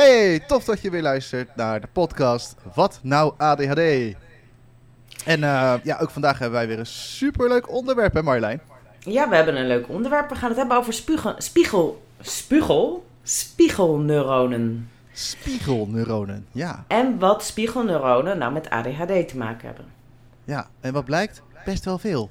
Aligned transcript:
Hey, 0.00 0.40
tof 0.40 0.64
dat 0.64 0.80
je 0.80 0.90
weer 0.90 1.02
luistert 1.02 1.56
naar 1.56 1.80
de 1.80 1.86
podcast 1.92 2.54
Wat 2.74 2.98
Nou 3.02 3.34
ADHD. 3.36 3.78
En 5.24 5.40
uh, 5.40 5.74
ja, 5.82 5.98
ook 6.00 6.10
vandaag 6.10 6.38
hebben 6.38 6.58
wij 6.58 6.68
weer 6.68 6.78
een 6.78 6.86
superleuk 6.86 7.70
onderwerp, 7.70 8.14
hè 8.14 8.22
Marjolein? 8.22 8.60
Ja, 8.98 9.28
we 9.28 9.36
hebben 9.36 9.56
een 9.56 9.66
leuk 9.66 9.88
onderwerp. 9.88 10.28
We 10.28 10.34
gaan 10.34 10.48
het 10.48 10.58
hebben 10.58 10.76
over 10.76 10.92
spiegel... 10.92 11.34
Spiegel... 11.38 12.02
Spiegel? 12.20 13.06
Spiegelneuronen. 13.22 14.90
Spiegelneuronen, 15.12 16.46
ja. 16.52 16.84
En 16.88 17.18
wat 17.18 17.44
spiegelneuronen 17.44 18.38
nou 18.38 18.52
met 18.52 18.70
ADHD 18.70 19.28
te 19.28 19.36
maken 19.36 19.66
hebben. 19.66 19.86
Ja, 20.44 20.68
en 20.80 20.92
wat 20.92 21.04
blijkt? 21.04 21.42
Best 21.64 21.84
wel 21.84 21.98
veel. 21.98 22.30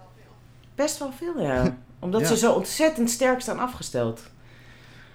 Best 0.75 0.99
wel 0.99 1.11
veel, 1.17 1.41
ja. 1.41 1.77
Omdat 1.99 2.27
ze 2.27 2.37
zo 2.37 2.53
ontzettend 2.53 3.09
sterk 3.09 3.41
staan 3.41 3.59
afgesteld. 3.59 4.21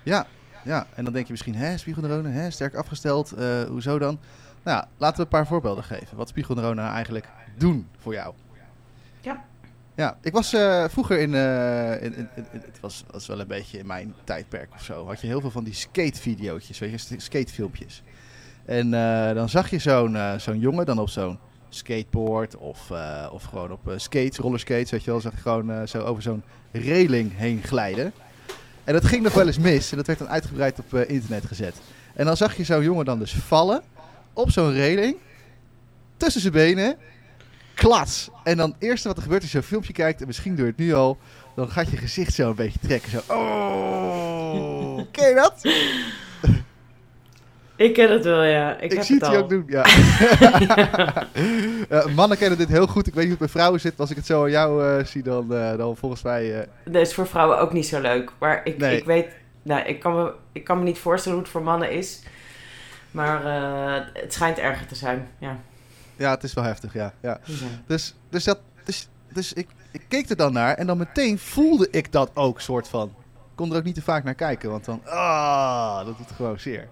Ja, 0.02 0.26
ja, 0.64 0.86
en 0.94 1.04
dan 1.04 1.12
denk 1.12 1.26
je 1.26 1.32
misschien, 1.32 1.54
hè, 1.54 1.76
spiegelneuronen, 1.78 2.32
hè, 2.32 2.50
sterk 2.50 2.74
afgesteld, 2.74 3.38
uh, 3.38 3.62
hoezo 3.62 3.98
dan? 3.98 4.18
Nou 4.62 4.78
ja, 4.78 4.88
laten 4.96 5.16
we 5.16 5.22
een 5.22 5.28
paar 5.28 5.46
voorbeelden 5.46 5.84
geven. 5.84 6.16
Wat 6.16 6.28
spiegelneuronen 6.28 6.84
eigenlijk 6.84 7.28
doen 7.56 7.88
voor 7.98 8.12
jou. 8.12 8.34
Ja. 9.20 9.44
Ja, 9.96 10.16
ik 10.22 10.32
was 10.32 10.54
uh, 10.54 10.84
vroeger 10.88 11.18
in, 11.18 11.32
uh, 11.32 12.02
in, 12.02 12.14
in, 12.16 12.28
in, 12.34 12.46
het 12.52 12.80
was, 12.80 13.04
was 13.10 13.26
wel 13.26 13.40
een 13.40 13.46
beetje 13.46 13.78
in 13.78 13.86
mijn 13.86 14.14
tijdperk 14.24 14.72
of 14.74 14.82
zo, 14.82 15.06
had 15.06 15.20
je 15.20 15.26
heel 15.26 15.40
veel 15.40 15.50
van 15.50 15.64
die 15.64 15.74
skatevideootjes, 15.74 16.78
weet 16.78 17.08
je, 17.08 17.18
skatefilmpjes. 17.18 18.02
En 18.64 18.90
dan 19.34 19.48
zag 19.48 19.70
je 19.70 19.78
zo'n 19.78 20.16
zo'n 20.36 20.58
jongen 20.58 20.86
dan 20.86 20.98
op 20.98 21.08
zo'n 21.08 21.38
skateboard 21.68 22.56
of, 22.56 22.92
of 23.32 23.42
gewoon 23.42 23.72
op 23.72 23.92
skates, 23.96 24.38
rollerskates, 24.38 24.90
weet 24.90 25.04
je 25.04 25.10
wel, 25.10 25.20
zag 25.20 25.32
je 25.32 25.40
gewoon 25.40 25.88
zo 25.88 26.02
over 26.02 26.22
zo'n 26.22 26.42
reling 26.72 27.36
heen 27.36 27.62
glijden. 27.62 28.12
En 28.84 28.92
dat 28.92 29.04
ging 29.04 29.22
nog 29.22 29.32
wel 29.32 29.46
eens 29.46 29.58
mis. 29.58 29.90
En 29.90 29.96
dat 29.96 30.06
werd 30.06 30.18
dan 30.18 30.28
uitgebreid 30.28 30.78
op 30.78 30.92
uh, 30.92 31.08
internet 31.08 31.46
gezet. 31.46 31.74
En 32.14 32.24
dan 32.26 32.36
zag 32.36 32.56
je 32.56 32.64
zo'n 32.64 32.82
jongen 32.82 33.04
dan 33.04 33.18
dus 33.18 33.34
vallen 33.34 33.82
op 34.32 34.50
zo'n 34.50 34.72
reling. 34.72 35.16
Tussen 36.16 36.40
zijn 36.40 36.52
benen. 36.52 36.96
Klats. 37.74 38.28
En 38.44 38.56
dan 38.56 38.70
het 38.70 38.82
eerste 38.82 39.08
wat 39.08 39.16
er 39.16 39.22
gebeurt 39.22 39.42
als 39.42 39.52
je 39.52 39.58
zo'n 39.58 39.66
filmpje 39.66 39.92
kijkt. 39.92 40.20
En 40.20 40.26
misschien 40.26 40.54
doe 40.54 40.64
je 40.64 40.70
het 40.70 40.80
nu 40.80 40.94
al. 40.94 41.18
Dan 41.56 41.70
gaat 41.70 41.90
je 41.90 41.96
gezicht 41.96 42.34
zo 42.34 42.48
een 42.48 42.54
beetje 42.54 42.78
trekken. 42.78 43.10
Zo. 43.10 43.20
Oh. 43.28 45.00
Ken 45.12 45.28
je 45.28 45.34
dat? 45.34 45.60
Ik 47.76 47.94
ken 47.94 48.12
het 48.12 48.24
wel, 48.24 48.42
ja. 48.42 48.78
Ik, 48.80 48.92
ik 48.92 49.02
zie 49.02 49.18
het, 49.18 49.30
je 49.30 49.38
ook 49.38 49.48
doen, 49.48 49.64
ja. 49.66 49.86
uh, 52.06 52.14
mannen 52.14 52.38
kennen 52.38 52.58
dit 52.58 52.68
heel 52.68 52.86
goed. 52.86 53.06
Ik 53.06 53.14
weet 53.14 53.24
niet 53.28 53.32
hoe 53.32 53.42
het 53.42 53.52
bij 53.52 53.60
vrouwen 53.60 53.80
zit. 53.80 54.00
Als 54.00 54.10
ik 54.10 54.16
het 54.16 54.26
zo 54.26 54.42
aan 54.42 54.50
jou 54.50 54.84
uh, 54.84 55.04
zie, 55.04 55.22
dan, 55.22 55.52
uh, 55.52 55.76
dan 55.76 55.96
volgens 55.96 56.22
mij... 56.22 56.68
Dat 56.84 57.02
is 57.02 57.14
voor 57.14 57.26
vrouwen 57.26 57.58
ook 57.58 57.72
niet 57.72 57.86
zo 57.86 58.00
leuk. 58.00 58.30
Maar 58.38 58.60
ik, 58.64 58.78
nee. 58.78 58.96
ik 58.96 59.04
weet... 59.04 59.28
Nou, 59.62 59.86
ik 59.86 60.00
kan, 60.00 60.14
me, 60.14 60.32
ik 60.52 60.64
kan 60.64 60.78
me 60.78 60.84
niet 60.84 60.98
voorstellen 60.98 61.36
hoe 61.36 61.46
het 61.46 61.56
voor 61.56 61.62
mannen 61.62 61.90
is. 61.90 62.22
Maar 63.10 63.44
het 64.12 64.32
schijnt 64.32 64.58
erger 64.58 64.86
te 64.86 64.94
zijn, 64.94 65.28
ja. 65.38 65.58
Ja, 66.16 66.30
het 66.30 66.42
is 66.42 66.54
wel 66.54 66.64
heftig, 66.64 66.92
ja. 66.92 67.12
ja. 67.20 67.40
ja. 67.44 67.54
Dus, 67.86 68.14
dus, 68.28 68.44
dat, 68.44 68.58
dus, 68.84 69.08
dus 69.32 69.52
ik, 69.52 69.68
ik 69.90 70.02
keek 70.08 70.30
er 70.30 70.36
dan 70.36 70.52
naar 70.52 70.74
en 70.74 70.86
dan 70.86 70.98
meteen 70.98 71.38
voelde 71.38 71.88
ik 71.90 72.12
dat 72.12 72.30
ook, 72.34 72.60
soort 72.60 72.88
van. 72.88 73.08
Ik 73.34 73.60
kon 73.60 73.70
er 73.70 73.76
ook 73.76 73.84
niet 73.84 73.94
te 73.94 74.02
vaak 74.02 74.24
naar 74.24 74.34
kijken, 74.34 74.70
want 74.70 74.84
dan... 74.84 75.00
Ah, 75.04 76.06
dat 76.06 76.16
doet 76.18 76.30
gewoon 76.36 76.58
zeer. 76.58 76.88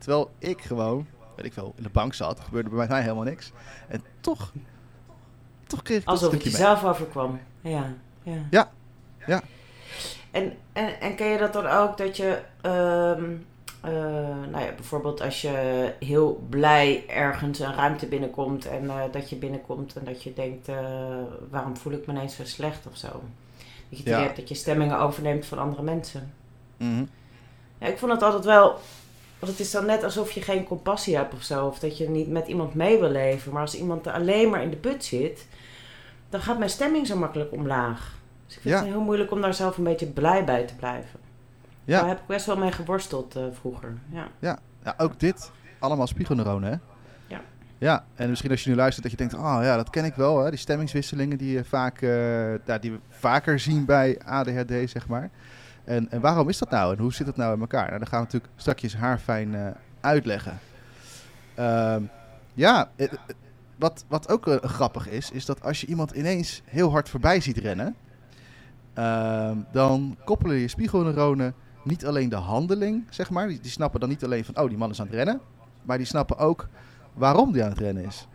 Terwijl 0.00 0.30
ik 0.38 0.60
gewoon, 0.60 1.06
weet 1.36 1.46
ik 1.46 1.54
wel, 1.54 1.72
in 1.76 1.82
de 1.82 1.88
bank 1.88 2.14
zat. 2.14 2.40
gebeurde 2.40 2.68
bij 2.68 2.86
mij 2.88 3.02
helemaal 3.02 3.24
niks. 3.24 3.52
En 3.88 4.02
toch, 4.20 4.52
toch 5.66 5.82
kreeg 5.82 6.00
ik 6.00 6.08
Alsof 6.08 6.32
het 6.32 6.44
jezelf 6.44 6.84
overkwam. 6.84 7.40
Ja, 7.60 7.92
ja. 8.22 8.46
Ja, 8.50 8.70
ja. 9.26 9.42
En, 10.30 10.52
en, 10.72 11.00
en 11.00 11.14
ken 11.14 11.26
je 11.26 11.38
dat 11.38 11.52
dan 11.52 11.66
ook 11.66 11.98
dat 11.98 12.16
je, 12.16 12.38
um, 12.62 13.46
uh, 13.84 13.92
nou 14.50 14.64
ja, 14.64 14.72
bijvoorbeeld 14.76 15.20
als 15.20 15.40
je 15.42 15.92
heel 15.98 16.46
blij 16.48 17.04
ergens 17.08 17.58
een 17.58 17.74
ruimte 17.74 18.06
binnenkomt 18.06 18.66
en 18.66 18.84
uh, 18.84 19.02
dat 19.12 19.30
je 19.30 19.36
binnenkomt 19.36 19.96
en 19.96 20.04
dat 20.04 20.22
je 20.22 20.32
denkt, 20.32 20.68
uh, 20.68 20.76
waarom 21.50 21.76
voel 21.76 21.92
ik 21.92 22.06
me 22.06 22.12
ineens 22.12 22.36
zo 22.36 22.44
slecht 22.44 22.86
of 22.86 22.96
zo. 22.96 23.22
Dat 23.88 23.98
je 23.98 24.10
ja. 24.10 24.32
dat 24.34 24.48
je 24.48 24.54
stemmingen 24.54 24.98
overneemt 24.98 25.46
van 25.46 25.58
andere 25.58 25.82
mensen. 25.82 26.32
Mm 26.76 26.94
-hmm. 26.96 27.08
ja, 27.78 27.86
ik 27.86 27.98
vond 27.98 28.12
het 28.12 28.22
altijd 28.22 28.44
wel 28.44 28.78
want 29.40 29.52
het 29.52 29.60
is 29.60 29.70
dan 29.70 29.86
net 29.86 30.04
alsof 30.04 30.30
je 30.30 30.42
geen 30.42 30.64
compassie 30.64 31.16
hebt 31.16 31.34
of 31.34 31.42
zo. 31.42 31.66
Of 31.66 31.78
dat 31.78 31.98
je 31.98 32.08
niet 32.08 32.28
met 32.28 32.46
iemand 32.46 32.74
mee 32.74 32.98
wil 32.98 33.10
leven. 33.10 33.52
Maar 33.52 33.62
als 33.62 33.74
iemand 33.74 34.06
er 34.06 34.12
alleen 34.12 34.50
maar 34.50 34.62
in 34.62 34.70
de 34.70 34.76
put 34.76 35.04
zit, 35.04 35.46
dan 36.28 36.40
gaat 36.40 36.58
mijn 36.58 36.70
stemming 36.70 37.06
zo 37.06 37.16
makkelijk 37.16 37.52
omlaag. 37.52 38.18
Dus 38.46 38.56
ik 38.56 38.62
vind 38.62 38.74
ja. 38.74 38.80
het 38.80 38.90
heel 38.90 39.00
moeilijk 39.00 39.30
om 39.30 39.40
daar 39.40 39.54
zelf 39.54 39.76
een 39.76 39.84
beetje 39.84 40.06
blij 40.06 40.44
bij 40.44 40.66
te 40.66 40.74
blijven. 40.74 41.20
Ja. 41.84 42.00
Daar 42.00 42.08
heb 42.08 42.18
ik 42.18 42.26
best 42.26 42.46
wel 42.46 42.56
mee 42.56 42.72
geworsteld 42.72 43.36
uh, 43.36 43.42
vroeger. 43.52 43.98
Ja. 44.12 44.28
Ja. 44.38 44.58
ja, 44.84 44.94
ook 44.96 45.20
dit. 45.20 45.50
Allemaal 45.78 46.06
spiegelneuronen, 46.06 46.70
hè? 46.70 46.76
Ja. 47.34 47.40
Ja, 47.78 48.04
en 48.14 48.28
misschien 48.28 48.50
als 48.50 48.64
je 48.64 48.70
nu 48.70 48.76
luistert 48.76 49.02
dat 49.02 49.12
je 49.12 49.18
denkt, 49.18 49.34
oh 49.34 49.58
ja, 49.62 49.76
dat 49.76 49.90
ken 49.90 50.04
ik 50.04 50.14
wel, 50.14 50.44
hè? 50.44 50.50
die 50.50 50.58
stemmingswisselingen 50.58 51.38
die, 51.38 51.52
je 51.52 51.64
vaak, 51.64 52.00
uh, 52.00 52.54
die 52.80 52.92
we 52.92 52.98
vaker 53.08 53.58
zien 53.58 53.84
bij 53.84 54.18
ADHD, 54.24 54.90
zeg 54.90 55.08
maar. 55.08 55.30
En, 55.84 56.10
en 56.10 56.20
waarom 56.20 56.48
is 56.48 56.58
dat 56.58 56.70
nou 56.70 56.94
en 56.94 57.02
hoe 57.02 57.12
zit 57.12 57.26
het 57.26 57.36
nou 57.36 57.54
in 57.54 57.60
elkaar? 57.60 57.86
Nou, 57.86 57.98
dan 57.98 58.08
gaan 58.08 58.18
we 58.18 58.24
natuurlijk 58.24 58.52
straks 58.56 58.96
haarfijn 58.96 59.52
uh, 59.52 59.66
uitleggen. 60.00 60.58
Um, 61.58 62.10
ja, 62.54 62.90
het, 62.96 63.18
wat, 63.76 64.04
wat 64.08 64.28
ook 64.28 64.58
grappig 64.62 65.08
is, 65.08 65.30
is 65.30 65.44
dat 65.44 65.62
als 65.62 65.80
je 65.80 65.86
iemand 65.86 66.10
ineens 66.10 66.62
heel 66.64 66.90
hard 66.90 67.08
voorbij 67.08 67.40
ziet 67.40 67.56
rennen, 67.58 67.96
uh, 68.98 69.50
dan 69.72 70.16
koppelen 70.24 70.56
je 70.56 70.68
spiegelneuronen 70.68 71.54
niet 71.84 72.06
alleen 72.06 72.28
de 72.28 72.36
handeling, 72.36 73.04
zeg 73.10 73.30
maar. 73.30 73.48
Die, 73.48 73.60
die, 73.60 73.70
snappen 73.70 74.00
dan 74.00 74.08
niet 74.08 74.24
alleen 74.24 74.44
van, 74.44 74.58
oh, 74.58 74.68
die 74.68 74.78
man 74.78 74.90
is 74.90 75.00
aan 75.00 75.06
het 75.06 75.14
rennen, 75.14 75.40
maar 75.82 75.96
die 75.96 76.06
snappen 76.06 76.38
ook 76.38 76.68
waarom 77.14 77.52
die 77.52 77.62
aan 77.64 77.70
het 77.70 77.78
rennen 77.78 78.04
is. 78.04 78.28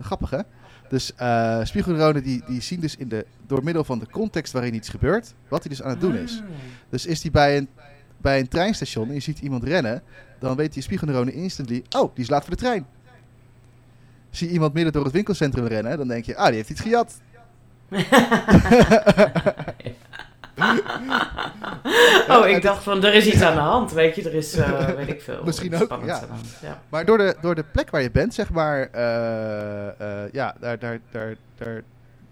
Grappig, 0.00 0.30
hè? 0.30 0.40
Dus 0.88 1.12
uh, 1.20 1.64
spiegelneuronen 1.64 2.22
die, 2.22 2.42
die 2.46 2.60
zien 2.60 2.80
dus 2.80 2.96
in 2.96 3.08
de, 3.08 3.26
door 3.46 3.64
middel 3.64 3.84
van 3.84 3.98
de 3.98 4.06
context 4.10 4.52
waarin 4.52 4.74
iets 4.74 4.88
gebeurt, 4.88 5.34
wat 5.48 5.60
hij 5.60 5.70
dus 5.70 5.82
aan 5.82 5.90
het 5.90 6.00
doen 6.00 6.16
is. 6.16 6.42
Dus 6.88 7.06
is 7.06 7.22
hij 7.22 7.30
bij 7.30 7.56
een, 7.56 7.68
bij 8.16 8.38
een 8.38 8.48
treinstation 8.48 9.08
en 9.08 9.14
je 9.14 9.20
ziet 9.20 9.38
iemand 9.38 9.64
rennen, 9.64 10.02
dan 10.38 10.56
weet 10.56 10.72
die 10.72 10.82
spiegelneuronen 10.82 11.34
instantly, 11.34 11.82
oh, 11.96 12.14
die 12.14 12.24
is 12.24 12.30
laat 12.30 12.44
voor 12.44 12.50
de 12.50 12.56
trein. 12.56 12.86
Zie 14.30 14.48
iemand 14.48 14.72
midden 14.72 14.92
door 14.92 15.04
het 15.04 15.12
winkelcentrum 15.12 15.66
rennen, 15.66 15.98
dan 15.98 16.08
denk 16.08 16.24
je, 16.24 16.36
ah, 16.36 16.46
die 16.46 16.54
heeft 16.54 16.70
iets 16.70 16.80
gejat. 16.80 17.20
oh, 22.34 22.48
ik 22.48 22.62
dacht 22.62 22.82
van, 22.82 23.04
er 23.04 23.14
is 23.14 23.26
iets 23.26 23.42
aan 23.42 23.54
de 23.54 23.60
hand, 23.60 23.92
weet 23.92 24.14
je, 24.14 24.22
er 24.22 24.34
is, 24.34 24.56
uh, 24.56 24.86
weet 24.96 25.08
ik 25.08 25.22
veel. 25.22 25.42
Misschien 25.44 25.74
ook, 25.74 26.04
ja. 26.04 26.22
ja. 26.62 26.82
Maar 26.88 27.04
door 27.04 27.18
de, 27.18 27.36
door 27.40 27.54
de 27.54 27.64
plek 27.72 27.90
waar 27.90 28.02
je 28.02 28.10
bent, 28.10 28.34
zeg 28.34 28.50
maar, 28.50 28.88
uh, 28.94 30.06
uh, 30.06 30.32
ja, 30.32 30.54
daar, 30.60 30.78
daar, 30.78 31.00
daar, 31.10 31.34
daar, 31.58 31.82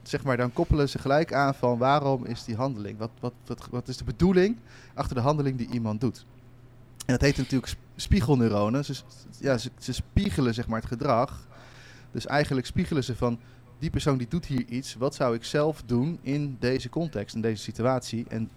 zeg 0.03 0.23
maar, 0.23 0.37
dan 0.37 0.53
koppelen 0.53 0.89
ze 0.89 0.99
gelijk 0.99 1.33
aan 1.33 1.55
van 1.55 1.79
waarom 1.79 2.25
is 2.25 2.45
die 2.45 2.57
handeling? 2.57 2.99
Wat, 2.99 3.11
wat, 3.21 3.33
wat, 3.47 3.69
wat 3.71 3.89
is 3.89 3.97
de 3.97 4.05
bedoeling 4.05 4.57
achter 4.95 5.17
de 5.17 5.23
handeling 5.23 5.59
die 5.59 5.71
iemand 5.71 6.01
doet? 6.01 6.27
En 7.07 7.13
dat 7.13 7.21
heet 7.21 7.37
natuurlijk 7.37 7.75
spiegelneuronen. 7.97 8.85
Ze, 8.85 8.95
ja, 9.39 9.59
ze, 9.59 9.71
ze 9.79 9.93
spiegelen, 9.93 10.55
zeg 10.55 10.67
maar, 10.67 10.81
het 10.81 10.89
gedrag. 10.89 11.47
Dus 12.13 12.27
eigenlijk 12.27 12.67
spiegelen 12.67 13.05
ze 13.05 13.17
van 13.17 13.39
die 13.79 13.91
persoon 13.91 14.19
die 14.19 14.29
doet 14.29 14.47
hier 14.47 14.65
iets. 14.69 14.95
Wat 14.95 15.15
zou 15.15 15.35
ik 15.35 15.45
zelf 15.45 15.83
doen 15.87 16.19
in 16.23 16.57
deze 16.61 16.89
context, 16.89 17.35
in 17.35 17.41
deze 17.41 17.63
situatie? 17.63 18.25
En 18.29 18.51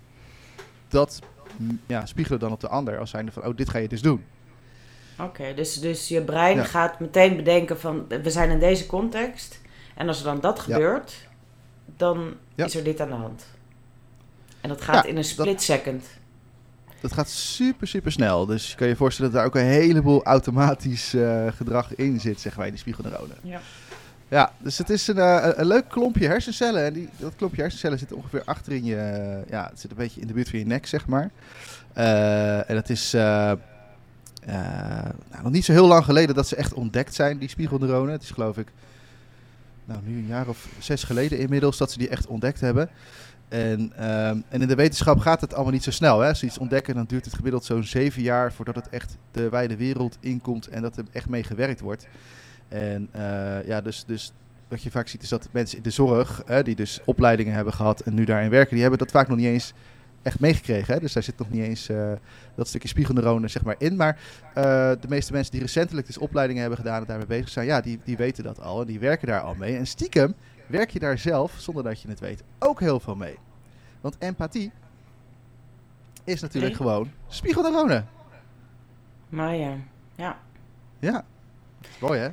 dat 0.87 1.19
ja, 1.85 2.05
spiegelen 2.05 2.39
dan 2.39 2.51
op 2.51 2.59
de 2.59 2.67
ander 2.67 2.99
als 2.99 3.09
zijnde 3.09 3.31
van, 3.31 3.45
oh, 3.45 3.55
dit 3.55 3.69
ga 3.69 3.77
je 3.77 3.87
dus 3.87 4.01
doen. 4.01 4.23
Oké, 5.19 5.53
dus, 5.53 5.73
dus 5.73 6.07
je 6.07 6.21
brein 6.21 6.57
ja. 6.57 6.63
gaat 6.63 6.99
meteen 6.99 7.35
bedenken 7.35 7.79
van, 7.79 8.07
we 8.07 8.29
zijn 8.29 8.49
in 8.49 8.59
deze 8.59 8.85
context. 8.85 9.61
En 9.95 10.07
als 10.07 10.19
er 10.19 10.25
dan 10.25 10.39
dat 10.39 10.59
gebeurt, 10.59 11.11
ja. 11.11 11.29
dan 11.97 12.33
is 12.55 12.75
er 12.75 12.83
dit 12.83 13.01
aan 13.01 13.09
de 13.09 13.13
hand. 13.13 13.45
En 14.61 14.69
dat 14.69 14.81
gaat 14.81 15.05
in 15.05 15.17
een 15.17 15.23
split 15.23 15.45
dat, 15.45 15.61
second. 15.61 16.05
Dat 17.01 17.13
gaat 17.13 17.29
super, 17.29 17.87
super 17.87 18.11
snel. 18.11 18.45
Dus 18.45 18.69
je 18.69 18.75
kan 18.75 18.87
je 18.87 18.95
voorstellen 18.95 19.31
dat 19.31 19.39
daar 19.39 19.49
ook 19.49 19.55
een 19.55 19.69
heleboel 19.69 20.23
automatisch 20.23 21.13
uh, 21.13 21.51
gedrag 21.51 21.95
in 21.95 22.19
zit, 22.19 22.39
zeg 22.39 22.57
maar, 22.57 22.65
in 22.65 22.71
die 22.71 22.79
spiegelneuronen. 22.79 23.37
Ja. 23.41 23.61
Ja, 24.29 24.51
dus 24.57 24.77
het 24.77 24.89
is 24.89 25.07
een, 25.07 25.17
uh, 25.17 25.47
een 25.55 25.65
leuk 25.65 25.89
klompje 25.89 26.27
hersencellen. 26.27 26.85
En 26.85 26.93
die, 26.93 27.09
dat 27.17 27.35
klompje 27.35 27.61
hersencellen 27.61 27.99
zit 27.99 28.13
ongeveer 28.13 28.41
achter 28.45 28.73
in 28.73 28.83
je... 28.83 28.95
Uh, 28.95 29.51
ja, 29.51 29.67
het 29.69 29.79
zit 29.79 29.91
een 29.91 29.97
beetje 29.97 30.21
in 30.21 30.27
de 30.27 30.33
buurt 30.33 30.49
van 30.49 30.59
je 30.59 30.65
nek, 30.65 30.85
zeg 30.85 31.07
maar. 31.07 31.31
Uh, 31.97 32.69
en 32.69 32.75
het 32.75 32.89
is 32.89 33.11
nou, 33.11 33.57
nog 35.43 35.51
niet 35.51 35.65
zo 35.65 35.71
heel 35.71 35.87
lang 35.87 36.05
geleden 36.05 36.35
dat 36.35 36.47
ze 36.47 36.55
echt 36.55 36.73
ontdekt 36.73 37.15
zijn, 37.15 37.37
die 37.37 37.49
spiegelneuronen. 37.49 38.11
Het 38.11 38.23
is 38.23 38.31
geloof 38.31 38.57
ik, 38.57 38.67
nou 39.85 39.99
nu 40.03 40.17
een 40.17 40.27
jaar 40.27 40.47
of 40.47 40.67
zes 40.79 41.03
geleden 41.03 41.39
inmiddels, 41.39 41.77
dat 41.77 41.91
ze 41.91 41.97
die 41.97 42.09
echt 42.09 42.27
ontdekt 42.27 42.59
hebben. 42.59 42.89
En, 43.47 43.91
en 43.95 44.61
in 44.61 44.67
de 44.67 44.75
wetenschap 44.75 45.19
gaat 45.19 45.41
het 45.41 45.53
allemaal 45.53 45.73
niet 45.73 45.83
zo 45.83 45.91
snel. 45.91 46.19
Hè? 46.19 46.27
Als 46.27 46.39
ze 46.39 46.45
iets 46.45 46.57
ontdekken, 46.57 46.95
dan 46.95 47.05
duurt 47.05 47.25
het 47.25 47.33
gemiddeld 47.33 47.65
zo'n 47.65 47.83
zeven 47.83 48.21
jaar 48.21 48.53
voordat 48.53 48.75
het 48.75 48.89
echt 48.89 49.17
de 49.31 49.49
wijde 49.49 49.75
wereld 49.75 50.17
inkomt 50.19 50.67
en 50.67 50.81
dat 50.81 50.97
er 50.97 51.05
echt 51.11 51.29
mee 51.29 51.43
gewerkt 51.43 51.79
wordt. 51.79 52.07
En 52.69 53.09
uh, 53.15 53.67
ja, 53.67 53.81
dus, 53.81 54.03
dus 54.05 54.33
wat 54.67 54.83
je 54.83 54.91
vaak 54.91 55.07
ziet 55.07 55.23
is 55.23 55.29
dat 55.29 55.49
mensen 55.51 55.77
in 55.77 55.83
de 55.83 55.89
zorg, 55.89 56.41
hè, 56.45 56.63
die 56.63 56.75
dus 56.75 56.99
opleidingen 57.05 57.53
hebben 57.53 57.73
gehad 57.73 57.99
en 57.99 58.13
nu 58.13 58.25
daarin 58.25 58.49
werken, 58.49 58.71
die 58.71 58.81
hebben 58.81 58.99
dat 58.99 59.11
vaak 59.11 59.27
nog 59.27 59.37
niet 59.37 59.45
eens 59.45 59.73
echt 60.21 60.39
meegekregen. 60.39 60.93
Hè? 60.93 60.99
Dus 60.99 61.13
daar 61.13 61.23
zit 61.23 61.37
nog 61.37 61.49
niet 61.49 61.63
eens 61.63 61.89
eh, 61.89 62.11
dat 62.55 62.67
stukje 62.67 62.87
spiegelneuronen 62.87 63.49
zeg 63.49 63.63
maar, 63.63 63.75
in. 63.77 63.95
Maar 63.95 64.19
eh, 64.53 64.63
de 65.01 65.07
meeste 65.07 65.31
mensen 65.31 65.51
die 65.51 65.61
recentelijk 65.61 66.07
dus 66.07 66.17
opleidingen 66.17 66.61
hebben 66.61 66.79
gedaan 66.79 67.01
en 67.01 67.07
daarmee 67.07 67.27
bezig 67.27 67.49
zijn, 67.49 67.65
ja, 67.65 67.81
die, 67.81 67.99
die 68.03 68.17
weten 68.17 68.43
dat 68.43 68.61
al 68.61 68.81
en 68.81 68.87
die 68.87 68.99
werken 68.99 69.27
daar 69.27 69.41
al 69.41 69.55
mee. 69.55 69.77
En 69.77 69.87
stiekem 69.87 70.33
werk 70.67 70.89
je 70.89 70.99
daar 70.99 71.17
zelf, 71.17 71.53
zonder 71.57 71.83
dat 71.83 72.01
je 72.01 72.07
het 72.07 72.19
weet, 72.19 72.43
ook 72.59 72.79
heel 72.79 72.99
veel 72.99 73.15
mee. 73.15 73.37
Want 74.01 74.15
empathie 74.19 74.71
is 76.23 76.41
natuurlijk 76.41 76.75
gewoon 76.75 77.11
spiegelneuronen. 77.27 78.07
Maar 79.29 79.55
ja, 79.55 79.75
ja. 80.15 80.37
Ja, 80.99 81.25
mooi 81.99 82.19
hè? 82.19 82.29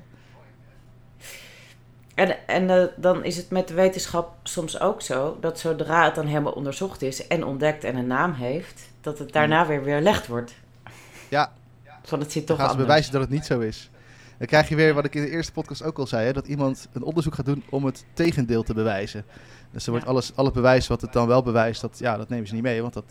En, 2.16 2.46
en 2.46 2.70
eh, 2.70 2.86
dan 2.96 3.24
is 3.24 3.36
het 3.36 3.50
met 3.50 3.68
de 3.68 3.74
wetenschap 3.74 4.34
soms 4.42 4.80
ook 4.80 5.02
zo 5.02 5.36
dat 5.40 5.58
zodra 5.58 6.04
het 6.04 6.14
dan 6.14 6.26
helemaal 6.26 6.52
onderzocht 6.52 7.02
is 7.02 7.26
en 7.26 7.44
ontdekt 7.44 7.84
en 7.84 7.96
een 7.96 8.06
naam 8.06 8.32
heeft, 8.32 8.88
dat 9.00 9.18
het 9.18 9.32
daarna 9.32 9.66
weer 9.66 9.84
weerlegd 9.84 10.26
wordt. 10.26 10.54
Ja. 11.28 11.52
Van 12.02 12.20
het 12.20 12.32
zit 12.32 12.46
Dan 12.46 12.56
toch 12.56 12.66
gaan 12.66 12.74
ze 12.74 12.80
bewijzen 12.82 13.12
dat 13.12 13.20
het 13.20 13.30
niet 13.30 13.44
zo 13.44 13.60
is. 13.60 13.90
Dan 14.38 14.46
krijg 14.46 14.68
je 14.68 14.74
weer 14.76 14.94
wat 14.94 15.04
ik 15.04 15.14
in 15.14 15.22
de 15.22 15.30
eerste 15.30 15.52
podcast 15.52 15.82
ook 15.82 15.98
al 15.98 16.06
zei: 16.06 16.26
hè, 16.26 16.32
dat 16.32 16.46
iemand 16.46 16.88
een 16.92 17.02
onderzoek 17.02 17.34
gaat 17.34 17.46
doen 17.46 17.64
om 17.70 17.84
het 17.84 18.04
tegendeel 18.12 18.62
te 18.62 18.74
bewijzen. 18.74 19.24
Dus 19.70 19.84
er 19.84 19.90
wordt 19.90 20.06
Ja. 20.06 20.10
alles, 20.12 20.32
al 20.34 20.44
het 20.44 20.54
bewijs 20.54 20.86
wat 20.86 21.00
het 21.00 21.12
dan 21.12 21.26
wel 21.26 21.42
bewijst, 21.42 21.80
dat, 21.80 21.98
ja, 21.98 22.16
dat 22.16 22.28
nemen 22.28 22.46
ze 22.46 22.54
niet 22.54 22.62
mee, 22.62 22.82
want 22.82 22.94
dat, 22.94 23.04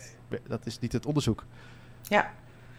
dat 0.48 0.66
is 0.66 0.78
niet 0.78 0.92
het 0.92 1.06
onderzoek. 1.06 1.44
Ja. 2.02 2.30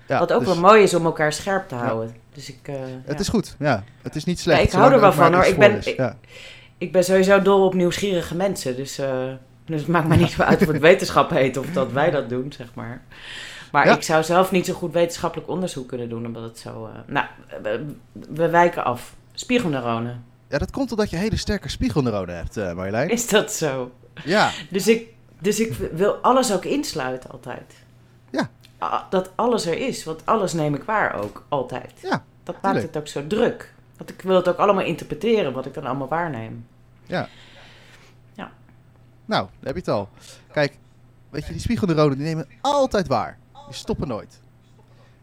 Ja, 0.07 0.19
Wat 0.19 0.33
ook 0.33 0.39
dus 0.39 0.47
wel 0.47 0.59
mooi 0.59 0.83
is 0.83 0.93
om 0.93 1.05
elkaar 1.05 1.33
scherp 1.33 1.67
te 1.67 1.75
houden. 1.75 2.15
Dus 2.33 2.49
ik, 2.49 2.59
eh, 2.63 2.75
Het 3.05 3.19
is 3.19 3.27
goed, 3.27 3.55
ja. 3.59 3.83
Het 4.01 4.15
is 4.15 4.23
niet 4.23 4.39
slecht. 4.39 4.63
Ik 4.63 4.69
zolang 4.69 4.89
hou 4.89 4.95
er 4.95 5.01
wel 5.01 5.13
van, 5.23 5.33
hoor. 5.33 5.45
Ik 5.45 5.57
ben-. 5.57 5.81
Ja. 5.95 6.17
ik 6.77 6.91
ben 6.91 7.03
sowieso 7.03 7.41
dol 7.41 7.65
op 7.65 7.73
nieuwsgierige 7.73 8.35
mensen. 8.35 8.75
Dus, 8.75 8.97
eh, 8.97 9.23
dus 9.65 9.79
het 9.79 9.89
maakt 9.89 10.07
mij 10.07 10.17
niet 10.17 10.35
uit 10.41 10.61
of 10.61 10.67
het 10.67 10.79
wetenschap 10.89 11.29
heet 11.29 11.57
of 11.57 11.65
dat 11.71 11.91
wij 11.91 12.11
dat 12.11 12.29
doen, 12.29 12.51
zeg 12.57 12.67
maar. 12.73 13.01
Maar 13.71 13.87
ik 13.87 14.01
zou 14.03 14.23
zelf 14.23 14.51
niet 14.51 14.65
zo 14.65 14.73
goed 14.73 14.93
wetenschappelijk 14.93 15.49
onderzoek 15.49 15.87
kunnen 15.87 16.09
doen, 16.09 16.25
omdat 16.25 16.43
het 16.43 16.59
zo... 16.59 16.85
eh, 16.85 16.99
nou, 17.13 17.25
we, 17.63 17.85
we 18.29 18.49
wijken 18.49 18.83
af. 18.85 19.15
Spiegelneuronen. 19.33 20.23
ja, 20.49 20.57
dat 20.57 20.71
komt 20.71 20.91
omdat 20.91 21.09
je 21.09 21.15
hele 21.17 21.37
sterke 21.37 21.69
spiegelneuronen 21.69 22.35
hebt, 22.35 22.57
eh 22.57 22.73
Marjolein. 22.73 23.09
Is 23.09 23.27
dat 23.27 23.51
zo? 23.53 23.91
Ja, 24.25 24.51
Dus 24.69 24.87
ik, 24.87 25.07
dus 25.39 25.59
ik 25.59 25.73
wil 25.93 26.13
alles 26.15 26.53
ook 26.53 26.65
insluiten 26.65 27.29
altijd. 27.31 27.73
Ja. 28.29 28.49
Dat 29.09 29.31
alles 29.35 29.65
er 29.65 29.77
is, 29.77 30.03
want 30.03 30.25
alles 30.25 30.53
neem 30.53 30.75
ik 30.75 30.83
waar 30.83 31.13
ook, 31.23 31.45
altijd. 31.49 31.93
Ja, 32.01 32.23
Dat 32.43 32.55
maakt 32.61 32.61
tuurlijk. 32.61 32.85
het 32.85 32.97
ook 32.97 33.07
zo 33.07 33.27
druk. 33.27 33.73
Want 33.97 34.09
ik 34.09 34.21
wil 34.21 34.35
het 34.35 34.47
ook 34.47 34.57
allemaal 34.57 34.83
interpreteren, 34.83 35.53
wat 35.53 35.65
ik 35.65 35.73
dan 35.73 35.85
allemaal 35.85 36.07
waarneem. 36.07 36.67
nou, 39.27 39.47
daar 39.59 39.73
heb 39.73 39.73
je 39.73 39.79
het 39.79 39.89
al. 39.89 40.09
Kijk, 40.51 40.77
weet 41.29 41.45
je, 41.45 41.51
die 41.51 41.61
spiegelneuronen 41.61 42.17
die 42.17 42.25
nemen 42.27 42.47
altijd 42.61 43.07
waar. 43.07 43.37
Die 43.65 43.75
stoppen 43.75 44.07
nooit. 44.07 44.39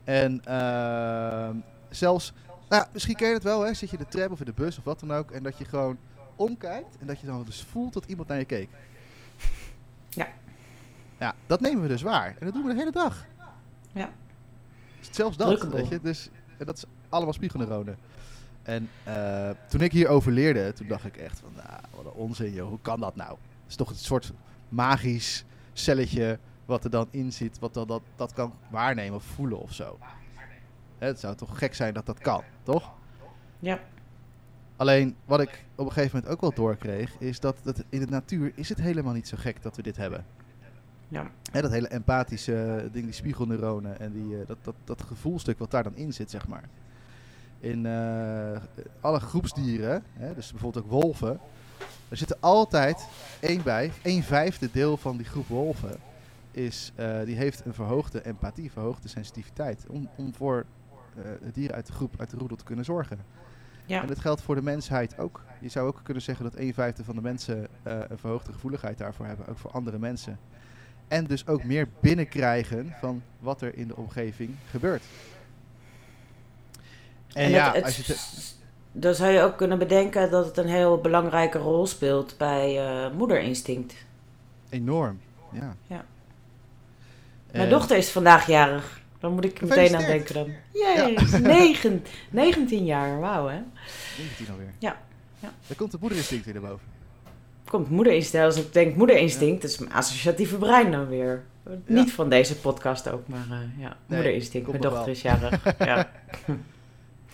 En 0.04 0.44
ehm, 0.44 1.56
zelfs, 1.90 2.32
nou, 2.68 2.82
ja, 2.82 2.88
misschien 2.92 3.14
ken 3.14 3.28
je 3.28 3.34
het 3.34 3.42
wel, 3.42 3.60
hè? 3.60 3.74
zit 3.74 3.90
je 3.90 3.96
in 3.96 4.04
de 4.10 4.18
tram 4.18 4.32
of 4.32 4.38
in 4.38 4.46
de 4.46 4.52
bus 4.52 4.78
of 4.78 4.84
wat 4.84 5.00
dan 5.00 5.12
ook, 5.12 5.30
en 5.30 5.42
dat 5.42 5.58
je 5.58 5.64
gewoon 5.64 5.98
omkijkt 6.36 6.96
en 7.00 7.06
dat 7.06 7.20
je 7.20 7.26
dan 7.26 7.44
dus 7.44 7.66
voelt 7.70 7.92
dat 7.92 8.04
iemand 8.04 8.28
naar 8.28 8.38
je 8.38 8.44
keek. 8.44 8.68
Ja. 10.08 10.28
Ja, 11.18 11.34
dat 11.46 11.60
nemen 11.60 11.82
we 11.82 11.88
dus 11.88 12.02
waar. 12.02 12.26
En 12.38 12.44
dat 12.44 12.52
doen 12.54 12.64
we 12.64 12.72
de 12.72 12.78
hele 12.78 12.90
dag. 12.92 13.24
Ja. 13.94 14.10
Zelfs 15.10 15.36
dat, 15.36 15.62
weet 15.62 15.88
je. 15.88 16.00
Dus 16.00 16.30
en 16.58 16.66
dat 16.66 16.76
is 16.76 16.84
allemaal 17.08 17.32
spiegelneuronen. 17.32 17.96
En 18.62 18.88
eh, 19.02 19.50
toen 19.68 19.80
ik 19.80 19.92
hierover 19.92 20.32
leerde, 20.32 20.72
toen 20.72 20.88
dacht 20.88 21.04
ik 21.04 21.16
echt 21.16 21.38
van, 21.40 21.52
nou, 21.56 21.80
wat 21.96 22.04
een 22.04 22.20
onzin 22.20 22.52
joh, 22.52 22.68
hoe 22.68 22.78
kan 22.82 23.00
dat 23.00 23.16
nou? 23.16 23.30
Het 23.30 23.68
is 23.68 23.76
toch 23.76 23.88
een 23.88 23.96
soort 23.96 24.32
magisch 24.68 25.44
celletje 25.72 26.38
wat 26.64 26.84
er 26.84 26.90
dan 26.90 27.08
in 27.10 27.32
zit, 27.32 27.58
wat 27.58 27.74
dan 27.74 27.86
dat, 27.86 28.02
dat 28.16 28.32
kan 28.32 28.54
waarnemen 28.70 29.16
of 29.16 29.24
voelen 29.24 29.60
of 29.60 29.72
zo. 29.72 29.98
Hè, 30.98 31.06
Het 31.06 31.20
zou 31.20 31.36
toch 31.36 31.58
gek 31.58 31.74
zijn 31.74 31.94
dat 31.94 32.06
dat 32.06 32.18
kan, 32.18 32.42
toch? 32.62 32.92
Ja. 33.58 33.80
Alleen 34.76 35.16
wat 35.24 35.40
ik 35.40 35.64
op 35.74 35.86
een 35.86 35.92
gegeven 35.92 36.16
moment 36.16 36.34
ook 36.34 36.40
wel 36.40 36.54
doorkreeg, 36.54 37.18
is 37.18 37.40
dat, 37.40 37.56
dat 37.62 37.84
in 37.88 38.00
de 38.00 38.06
natuur 38.06 38.52
is 38.54 38.68
het 38.68 38.80
helemaal 38.80 39.12
niet 39.12 39.28
zo 39.28 39.36
gek 39.40 39.62
dat 39.62 39.76
we 39.76 39.82
dit 39.82 39.96
hebben. 39.96 40.26
Ja. 41.14 41.30
Hè, 41.50 41.62
dat 41.62 41.70
hele 41.70 41.88
empathische 41.88 42.88
ding, 42.92 43.04
die 43.04 43.14
spiegelneuronen 43.14 44.00
en 44.00 44.12
die, 44.12 44.40
eh, 44.40 44.46
dat, 44.46 44.58
dat, 44.62 44.74
dat 44.84 45.02
gevoelstuk 45.02 45.58
wat 45.58 45.70
daar 45.70 45.82
dan 45.82 45.96
in 45.96 46.12
zit, 46.12 46.30
zeg 46.30 46.48
maar. 46.48 46.68
In 47.60 47.86
eh, 47.86 48.60
alle 49.00 49.20
groepsdieren, 49.20 50.02
hè, 50.12 50.34
dus 50.34 50.50
bijvoorbeeld 50.50 50.84
ook 50.84 50.90
wolven, 50.90 51.40
er 52.08 52.16
zitten 52.16 52.36
altijd 52.40 53.08
één 53.40 53.62
bij, 53.62 53.92
één 54.02 54.22
vijfde 54.22 54.68
deel 54.72 54.96
van 54.96 55.16
die 55.16 55.26
groep 55.26 55.46
wolven, 55.46 55.96
is, 56.50 56.92
eh, 56.94 57.22
die 57.24 57.36
heeft 57.36 57.64
een 57.64 57.74
verhoogde 57.74 58.22
empathie, 58.22 58.72
verhoogde 58.72 59.08
sensitiviteit, 59.08 59.86
om, 59.88 60.08
om 60.16 60.34
voor 60.34 60.64
eh, 61.16 61.22
het 61.44 61.54
dieren 61.54 61.76
uit 61.76 61.86
de 61.86 61.92
groep, 61.92 62.14
uit 62.18 62.30
de 62.30 62.36
roedel 62.36 62.56
te 62.56 62.64
kunnen 62.64 62.84
zorgen. 62.84 63.18
Ja. 63.86 64.02
En 64.02 64.06
dat 64.06 64.18
geldt 64.18 64.42
voor 64.42 64.54
de 64.54 64.62
mensheid 64.62 65.18
ook. 65.18 65.42
Je 65.60 65.68
zou 65.68 65.86
ook 65.86 66.00
kunnen 66.02 66.22
zeggen 66.22 66.44
dat 66.44 66.56
een 66.56 66.74
vijfde 66.74 67.04
van 67.04 67.14
de 67.14 67.20
mensen 67.20 67.66
eh, 67.82 67.98
een 68.08 68.18
verhoogde 68.18 68.52
gevoeligheid 68.52 68.98
daarvoor 68.98 69.26
hebben, 69.26 69.46
ook 69.46 69.58
voor 69.58 69.70
andere 69.70 69.98
mensen. 69.98 70.38
En 71.08 71.26
dus 71.26 71.46
ook 71.46 71.64
meer 71.64 71.88
binnenkrijgen 72.00 72.94
van 73.00 73.22
wat 73.38 73.60
er 73.62 73.76
in 73.76 73.88
de 73.88 73.96
omgeving 73.96 74.50
gebeurt. 74.70 75.02
En, 77.32 77.50
ja, 77.50 77.66
het- 77.66 77.74
het- 77.74 77.84
als 77.84 77.96
je 77.96 78.12
het- 78.12 78.56
dan 78.92 79.14
zou 79.14 79.30
je 79.32 79.40
ook 79.40 79.56
kunnen 79.56 79.78
bedenken 79.78 80.30
dat 80.30 80.44
het 80.46 80.56
een 80.56 80.66
heel 80.68 81.00
belangrijke 81.00 81.58
rol 81.58 81.86
speelt 81.86 82.34
bij 82.38 82.78
eh, 82.86 83.10
moederinstinct. 83.16 83.94
enorm. 84.68 85.20
Ja. 85.52 85.76
Ja. 85.86 86.04
Mijn 87.52 87.64
En- 87.64 87.70
dochter 87.70 87.96
is 87.96 88.10
vandaag 88.10 88.46
jarig. 88.46 89.02
Dan 89.18 89.32
moet 89.32 89.44
ik 89.44 89.60
meteen 89.60 89.96
aan 89.96 90.04
denken 90.04 90.34
dan. 90.34 90.52
Jee, 90.72 91.14
is 91.14 91.30
negen, 91.56 92.04
19 92.30 92.84
jaar, 92.84 93.20
wauw 93.20 93.46
hè. 93.48 93.60
19 94.18 94.50
alweer. 94.50 94.72
Ja. 94.78 94.96
Ja. 95.40 95.52
Dan 95.66 95.76
komt 95.76 95.90
de 95.90 95.96
moederinstinct 96.00 96.44
weer 96.44 96.54
naar 96.54 96.62
boven. 96.70 96.86
Komt 97.68 97.90
moederinstinct. 97.90 98.46
Als 98.46 98.56
ik 98.56 98.72
denk 98.72 98.96
moederinstinct, 98.96 99.62
dat 99.62 99.70
is 99.70 99.78
mijn 99.78 99.92
associatieve 99.92 100.56
brein 100.56 100.90
dan 100.90 101.08
weer. 101.08 101.44
Niet 101.86 102.12
van 102.12 102.28
deze 102.28 102.56
podcast 102.56 103.10
ook, 103.10 103.28
maar 103.28 103.46
eh, 103.50 103.82
ja, 103.82 103.96
moederinstinct. 104.06 104.68
Mijn 104.68 104.80
dochter 104.80 105.08
is 105.08 105.22
jarig. 105.22 105.62
ja. 105.78 106.10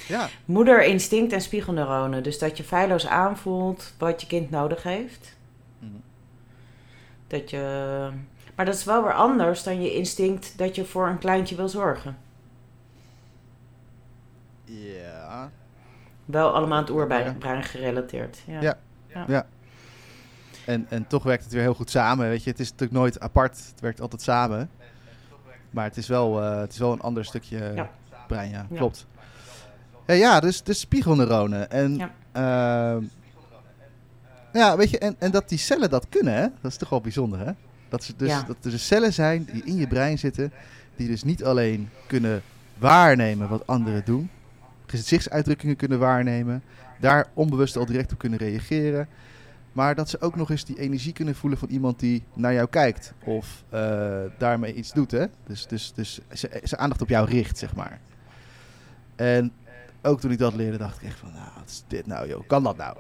Ja, 0.09 0.29
Moederinstinct 0.45 1.33
en 1.33 1.41
spiegelneuronen. 1.41 2.23
Dus 2.23 2.39
dat 2.39 2.57
je 2.57 2.63
feilloos 2.65 3.07
aanvoelt 3.07 3.93
wat 3.99 4.21
je 4.21 4.27
kind 4.27 4.51
nodig 4.51 4.83
heeft. 4.83 5.37
Mhm. 5.79 5.91
Dat 7.27 7.51
je... 7.51 8.09
Maar 8.55 8.65
dat 8.65 8.75
is 8.75 8.85
wel 8.85 9.03
weer 9.03 9.13
anders 9.13 9.63
dan 9.63 9.83
je 9.83 9.95
instinct 9.95 10.59
dat 10.59 10.75
je 10.75 10.85
voor 10.85 11.09
een 11.09 11.19
kleintje 11.19 11.57
wil 11.57 11.69
zorgen. 11.69 12.17
ja. 14.65 15.51
Wel 16.25 16.55
allemaal 16.55 16.77
aan 16.77 16.85
het 16.85 16.93
oerbrein 16.93 17.63
gerelateerd. 17.63 18.39
Ja. 18.47 18.79
Ja. 19.27 19.47
En, 20.67 20.87
en 20.89 21.07
toch 21.07 21.23
werkt 21.23 21.45
het 21.45 21.53
weer 21.53 21.63
heel 21.63 21.75
goed 21.75 21.91
samen. 21.91 22.29
Weet 22.29 22.45
je, 22.45 22.51
het 22.51 22.61
is 22.61 22.71
natuurlijk 22.71 22.99
nooit 23.01 23.21
apart. 23.21 23.57
Het 23.71 23.81
werkt 23.81 24.01
altijd 24.01 24.23
samen. 24.23 24.71
Maar 25.71 25.85
het 25.85 25.97
is 25.97 26.07
wel, 26.09 26.43
eh, 26.43 26.59
het 26.61 26.73
is 26.73 26.79
wel 26.79 26.93
een 26.93 27.01
ander 27.01 27.25
stukje 27.25 27.73
Ja. 27.75 27.91
brein, 28.27 28.51
ja. 28.51 28.67
Klopt. 28.75 29.07
Ja, 30.07 30.15
ja 30.15 30.41
dus, 30.41 30.63
dus 30.63 30.81
spiegelneuronen. 30.81 31.71
En 31.71 31.97
Ja. 31.97 32.11
ehm, 32.33 33.05
ja, 34.53 34.77
weet 34.77 34.91
je, 34.91 34.99
en, 34.99 35.17
en 35.19 35.31
dat 35.31 35.49
die 35.49 35.59
cellen 35.59 35.91
dat 35.91 36.07
kunnen, 36.09 36.35
hè, 36.35 36.47
dat 36.61 36.71
is 36.71 36.77
toch 36.77 36.89
wel 36.89 37.01
bijzonder, 37.01 37.39
hè? 37.39 37.53
Dat, 37.89 38.05
ze 38.05 38.17
dus, 38.17 38.29
Ja. 38.29 38.43
dat 38.43 38.57
er 38.63 38.71
dus 38.71 38.87
cellen 38.87 39.13
zijn 39.13 39.45
die 39.53 39.65
in 39.65 39.77
je 39.77 39.87
brein 39.87 40.19
zitten, 40.19 40.53
die 40.97 41.09
dus 41.09 41.23
niet 41.25 41.45
alleen 41.45 41.89
kunnen 42.07 42.43
waarnemen 42.79 43.49
wat 43.49 43.67
anderen 43.67 44.05
doen, 44.05 44.31
gezichtsuitdrukkingen 44.87 45.77
kunnen 45.77 45.99
waarnemen, 45.99 46.63
daar 47.01 47.27
onbewust 47.35 47.77
al 47.77 47.87
direct 47.87 48.13
op 48.13 48.19
kunnen 48.19 48.39
reageren, 48.39 49.09
maar 49.73 49.95
dat 49.95 50.09
ze 50.09 50.21
ook 50.21 50.37
nog 50.37 50.51
eens 50.51 50.65
die 50.65 50.79
energie 50.79 51.13
kunnen 51.13 51.35
voelen 51.35 51.59
van 51.59 51.69
iemand 51.69 52.01
die 52.01 52.23
naar 52.35 52.53
jou 52.53 52.69
kijkt 52.69 53.13
of 53.25 53.65
eh, 53.69 54.21
daarmee 54.39 54.75
iets 54.75 54.93
doet, 54.93 55.11
hè? 55.11 55.27
Dus, 55.47 55.67
dus, 55.67 55.93
dus 55.95 56.21
ze, 56.33 56.61
ze 56.65 56.77
aandacht 56.77 57.03
op 57.03 57.09
jou 57.09 57.29
richt, 57.29 57.59
zeg 57.59 57.75
maar. 57.75 58.01
En 59.17 59.53
ook 60.03 60.21
toen 60.21 60.31
ik 60.31 60.39
dat 60.39 60.55
leerde, 60.55 60.79
dacht 60.79 61.03
ik 61.03 61.09
echt 61.09 61.19
van, 61.19 61.33
nou, 61.33 61.49
wat 61.59 61.69
is 61.69 61.85
dit 61.87 62.07
nou, 62.07 62.29
joh? 62.29 62.47
Kan 62.47 62.63
dat 62.63 62.77
nou? 62.77 62.97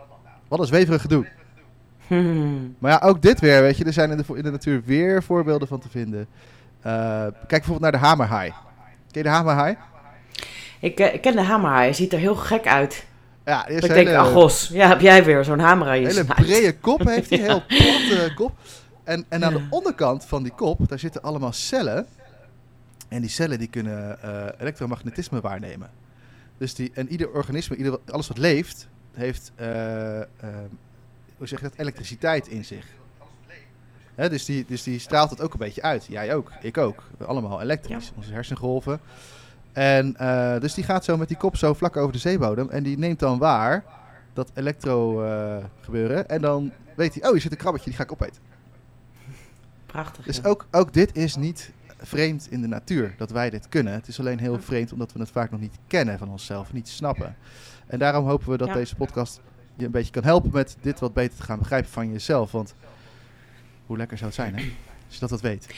Wat 0.48 0.58
een 0.58 0.66
zweverig 0.66 1.00
gedoe. 1.00 1.26
Hmm. 2.06 2.74
Maar 2.78 2.90
ja, 2.90 3.08
ook 3.08 3.22
dit 3.22 3.40
weer, 3.40 3.60
weet 3.60 3.76
je, 3.76 3.84
er 3.84 3.92
zijn 3.92 4.10
in 4.10 4.16
de, 4.16 4.36
in 4.36 4.42
de 4.42 4.50
natuur 4.50 4.82
weer 4.84 5.22
voorbeelden 5.22 5.68
van 5.68 5.80
te 5.80 5.88
vinden. 5.88 6.26
Eh, 6.80 6.92
kijk 7.22 7.48
bijvoorbeeld 7.48 7.80
naar 7.80 8.00
de 8.00 8.06
hamerhaai. 8.06 8.50
Ken 9.10 9.22
je 9.22 9.22
de 9.22 9.28
hamerhaai? 9.28 9.76
Ik, 10.80 11.00
eh, 11.00 11.14
ik 11.14 11.20
ken 11.20 11.36
de 11.36 11.42
hamerhaai. 11.42 11.84
Hij 11.84 11.92
ziet 11.92 12.12
er 12.12 12.18
heel 12.18 12.36
gek 12.36 12.66
uit. 12.66 13.06
Ja, 13.50 13.64
die 13.64 13.76
ik 13.76 13.88
denk, 13.88 14.08
ach 14.08 14.32
gos, 14.32 14.68
ja, 14.72 14.88
heb 14.88 15.00
jij 15.00 15.24
weer 15.24 15.44
zo'n 15.44 15.58
hamerhaai 15.58 16.00
in 16.02 16.08
je 16.08 16.12
hele 16.14 16.24
snuit. 16.24 16.46
brede 16.46 16.76
kop, 16.76 17.06
heeft 17.06 17.30
hij, 17.30 17.38
Ja. 17.44 17.44
heel 17.44 17.62
platte 17.66 18.32
kop. 18.34 18.52
En, 19.04 19.24
en 19.28 19.44
aan 19.44 19.52
de 19.52 19.66
onderkant 19.70 20.24
van 20.24 20.42
die 20.42 20.52
kop, 20.52 20.88
daar 20.88 20.98
zitten 20.98 21.22
allemaal 21.22 21.52
cellen. 21.52 22.06
En 23.08 23.20
die 23.20 23.30
cellen 23.30 23.58
die 23.58 23.68
kunnen 23.68 24.22
eh, 24.22 24.46
elektromagnetisme 24.58 25.40
waarnemen. 25.40 25.90
Dus 26.58 26.74
die, 26.74 26.90
en 26.94 27.08
ieder 27.08 27.30
organisme, 27.30 27.76
ieder, 27.76 27.98
alles 28.10 28.28
wat 28.28 28.38
leeft, 28.38 28.88
heeft, 29.12 29.52
eh, 29.56 30.20
eh, 30.20 30.26
hoe 31.36 31.46
zeg 31.46 31.60
je 31.60 31.68
dat, 31.68 31.78
elektriciteit 31.78 32.48
in 32.48 32.64
zich. 32.64 32.86
Hè, 34.14 34.22
Hè, 34.22 34.28
dus, 34.28 34.44
die, 34.44 34.64
dus 34.68 34.82
die 34.82 34.98
straalt 34.98 35.30
het 35.30 35.40
ook 35.40 35.52
een 35.52 35.58
beetje 35.58 35.82
uit. 35.82 36.06
Jij 36.08 36.34
ook, 36.34 36.52
ik 36.60 36.78
ook. 36.78 37.02
We 37.18 37.24
allemaal 37.24 37.60
elektrisch, 37.60 38.12
onze 38.16 38.32
hersengolven. 38.32 39.00
En 39.72 40.16
eh, 40.16 40.60
dus 40.60 40.74
die 40.74 40.84
gaat 40.84 41.04
zo 41.04 41.16
met 41.16 41.28
die 41.28 41.36
kop 41.36 41.56
zo 41.56 41.74
vlak 41.74 41.96
over 41.96 42.12
de 42.12 42.18
zeebodem. 42.18 42.68
En 42.70 42.82
die 42.82 42.98
neemt 42.98 43.18
dan 43.18 43.38
waar 43.38 43.84
dat 44.32 44.50
elektro 44.54 45.22
eh, 45.24 45.64
gebeuren. 45.80 46.28
En 46.28 46.40
dan 46.40 46.72
weet 46.96 47.14
hij, 47.14 47.24
oh, 47.24 47.30
hier 47.32 47.40
zit 47.40 47.52
een 47.52 47.58
krabbetje, 47.58 47.88
die 47.88 47.98
ga 47.98 48.04
ik 48.04 48.12
opeten. 48.12 48.42
Prachtig. 49.86 50.24
Dus 50.24 50.36
ja. 50.36 50.42
ook, 50.42 50.66
ook 50.70 50.92
dit 50.92 51.16
is 51.16 51.36
niet 51.36 51.72
vreemd 51.98 52.46
in 52.50 52.60
de 52.60 52.66
natuur, 52.66 53.14
dat 53.16 53.30
wij 53.30 53.50
dit 53.50 53.68
kunnen. 53.68 53.92
Het 53.92 54.08
is 54.08 54.20
alleen 54.20 54.38
heel 54.38 54.60
vreemd 54.60 54.92
omdat 54.92 55.12
we 55.12 55.20
het 55.20 55.30
vaak 55.30 55.50
nog 55.50 55.60
niet 55.60 55.78
kennen 55.86 56.18
van 56.18 56.28
onszelf, 56.28 56.72
niet 56.72 56.88
snappen. 56.88 57.36
En 57.86 57.98
daarom 57.98 58.26
hopen 58.26 58.50
we 58.50 58.56
dat 58.56 58.68
Ja. 58.68 58.74
deze 58.74 58.96
podcast 58.96 59.40
je 59.74 59.84
een 59.84 59.90
beetje 59.90 60.12
kan 60.12 60.24
helpen 60.24 60.50
met 60.52 60.76
dit 60.80 61.00
wat 61.00 61.12
beter 61.12 61.36
te 61.36 61.42
gaan 61.42 61.58
begrijpen 61.58 61.90
van 61.90 62.12
jezelf. 62.12 62.52
Want 62.52 62.74
hoe 63.86 63.96
lekker 63.96 64.16
zou 64.16 64.30
het 64.30 64.40
zijn, 64.40 64.56
hè? 64.58 64.62
Als 65.06 65.14
je 65.14 65.20
dat 65.20 65.30
wat 65.30 65.40
weet. 65.40 65.74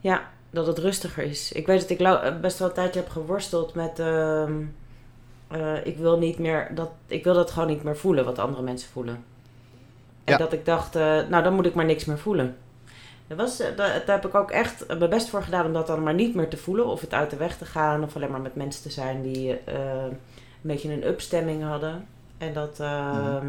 Ja, 0.00 0.30
dat 0.54 0.66
het 0.66 0.78
rustiger 0.78 1.24
is. 1.24 1.52
Ik 1.52 1.66
weet 1.66 1.80
dat 1.80 1.90
ik 1.90 2.00
eh, 2.00 2.40
best 2.40 2.58
wel 2.58 2.68
een 2.68 2.74
tijdje 2.74 3.00
heb 3.00 3.08
geworsteld 3.08 3.74
met. 3.74 3.98
ehm, 3.98 4.52
eh, 5.48 5.86
ik 5.86 5.96
wil 5.96 6.18
niet 6.18 6.38
meer 6.38 6.70
dat. 6.74 6.90
Ik 7.06 7.24
wil 7.24 7.34
dat 7.34 7.50
gewoon 7.50 7.68
niet 7.68 7.82
meer 7.82 7.96
voelen 7.96 8.24
wat 8.24 8.38
andere 8.38 8.62
mensen 8.62 8.90
voelen. 8.90 9.14
En 10.24 10.32
Ja. 10.32 10.36
dat 10.38 10.52
ik 10.52 10.64
dacht, 10.64 10.96
eh, 10.96 11.02
nou 11.28 11.42
dan 11.42 11.54
moet 11.54 11.66
ik 11.66 11.74
maar 11.74 11.84
niks 11.84 12.04
meer 12.04 12.18
voelen. 12.18 12.56
Dat 13.26 13.38
was, 13.38 13.60
eh, 13.60 13.76
daar, 13.76 14.02
heb 14.06 14.26
ik 14.26 14.34
ook 14.34 14.50
echt 14.50 14.86
mijn 14.98 15.10
best 15.10 15.28
voor 15.28 15.42
gedaan 15.42 15.66
om 15.66 15.72
dat 15.72 15.86
dan 15.86 16.02
maar 16.02 16.14
niet 16.14 16.34
meer 16.34 16.48
te 16.48 16.56
voelen. 16.56 16.86
Of 16.86 17.00
het 17.00 17.14
uit 17.14 17.30
de 17.30 17.36
weg 17.36 17.56
te 17.56 17.64
gaan. 17.64 18.02
Of 18.04 18.16
alleen 18.16 18.30
maar 18.30 18.40
met 18.40 18.54
mensen 18.54 18.82
te 18.82 18.90
zijn 18.90 19.22
die 19.22 19.50
een 19.68 20.18
beetje 20.60 20.92
een 20.92 21.06
upstemming 21.06 21.62
hadden. 21.62 22.06
En 22.38 22.52
dat. 22.52 22.80
ehm, 22.80 23.46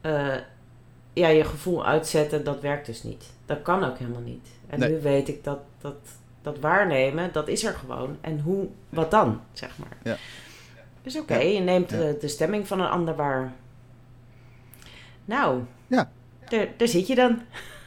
eh, 0.00 0.34
ja, 1.12 1.28
je 1.28 1.44
gevoel 1.44 1.86
uitzetten, 1.86 2.44
dat 2.44 2.60
werkt 2.60 2.86
dus 2.86 3.02
niet. 3.02 3.24
Dat 3.46 3.62
kan 3.62 3.84
ook 3.84 3.98
helemaal 3.98 4.20
niet. 4.20 4.48
En 4.66 4.78
Nee. 4.78 4.90
nu 4.90 5.00
weet 5.00 5.28
ik 5.28 5.44
dat, 5.44 5.58
dat 5.78 5.94
dat 6.42 6.58
waarnemen, 6.58 7.32
dat 7.32 7.48
is 7.48 7.64
er 7.64 7.72
gewoon. 7.74 8.16
En 8.20 8.40
hoe, 8.40 8.68
wat 8.88 9.10
dan, 9.10 9.40
zeg 9.52 9.78
maar. 9.78 9.96
Ja. 10.02 10.16
Dus 11.02 11.18
oké, 11.18 11.34
Ja. 11.34 11.48
je 11.48 11.60
neemt 11.60 11.90
Ja. 11.90 11.96
de, 11.98 12.16
de 12.20 12.28
stemming 12.28 12.66
van 12.66 12.80
een 12.80 12.88
ander 12.88 13.16
waar. 13.16 13.52
Nou, 15.24 15.62
Ja. 15.86 16.10
daar, 16.48 16.88
zit 16.88 17.06
je 17.06 17.14
dan. 17.14 17.30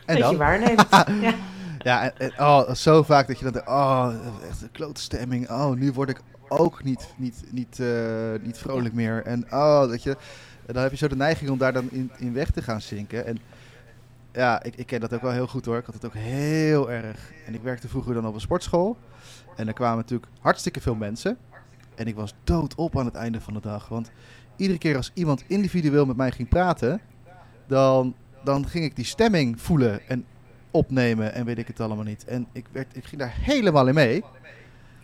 En 0.05 0.15
dat 0.15 0.17
dan? 0.19 0.31
je 0.31 0.37
waarneemt. 0.37 0.85
ja. 1.21 1.33
Ja, 1.79 2.03
en, 2.03 2.13
en- 2.17 2.45
oh, 2.45 2.73
zo 2.73 3.03
vaak 3.03 3.27
dat 3.27 3.37
je 3.37 3.43
dan 3.43 3.53
denkt, 3.53 3.67
oh, 3.69 4.13
echt 4.49 4.61
een 4.61 4.71
klote 4.71 5.01
stemming. 5.01 5.49
Oh, 5.49 5.71
nu 5.71 5.91
word 5.91 6.09
ik 6.09 6.21
ook 6.47 6.83
niet, 6.83 7.13
niet, 7.17 7.43
niet, 7.51 7.79
eh, 7.79 8.31
niet 8.41 8.57
vrolijk 8.57 8.93
meer. 8.93 9.23
En 9.23 9.45
oh, 9.51 9.89
dat 9.89 10.03
je, 10.03 10.17
en 10.65 10.73
dan 10.73 10.83
heb 10.83 10.91
je 10.91 10.97
zo 10.97 11.07
de 11.07 11.15
neiging 11.15 11.49
om 11.49 11.57
daar 11.57 11.73
dan 11.73 11.91
in, 11.91 12.11
in 12.17 12.33
weg 12.33 12.51
te 12.51 12.61
gaan 12.61 12.81
zinken. 12.81 13.25
En 13.25 13.37
ja, 14.31 14.63
ik, 14.63 14.75
ik 14.75 14.85
ken 14.85 14.99
dat 14.99 15.13
ook 15.13 15.21
wel 15.21 15.31
heel 15.31 15.47
goed 15.47 15.65
hoor. 15.65 15.77
Ik 15.77 15.85
had 15.85 15.93
het 15.93 16.05
ook 16.05 16.13
heel 16.13 16.91
erg. 16.91 17.31
En 17.45 17.53
ik 17.53 17.61
werkte 17.61 17.87
vroeger 17.87 18.13
dan 18.13 18.27
op 18.27 18.33
een 18.33 18.41
sportschool. 18.41 18.97
En 19.55 19.67
er 19.67 19.73
kwamen 19.73 19.97
natuurlijk 19.97 20.31
hartstikke 20.39 20.81
veel 20.81 20.95
mensen. 20.95 21.37
En 21.95 22.07
ik 22.07 22.15
was 22.15 22.33
doodop 22.43 22.99
aan 22.99 23.05
het 23.05 23.15
einde 23.15 23.41
van 23.41 23.53
de 23.53 23.59
dag. 23.59 23.87
Want 23.87 24.11
iedere 24.55 24.79
keer 24.79 24.95
als 24.95 25.11
iemand 25.13 25.43
individueel 25.47 26.05
met 26.05 26.17
mij 26.17 26.31
ging 26.31 26.49
praten, 26.49 27.01
dan, 27.67 28.15
dan 28.43 28.67
ging 28.67 28.85
ik 28.85 28.95
die 28.95 29.05
stemming 29.05 29.61
voelen 29.61 30.07
en 30.07 30.25
opnemen 30.71 31.33
en 31.33 31.45
weet 31.45 31.57
ik 31.57 31.67
het 31.67 31.79
allemaal 31.79 32.05
niet. 32.05 32.25
En 32.25 32.47
ik, 32.51 32.65
werd, 32.71 32.95
ik 32.95 33.05
ging 33.05 33.21
daar 33.21 33.35
helemaal 33.39 33.87
in 33.87 33.93
mee. 33.93 34.23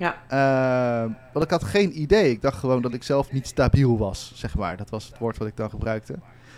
Ja. 0.01 0.15
Eh, 0.27 1.11
want 1.33 1.45
ik 1.45 1.51
had 1.51 1.63
geen 1.63 2.01
idee. 2.01 2.31
Ik 2.31 2.41
dacht 2.41 2.57
gewoon 2.57 2.81
dat 2.81 2.93
ik 2.93 3.03
zelf 3.03 3.31
niet 3.31 3.47
stabiel 3.47 3.97
was, 3.97 4.31
zeg 4.35 4.55
maar. 4.55 4.77
Dat 4.77 4.89
was 4.89 5.05
het 5.05 5.17
woord 5.17 5.37
wat 5.37 5.47
ik 5.47 5.57
dan 5.57 5.69
gebruikte. 5.69 6.15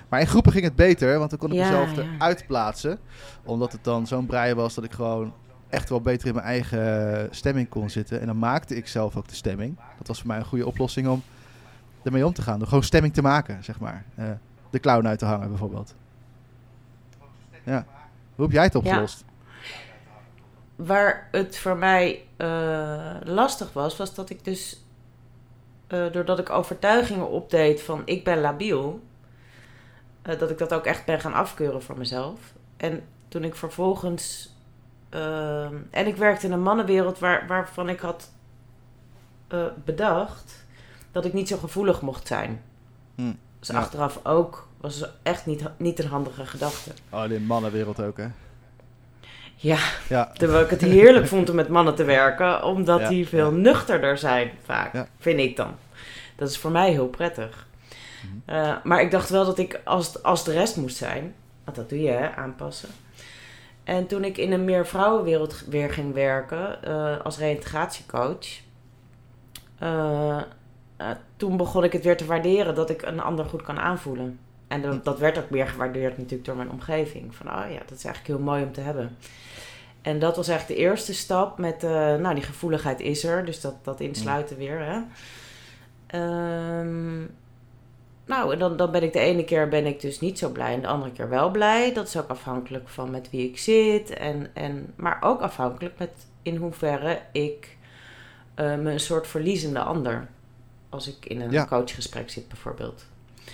Maar 0.09 0.19
in 0.19 0.27
groepen 0.27 0.51
ging 0.51 0.63
het 0.63 0.75
beter, 0.75 1.17
want 1.17 1.29
dan 1.29 1.39
kon 1.39 1.49
ik 1.51 1.55
Ja, 1.55 1.63
mezelf 1.69 1.95
ja. 1.95 2.01
eruit 2.01 2.47
plaatsen. 2.47 2.99
Omdat 3.43 3.71
het 3.71 3.83
dan 3.83 4.07
zo'n 4.07 4.25
brei 4.25 4.53
was 4.53 4.73
dat 4.73 4.83
ik 4.83 4.91
gewoon 4.91 5.33
echt 5.69 5.89
wel 5.89 6.01
beter 6.01 6.27
in 6.27 6.33
mijn 6.33 6.45
eigen 6.45 7.27
stemming 7.31 7.69
kon 7.69 7.89
zitten. 7.89 8.19
En 8.19 8.25
dan 8.27 8.39
maakte 8.39 8.75
ik 8.75 8.87
zelf 8.87 9.15
ook 9.15 9.27
de 9.27 9.35
stemming. 9.35 9.77
Dat 9.97 10.07
was 10.07 10.17
voor 10.19 10.27
mij 10.27 10.37
een 10.37 10.45
goede 10.45 10.67
oplossing 10.67 11.07
om 11.07 11.21
ermee 12.03 12.25
om 12.25 12.33
te 12.33 12.41
gaan. 12.41 12.59
Door 12.59 12.67
gewoon 12.67 12.83
stemming 12.83 13.13
te 13.13 13.21
maken, 13.21 13.63
zeg 13.63 13.79
maar. 13.79 14.03
Eh, 14.15 14.25
de 14.69 14.79
clown 14.79 15.07
uit 15.07 15.19
te 15.19 15.25
hangen, 15.25 15.47
bijvoorbeeld. 15.49 15.95
Ja. 17.63 17.85
Hoe 18.35 18.45
heb 18.45 18.53
jij 18.53 18.63
het 18.63 18.75
opgelost? 18.75 19.25
Waar 20.75 21.27
het 21.31 21.57
voor 21.57 21.77
mij 21.77 22.25
eh, 22.37 23.15
lastig 23.23 23.73
was, 23.73 23.97
was 23.97 24.15
dat 24.15 24.29
ik 24.29 24.43
dus, 24.45 24.83
eh, 25.87 26.11
doordat 26.11 26.39
ik 26.39 26.49
overtuigingen 26.49 27.29
opdeed 27.29 27.81
van 27.81 28.01
ik 28.05 28.23
ben 28.23 28.41
labiel, 28.41 29.03
eh, 30.21 30.39
dat 30.39 30.49
ik 30.49 30.57
dat 30.57 30.73
ook 30.73 30.85
echt 30.85 31.05
ben 31.05 31.19
gaan 31.19 31.33
afkeuren 31.33 31.83
voor 31.83 31.97
mezelf. 31.97 32.39
En 32.77 33.03
toen 33.27 33.43
ik 33.43 33.55
vervolgens, 33.55 34.51
en 35.89 36.07
ik 36.07 36.15
werkte 36.15 36.45
in 36.45 36.51
een 36.51 36.61
mannenwereld 36.61 37.19
waar, 37.19 37.47
waarvan 37.47 37.89
ik 37.89 37.99
had 37.99 38.31
bedacht 39.85 40.65
dat 41.11 41.25
ik 41.25 41.33
niet 41.33 41.47
zo 41.47 41.57
gevoelig 41.57 42.01
mocht 42.01 42.27
zijn. 42.27 42.61
Hm. 43.15 43.33
Dus 43.59 43.67
Ja. 43.67 43.77
achteraf 43.77 44.19
ook 44.23 44.67
was 44.77 45.05
echt 45.23 45.45
niet, 45.45 45.69
niet 45.77 45.99
een 45.99 46.07
handige 46.07 46.45
gedachte. 46.45 46.91
Oh, 47.09 47.23
in 47.23 47.29
de 47.29 47.39
mannenwereld 47.39 48.01
ook, 48.01 48.17
hè? 48.17 48.27
Ja, 49.63 49.77
Ja. 50.09 50.31
Terwijl 50.33 50.63
ik 50.63 50.69
het 50.69 50.81
heerlijk 50.81 51.27
vond 51.27 51.49
om 51.49 51.55
met 51.55 51.67
mannen 51.69 51.95
te 51.95 52.03
werken, 52.03 52.63
omdat 52.63 52.99
Ja, 52.99 53.09
die 53.09 53.27
veel 53.27 53.51
ja. 53.51 53.57
nuchterder 53.57 54.17
zijn, 54.17 54.51
vaak. 54.63 55.05
Vind 55.19 55.39
ik 55.39 55.55
dan. 55.57 55.75
Dat 56.35 56.49
is 56.49 56.57
voor 56.57 56.71
mij 56.71 56.91
heel 56.91 57.07
prettig. 57.07 57.67
Mhm. 58.21 58.55
Eh, 58.55 58.75
maar 58.83 59.01
ik 59.01 59.11
dacht 59.11 59.29
wel 59.29 59.45
dat 59.45 59.57
ik 59.57 59.81
als, 59.83 60.23
als 60.23 60.43
de 60.43 60.51
rest 60.53 60.75
moest 60.77 60.97
zijn. 60.97 61.33
Want 61.63 61.77
dat 61.77 61.89
doe 61.89 62.01
je, 62.01 62.09
hè, 62.09 62.35
aanpassen. 62.35 62.89
En 63.83 64.07
toen 64.07 64.23
ik 64.23 64.37
in 64.37 64.51
een 64.51 64.65
meer 64.65 64.87
vrouwenwereld 64.87 65.63
weer 65.69 65.89
ging 65.93 66.13
werken, 66.13 66.83
eh, 66.83 67.19
als 67.23 67.37
reïntegratiecoach. 67.37 68.47
eh, 69.79 70.37
eh, 70.97 71.07
toen 71.37 71.57
begon 71.57 71.83
ik 71.83 71.93
het 71.93 72.03
weer 72.03 72.17
te 72.17 72.25
waarderen 72.25 72.75
dat 72.75 72.89
ik 72.89 73.01
een 73.01 73.19
ander 73.21 73.45
goed 73.45 73.61
kan 73.61 73.79
aanvoelen. 73.79 74.39
En 74.67 74.81
dat, 74.81 75.03
dat 75.05 75.19
werd 75.19 75.37
ook 75.37 75.49
meer 75.49 75.67
gewaardeerd 75.67 76.17
natuurlijk 76.17 76.45
door 76.45 76.55
mijn 76.55 76.69
omgeving. 76.71 77.35
Van, 77.35 77.47
oh 77.47 77.63
ja, 77.71 77.79
dat 77.85 77.97
is 77.97 78.05
eigenlijk 78.05 78.27
heel 78.27 78.39
mooi 78.39 78.63
om 78.63 78.71
te 78.71 78.81
hebben. 78.81 79.17
En 80.03 80.19
dat 80.19 80.35
was 80.35 80.47
eigenlijk 80.47 80.79
de 80.79 80.85
eerste 80.85 81.13
stap 81.13 81.57
met, 81.57 81.83
eh, 81.83 81.89
nou, 82.15 82.33
die 82.35 82.43
gevoeligheid 82.43 82.99
is 82.99 83.23
er. 83.23 83.45
Dus 83.45 83.61
dat, 83.61 83.75
dat 83.83 83.99
insluiten 83.99 84.57
weer, 84.57 84.79
hè. 84.79 84.99
Ehm, 86.07 87.19
nou, 88.25 88.53
en 88.53 88.59
dan, 88.59 88.77
dan 88.77 88.91
ben 88.91 89.03
ik 89.03 89.13
de 89.13 89.19
ene 89.19 89.43
keer 89.43 89.67
ben 89.69 89.85
ik 89.85 90.01
dus 90.01 90.19
niet 90.19 90.39
zo 90.39 90.49
blij 90.49 90.73
en 90.73 90.81
de 90.81 90.87
andere 90.87 91.11
keer 91.11 91.29
wel 91.29 91.51
blij. 91.51 91.93
Dat 91.93 92.07
is 92.07 92.17
ook 92.17 92.29
afhankelijk 92.29 92.89
van 92.89 93.11
met 93.11 93.29
wie 93.29 93.47
ik 93.49 93.57
zit. 93.57 94.09
En, 94.09 94.47
en, 94.53 94.93
maar 94.95 95.17
ook 95.21 95.41
afhankelijk 95.41 95.97
met 95.99 96.11
in 96.41 96.55
hoeverre 96.55 97.19
ik 97.31 97.77
eh, 98.55 98.75
me 98.75 98.91
een 98.91 98.99
soort 98.99 99.27
verliezende 99.27 99.79
ander. 99.79 100.27
Als 100.89 101.07
ik 101.07 101.25
in 101.25 101.41
een 101.41 101.51
Ja. 101.51 101.65
coachgesprek 101.65 102.29
zit 102.29 102.47
bijvoorbeeld. 102.47 103.05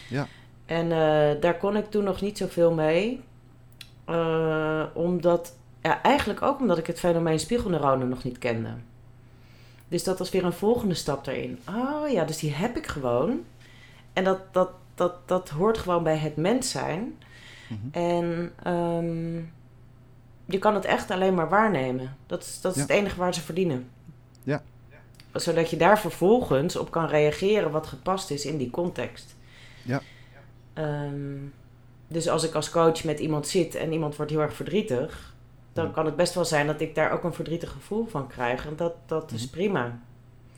Ja. 0.09 0.27
En 0.65 0.91
eh, 0.91 1.41
daar 1.41 1.57
kon 1.57 1.75
ik 1.75 1.89
toen 1.91 2.03
nog 2.03 2.21
niet 2.21 2.37
zoveel 2.37 2.73
mee. 2.73 3.21
Omdat, 4.93 5.55
ja, 5.81 6.01
eigenlijk 6.01 6.41
ook 6.41 6.59
omdat 6.59 6.77
ik 6.77 6.87
het 6.87 6.99
fenomeen 6.99 7.39
spiegelneuronen 7.39 8.09
nog 8.09 8.23
niet 8.23 8.37
kende. 8.37 8.69
Dus 9.87 10.03
dat 10.03 10.19
was 10.19 10.29
weer 10.29 10.43
een 10.45 10.53
volgende 10.53 10.93
stap 10.93 11.25
daarin. 11.25 11.59
Oh 11.69 12.09
ja, 12.11 12.23
dus 12.25 12.37
die 12.37 12.53
heb 12.53 12.77
ik 12.77 12.87
gewoon. 12.87 13.43
En 14.13 14.23
dat, 14.23 14.39
dat, 14.51 14.69
dat, 14.95 15.27
dat 15.27 15.49
hoort 15.49 15.77
gewoon 15.77 16.03
bij 16.03 16.17
het 16.17 16.35
mens 16.35 16.69
zijn. 16.71 17.17
Mhm. 17.67 17.79
En 17.91 18.51
ehm, 18.63 19.35
je 20.45 20.57
kan 20.59 20.75
het 20.75 20.85
echt 20.85 21.11
alleen 21.11 21.33
maar 21.33 21.49
waarnemen. 21.49 22.15
Dat 22.27 22.43
is, 22.43 22.61
dat 22.61 22.71
is 22.71 22.77
Ja. 22.77 22.81
het 22.87 22.91
enige 22.97 23.17
waar 23.17 23.33
ze 23.33 23.41
verdienen. 23.41 23.89
Ja. 24.43 24.61
Zodat 25.33 25.69
je 25.69 25.77
daar 25.77 25.99
vervolgens 25.99 26.75
op 26.75 26.91
kan 26.91 27.05
reageren 27.07 27.71
wat 27.71 27.87
gepast 27.87 28.31
is 28.31 28.45
in 28.45 28.57
die 28.57 28.69
context. 28.69 29.35
Ja. 29.81 30.01
Ehm, 30.73 31.37
dus 32.07 32.29
als 32.29 32.43
ik 32.43 32.53
als 32.53 32.69
coach 32.69 33.03
met 33.03 33.19
iemand 33.19 33.47
zit 33.47 33.75
en 33.75 33.91
iemand 33.91 34.15
wordt 34.15 34.31
heel 34.31 34.41
erg 34.41 34.53
verdrietig, 34.53 35.33
dan 35.73 35.91
kan 35.91 36.05
het 36.05 36.15
best 36.15 36.33
wel 36.33 36.45
zijn 36.45 36.67
dat 36.67 36.81
ik 36.81 36.95
daar 36.95 37.11
ook 37.11 37.23
een 37.23 37.33
verdrietig 37.33 37.71
gevoel 37.71 38.05
van 38.05 38.27
krijg. 38.27 38.65
En 38.67 38.75
dat, 38.75 38.93
dat 39.05 39.31
is 39.31 39.43
Mhm. 39.43 39.51
prima. 39.51 39.99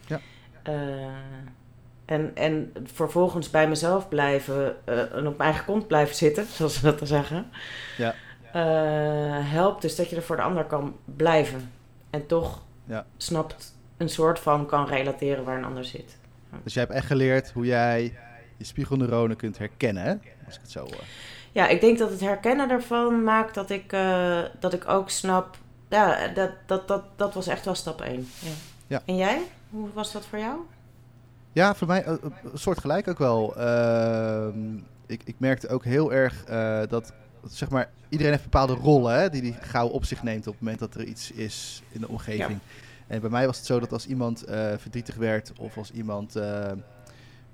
Ja. 0.08 0.20
Eh, 0.63 0.74
en, 2.06 2.32
en 2.36 2.74
vervolgens 2.84 3.50
bij 3.50 3.68
mezelf 3.68 4.10
blijven 4.10 4.75
eh, 4.86 5.00
en 5.00 5.27
op 5.27 5.38
mijn 5.38 5.50
eigen 5.50 5.65
kont 5.65 5.88
blijven 5.88 6.15
zitten, 6.15 6.46
zoals 6.56 6.74
ze 6.75 6.82
dat 6.82 6.98
dan 7.00 7.08
zeggen. 7.08 7.46
Ja. 7.98 8.13
eh, 8.53 9.50
helpt 9.51 9.82
dus 9.82 9.96
dat 9.96 10.10
je 10.10 10.15
er 10.15 10.22
voor 10.24 10.36
de 10.36 10.41
ander 10.41 10.63
kan 10.65 10.96
blijven. 11.06 11.72
En 12.10 12.25
toch 12.27 12.63
Ja. 12.84 13.06
snapt 13.18 13.75
een 13.98 14.10
soort 14.10 14.39
van 14.39 14.65
kan 14.65 14.86
relateren 14.88 15.44
waar 15.44 15.58
een 15.58 15.65
ander 15.65 15.86
zit. 15.86 16.18
Dus 16.63 16.74
jij 16.74 16.84
hebt 16.84 16.96
echt 16.96 17.06
geleerd 17.06 17.51
hoe 17.51 17.65
jij 17.65 18.18
je 18.58 18.65
spiegelneuronen 18.65 19.36
kunt 19.36 19.58
herkennen, 19.58 20.03
hè? 20.03 20.12
Als 20.46 20.56
ik 20.56 20.62
het 20.62 20.72
zo 20.72 20.80
hoor. 20.80 21.03
Ja, 21.51 21.67
ik 21.67 21.81
denk 21.81 21.98
dat 21.98 22.10
het 22.10 22.20
herkennen 22.20 22.67
daarvan 22.67 23.24
maakt 23.24 23.55
dat 23.55 23.70
ik, 23.70 23.93
eh, 23.93 24.39
dat 24.60 24.74
ik 24.74 24.88
ook 24.88 25.10
snap. 25.10 25.58
Ja, 25.89 26.27
dat, 26.27 26.51
dat, 26.65 26.88
dat, 26.88 27.03
dat 27.15 27.34
was 27.34 27.48
echt 27.48 27.65
wel 27.65 27.75
stap 27.75 28.01
1. 28.01 28.27
Ja. 28.39 28.50
Ja. 28.88 29.01
En 29.05 29.15
jij? 29.15 29.41
Hoe 29.70 29.88
was 29.93 30.12
dat 30.12 30.25
voor 30.25 30.39
jou? 30.39 30.60
Ja, 31.53 31.75
voor 31.75 31.88
mij 31.88 32.03
eh, 32.03 32.13
een 32.22 32.58
soort 32.58 32.79
gelijk 32.79 33.08
ook 33.08 33.17
wel. 33.17 33.55
Ehm, 33.58 34.75
ik, 35.08 35.22
ik 35.24 35.36
merkte 35.38 35.70
ook 35.70 35.84
heel 35.84 36.13
erg 36.13 36.43
eh, 36.43 36.81
dat 36.89 37.13
zeg 37.48 37.70
maar, 37.70 37.89
iedereen 38.10 38.31
heeft 38.31 38.43
bepaalde 38.43 38.74
rollen 38.74 39.20
hè, 39.20 39.29
die 39.29 39.41
hij 39.41 39.62
gauw 39.62 39.88
op 39.88 40.05
zich 40.05 40.24
neemt 40.24 40.48
op 40.48 40.53
het 40.53 40.62
moment 40.62 40.79
dat 40.79 40.96
er 40.96 41.03
iets 41.03 41.31
is 41.31 41.84
in 41.89 42.01
de 42.01 42.08
omgeving. 42.08 42.60
En 43.08 43.22
bij 43.22 43.29
mij 43.29 43.46
was 43.46 43.58
het 43.58 43.65
zo 43.65 43.79
dat 43.79 43.91
als 43.91 44.05
iemand 44.08 44.43
eh, 44.43 44.72
verdrietig 44.77 45.15
werd 45.15 45.51
of 45.58 45.77
als 45.77 45.91
iemand 45.91 46.36
eh, 46.36 46.72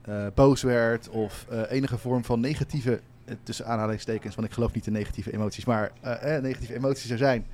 eh, 0.02 0.26
boos 0.34 0.62
werd 0.62 1.10
of 1.10 1.46
eh, 1.50 1.62
enige 1.70 1.98
vorm 1.98 2.24
van 2.24 2.40
negatieve, 2.40 2.92
eh, 2.94 3.00
tussen 3.44 3.66
aanhalingstekens, 3.66 4.36
want 4.36 4.48
ik 4.48 4.54
geloof 4.54 4.74
niet 4.74 4.88
in 4.88 4.94
negatieve 4.94 5.34
emoties, 5.34 5.66
maar 5.66 5.92
eh, 6.02 6.36
eh, 6.36 6.44
negatieve 6.44 6.76
emoties 6.76 7.10
er 7.10 7.18
zijn. 7.18 7.46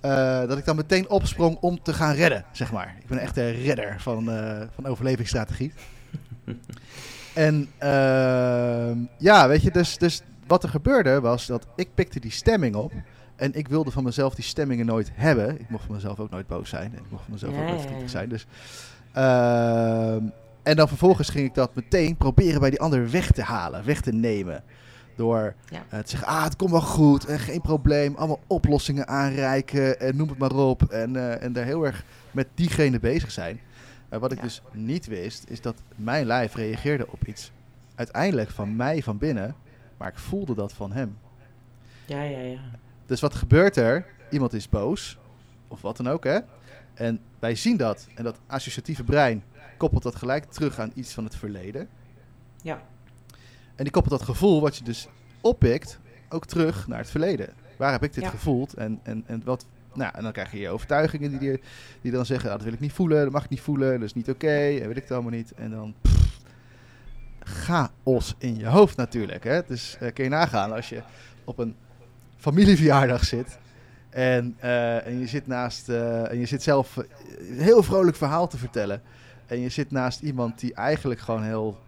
eh, 0.00 0.46
dat 0.48 0.58
ik 0.58 0.64
dan 0.64 0.76
meteen 0.76 1.08
opsprong 1.08 1.56
om 1.60 1.82
te 1.82 1.92
gaan 1.92 2.14
redden, 2.14 2.44
zeg 2.52 2.72
maar. 2.72 2.96
Ik 3.00 3.06
ben 3.06 3.18
echt 3.18 3.36
een 3.36 3.52
redder 3.62 3.96
van, 4.00 4.30
eh, 4.30 4.60
van 4.74 4.86
overlevingsstrategie. 4.86 5.72
en 7.34 7.68
ehm, 7.78 8.98
ja, 9.18 9.48
weet 9.48 9.62
je, 9.62 9.70
dus, 9.70 9.98
dus 9.98 10.22
wat 10.46 10.62
er 10.62 10.68
gebeurde 10.68 11.20
was 11.20 11.46
dat 11.46 11.66
ik 11.76 11.88
pikte 11.94 12.20
die 12.20 12.30
stemming 12.30 12.74
op. 12.74 12.92
En 13.36 13.54
ik 13.54 13.68
wilde 13.68 13.90
van 13.90 14.04
mezelf 14.04 14.34
die 14.34 14.44
stemmingen 14.44 14.86
nooit 14.86 15.10
hebben. 15.14 15.60
Ik 15.60 15.68
mocht 15.70 15.84
van 15.84 15.94
mezelf 15.94 16.18
ook 16.20 16.30
nooit 16.30 16.46
boos 16.46 16.68
zijn. 16.68 16.92
En 16.92 16.98
ik 16.98 17.10
mocht 17.10 17.22
van 17.22 17.32
mezelf 17.32 17.54
Ja, 17.54 17.60
ook 17.60 17.66
nooit 17.66 17.80
verdrietig 17.80 18.10
zijn. 18.10 18.28
Dus, 18.28 18.46
ehm, 19.12 20.24
en 20.66 20.76
dan 20.76 20.88
vervolgens 20.88 21.28
ging 21.28 21.46
ik 21.46 21.54
dat 21.54 21.74
meteen 21.74 22.16
proberen 22.16 22.60
bij 22.60 22.70
die 22.70 22.80
ander 22.80 23.10
weg 23.10 23.30
te 23.30 23.42
halen, 23.42 23.84
weg 23.84 24.00
te 24.00 24.12
nemen. 24.12 24.62
Door 25.16 25.54
Ja. 25.68 25.84
eh, 25.88 25.98
te 25.98 26.10
zeggen, 26.10 26.28
ah, 26.28 26.44
het 26.44 26.56
komt 26.56 26.70
wel 26.70 26.80
goed, 26.80 27.24
en 27.24 27.38
geen 27.38 27.60
probleem. 27.60 28.14
Allemaal 28.14 28.40
oplossingen 28.46 29.08
aanreiken 29.08 30.00
en 30.00 30.16
noem 30.16 30.28
het 30.28 30.38
maar 30.38 30.52
op. 30.54 30.82
En, 30.82 31.16
eh, 31.16 31.42
en 31.42 31.52
daar 31.52 31.64
heel 31.64 31.84
erg 31.86 32.04
met 32.30 32.46
diegene 32.54 32.98
bezig 33.00 33.30
zijn. 33.30 33.60
Maar 34.08 34.18
wat 34.20 34.32
ik 34.32 34.38
Ja. 34.38 34.44
dus 34.44 34.62
niet 34.72 35.06
wist, 35.06 35.44
is 35.48 35.60
dat 35.60 35.74
mijn 35.96 36.26
lijf 36.26 36.54
reageerde 36.54 37.06
op 37.10 37.26
iets 37.26 37.52
uiteindelijk 37.94 38.50
van 38.50 38.76
mij 38.76 39.02
van 39.02 39.18
binnen. 39.18 39.54
Maar 39.96 40.08
ik 40.08 40.18
voelde 40.18 40.54
dat 40.54 40.72
van 40.72 40.92
hem. 40.92 41.16
Ja, 42.04 42.22
ja, 42.22 42.38
ja. 42.38 42.58
Dus 43.06 43.20
wat 43.20 43.34
gebeurt 43.34 43.76
er? 43.76 44.06
Iemand 44.30 44.52
is 44.52 44.68
boos, 44.68 45.18
of 45.68 45.80
wat 45.82 45.96
dan 45.96 46.08
ook, 46.08 46.24
hè? 46.24 46.38
En 46.94 47.20
wij 47.38 47.54
zien 47.54 47.76
dat. 47.76 48.06
En 48.14 48.24
dat 48.24 48.38
associatieve 48.46 49.04
brein 49.04 49.42
koppelt 49.76 50.02
dat 50.02 50.14
gelijk 50.16 50.44
terug 50.44 50.78
aan 50.78 50.90
iets 50.94 51.12
van 51.12 51.24
het 51.24 51.36
verleden. 51.36 51.88
Ja. 52.62 52.82
En 53.74 53.84
die 53.84 53.90
koppelt 53.92 54.18
dat 54.18 54.28
gevoel, 54.28 54.60
wat 54.60 54.76
je 54.76 54.84
dus 54.84 55.08
oppikt, 55.40 55.98
ook 56.28 56.46
terug 56.46 56.86
naar 56.88 56.98
het 56.98 57.10
verleden. 57.10 57.48
Waar 57.76 57.92
heb 57.92 58.02
ik 58.02 58.14
dit 58.14 58.24
Ja. 58.24 58.30
gevoeld? 58.30 58.74
En, 58.74 59.00
en, 59.02 59.24
en, 59.26 59.42
wat, 59.44 59.66
nou, 59.94 60.12
en 60.14 60.22
dan 60.22 60.32
krijg 60.32 60.52
je 60.52 60.58
je 60.58 60.68
overtuigingen 60.68 61.30
die, 61.30 61.38
die, 61.38 61.60
die 62.00 62.12
dan 62.12 62.26
zeggen, 62.26 62.50
ah, 62.50 62.54
dat 62.54 62.64
wil 62.64 62.72
ik 62.72 62.80
niet 62.80 62.92
voelen, 62.92 63.22
dat 63.22 63.32
mag 63.32 63.44
ik 63.44 63.50
niet 63.50 63.60
voelen, 63.60 63.92
dat 63.92 64.02
is 64.02 64.14
niet 64.14 64.30
oké, 64.30 64.56
en 64.56 64.86
weet 64.86 64.96
ik 64.96 65.02
het 65.02 65.12
allemaal 65.12 65.30
niet. 65.30 65.52
En 65.54 65.70
dan 65.70 65.94
pff, 66.02 66.38
chaos 67.40 68.34
in 68.38 68.56
je 68.58 68.66
hoofd 68.66 68.96
natuurlijk. 68.96 69.44
Hè? 69.44 69.60
Dus 69.66 69.96
eh, 70.00 70.12
kun 70.12 70.24
je 70.24 70.30
nagaan 70.30 70.72
als 70.72 70.88
je 70.88 71.02
op 71.44 71.58
een 71.58 71.74
familieverjaardag 72.36 73.24
zit 73.24 73.58
en, 74.10 74.56
eh, 74.58 75.06
en 75.06 75.18
je 75.18 75.26
zit 75.26 75.46
naast 75.46 75.88
eh, 75.88 76.30
en 76.30 76.38
je 76.38 76.46
zit 76.46 76.62
zelf 76.62 76.96
een 76.96 77.58
heel 77.60 77.82
vrolijk 77.82 78.16
verhaal 78.16 78.48
te 78.48 78.56
vertellen. 78.58 79.02
En 79.46 79.60
je 79.60 79.68
zit 79.68 79.90
naast 79.90 80.20
iemand 80.20 80.58
die 80.58 80.74
eigenlijk 80.74 81.20
gewoon 81.20 81.42
heel 81.42 81.78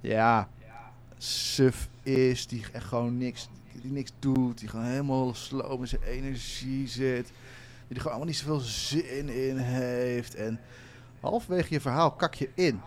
ja, 0.00 0.48
suf 1.18 1.88
is, 2.02 2.46
die 2.46 2.64
echt 2.72 2.84
gewoon 2.84 3.18
niks, 3.18 3.48
die 3.82 3.92
niks 3.92 4.12
doet, 4.18 4.58
die 4.58 4.68
gewoon 4.68 4.84
helemaal 4.86 5.34
slow 5.34 5.80
met 5.80 5.88
zijn 5.88 6.02
energie 6.02 6.88
zit, 6.88 7.26
die 7.26 7.96
er 7.96 7.96
gewoon 7.96 8.06
allemaal 8.06 8.26
niet 8.26 8.36
zoveel 8.36 8.60
zin 8.60 9.28
in 9.28 9.56
heeft. 9.56 10.34
En 10.34 10.60
halverwege 11.20 11.72
je 11.74 11.80
verhaal 11.80 12.10
kak 12.10 12.34
je 12.34 12.48
in. 12.54 12.80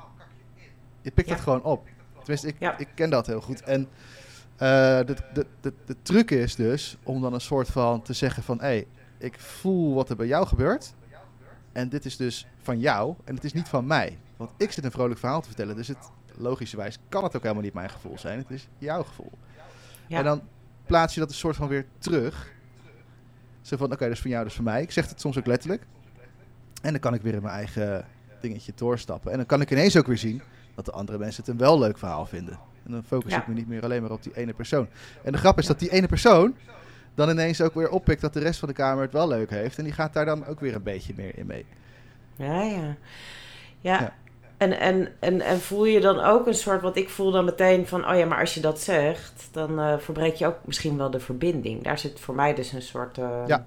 Je 1.01 1.11
pikt 1.11 1.27
Ja. 1.27 1.33
het 1.33 1.43
gewoon 1.43 1.63
op. 1.63 1.87
Tenminste, 2.17 2.47
ik, 2.47 2.55
Ja. 2.59 2.77
ik 2.77 2.87
ken 2.95 3.09
dat 3.09 3.27
heel 3.27 3.41
goed. 3.41 3.61
En 3.61 3.87
eh, 4.55 4.67
de, 5.05 5.15
de, 5.33 5.45
de, 5.61 5.73
de 5.85 5.95
truc 6.01 6.31
is 6.31 6.55
dus 6.55 6.97
om 7.03 7.21
dan 7.21 7.33
een 7.33 7.41
soort 7.41 7.67
van 7.67 8.01
te 8.01 8.13
zeggen 8.13 8.43
van... 8.43 8.57
hé, 8.59 8.65
hey, 8.65 8.87
ik 9.17 9.39
voel 9.39 9.93
wat 9.93 10.09
er 10.09 10.15
bij 10.15 10.27
jou 10.27 10.47
gebeurt. 10.47 10.93
En 11.77 11.89
dit 11.89 12.05
is 12.05 12.17
dus 12.17 12.47
van 12.61 12.79
jou 12.79 13.15
en 13.23 13.35
het 13.35 13.43
is 13.43 13.53
niet 13.53 13.67
van 13.67 13.87
mij. 13.87 14.17
Want 14.37 14.49
ik 14.57 14.71
zit 14.71 14.83
een 14.83 14.91
vrolijk 14.91 15.19
verhaal 15.19 15.41
te 15.41 15.47
vertellen. 15.47 15.75
Dus 15.75 15.87
het, 15.87 15.97
logischerwijs 16.37 16.97
kan 17.09 17.23
het 17.23 17.35
ook 17.35 17.41
helemaal 17.41 17.63
niet 17.63 17.73
mijn 17.73 17.89
gevoel 17.89 18.19
zijn. 18.19 18.37
Het 18.37 18.51
is 18.51 18.67
jouw 18.77 19.03
gevoel. 19.03 19.31
Ja. 20.07 20.17
En 20.17 20.23
dan 20.23 20.41
plaats 20.85 21.13
je 21.13 21.19
dat 21.19 21.29
een 21.29 21.35
soort 21.35 21.55
van 21.55 21.67
weer 21.67 21.85
terug. 21.97 22.51
Zo 23.61 23.77
van, 23.77 23.91
oké, 23.91 24.03
dat 24.03 24.11
is 24.11 24.19
van 24.21 24.29
jou, 24.29 24.41
dat 24.41 24.51
is 24.51 24.57
van 24.57 24.65
mij. 24.65 24.81
Ik 24.81 24.91
zeg 24.91 25.09
het 25.09 25.21
soms 25.21 25.37
ook 25.37 25.45
letterlijk. 25.45 25.85
En 26.81 26.91
dan 26.91 26.99
kan 26.99 27.13
ik 27.13 27.21
weer 27.21 27.33
in 27.33 27.41
mijn 27.41 27.55
eigen 27.55 28.05
dingetje 28.41 28.71
doorstappen. 28.75 29.31
En 29.31 29.37
dan 29.37 29.45
kan 29.45 29.61
ik 29.61 29.71
ineens 29.71 29.97
ook 29.97 30.07
weer 30.07 30.17
zien 30.17 30.41
dat 30.75 30.85
de 30.85 30.91
andere 30.91 31.17
mensen 31.17 31.43
het 31.43 31.51
een 31.51 31.59
wel 31.59 31.79
leuk 31.79 31.97
verhaal 31.97 32.25
vinden. 32.25 32.59
En 32.85 32.91
dan 32.91 33.03
focus 33.03 33.31
Ja. 33.31 33.41
ik 33.41 33.47
me 33.47 33.53
niet 33.53 33.67
meer 33.67 33.83
alleen 33.83 34.01
maar 34.01 34.11
op 34.11 34.23
die 34.23 34.37
ene 34.37 34.53
persoon. 34.53 34.87
En 35.23 35.31
de 35.31 35.37
grap 35.37 35.57
is 35.57 35.65
dat 35.65 35.79
die 35.79 35.89
ene 35.91 36.07
persoon 36.07 36.55
dan 37.17 37.29
ineens 37.29 37.61
ook 37.61 37.73
weer 37.73 37.89
oppikt 37.89 38.21
dat 38.21 38.33
de 38.33 38.39
rest 38.39 38.59
van 38.59 38.67
de 38.67 38.73
kamer 38.73 39.03
het 39.03 39.13
wel 39.13 39.27
leuk 39.27 39.49
heeft. 39.49 39.77
En 39.77 39.83
die 39.83 39.93
gaat 39.93 40.13
daar 40.13 40.25
dan 40.25 40.45
ook 40.45 40.59
weer 40.59 40.75
een 40.75 40.83
beetje 40.83 41.13
meer 41.15 41.37
in 41.37 41.45
mee. 41.45 41.65
Ja, 42.35 42.61
ja. 42.61 42.95
Ja. 43.81 43.99
Ja. 43.99 44.13
En, 44.57 44.79
en, 44.79 45.07
en, 45.19 45.41
en 45.41 45.59
voel 45.59 45.85
je 45.85 45.99
dan 45.99 46.19
ook 46.19 46.47
een 46.47 46.53
soort, 46.53 46.81
wat 46.81 46.95
ik 46.97 47.09
voel 47.09 47.31
dan 47.31 47.45
meteen 47.45 47.87
van, 47.87 48.09
oh 48.09 48.17
ja, 48.17 48.25
maar 48.25 48.39
als 48.39 48.53
je 48.53 48.59
dat 48.59 48.79
zegt, 48.79 49.49
dan 49.51 49.79
eh, 49.79 49.97
verbreek 49.97 50.35
je 50.35 50.45
ook 50.47 50.57
misschien 50.65 50.97
wel 50.97 51.09
de 51.09 51.19
verbinding. 51.19 51.83
Daar 51.83 51.99
zit 51.99 52.19
voor 52.19 52.35
mij 52.35 52.53
dus 52.53 52.71
een 52.71 52.81
soort, 52.81 53.17
eh, 53.17 53.43
Ja. 53.47 53.65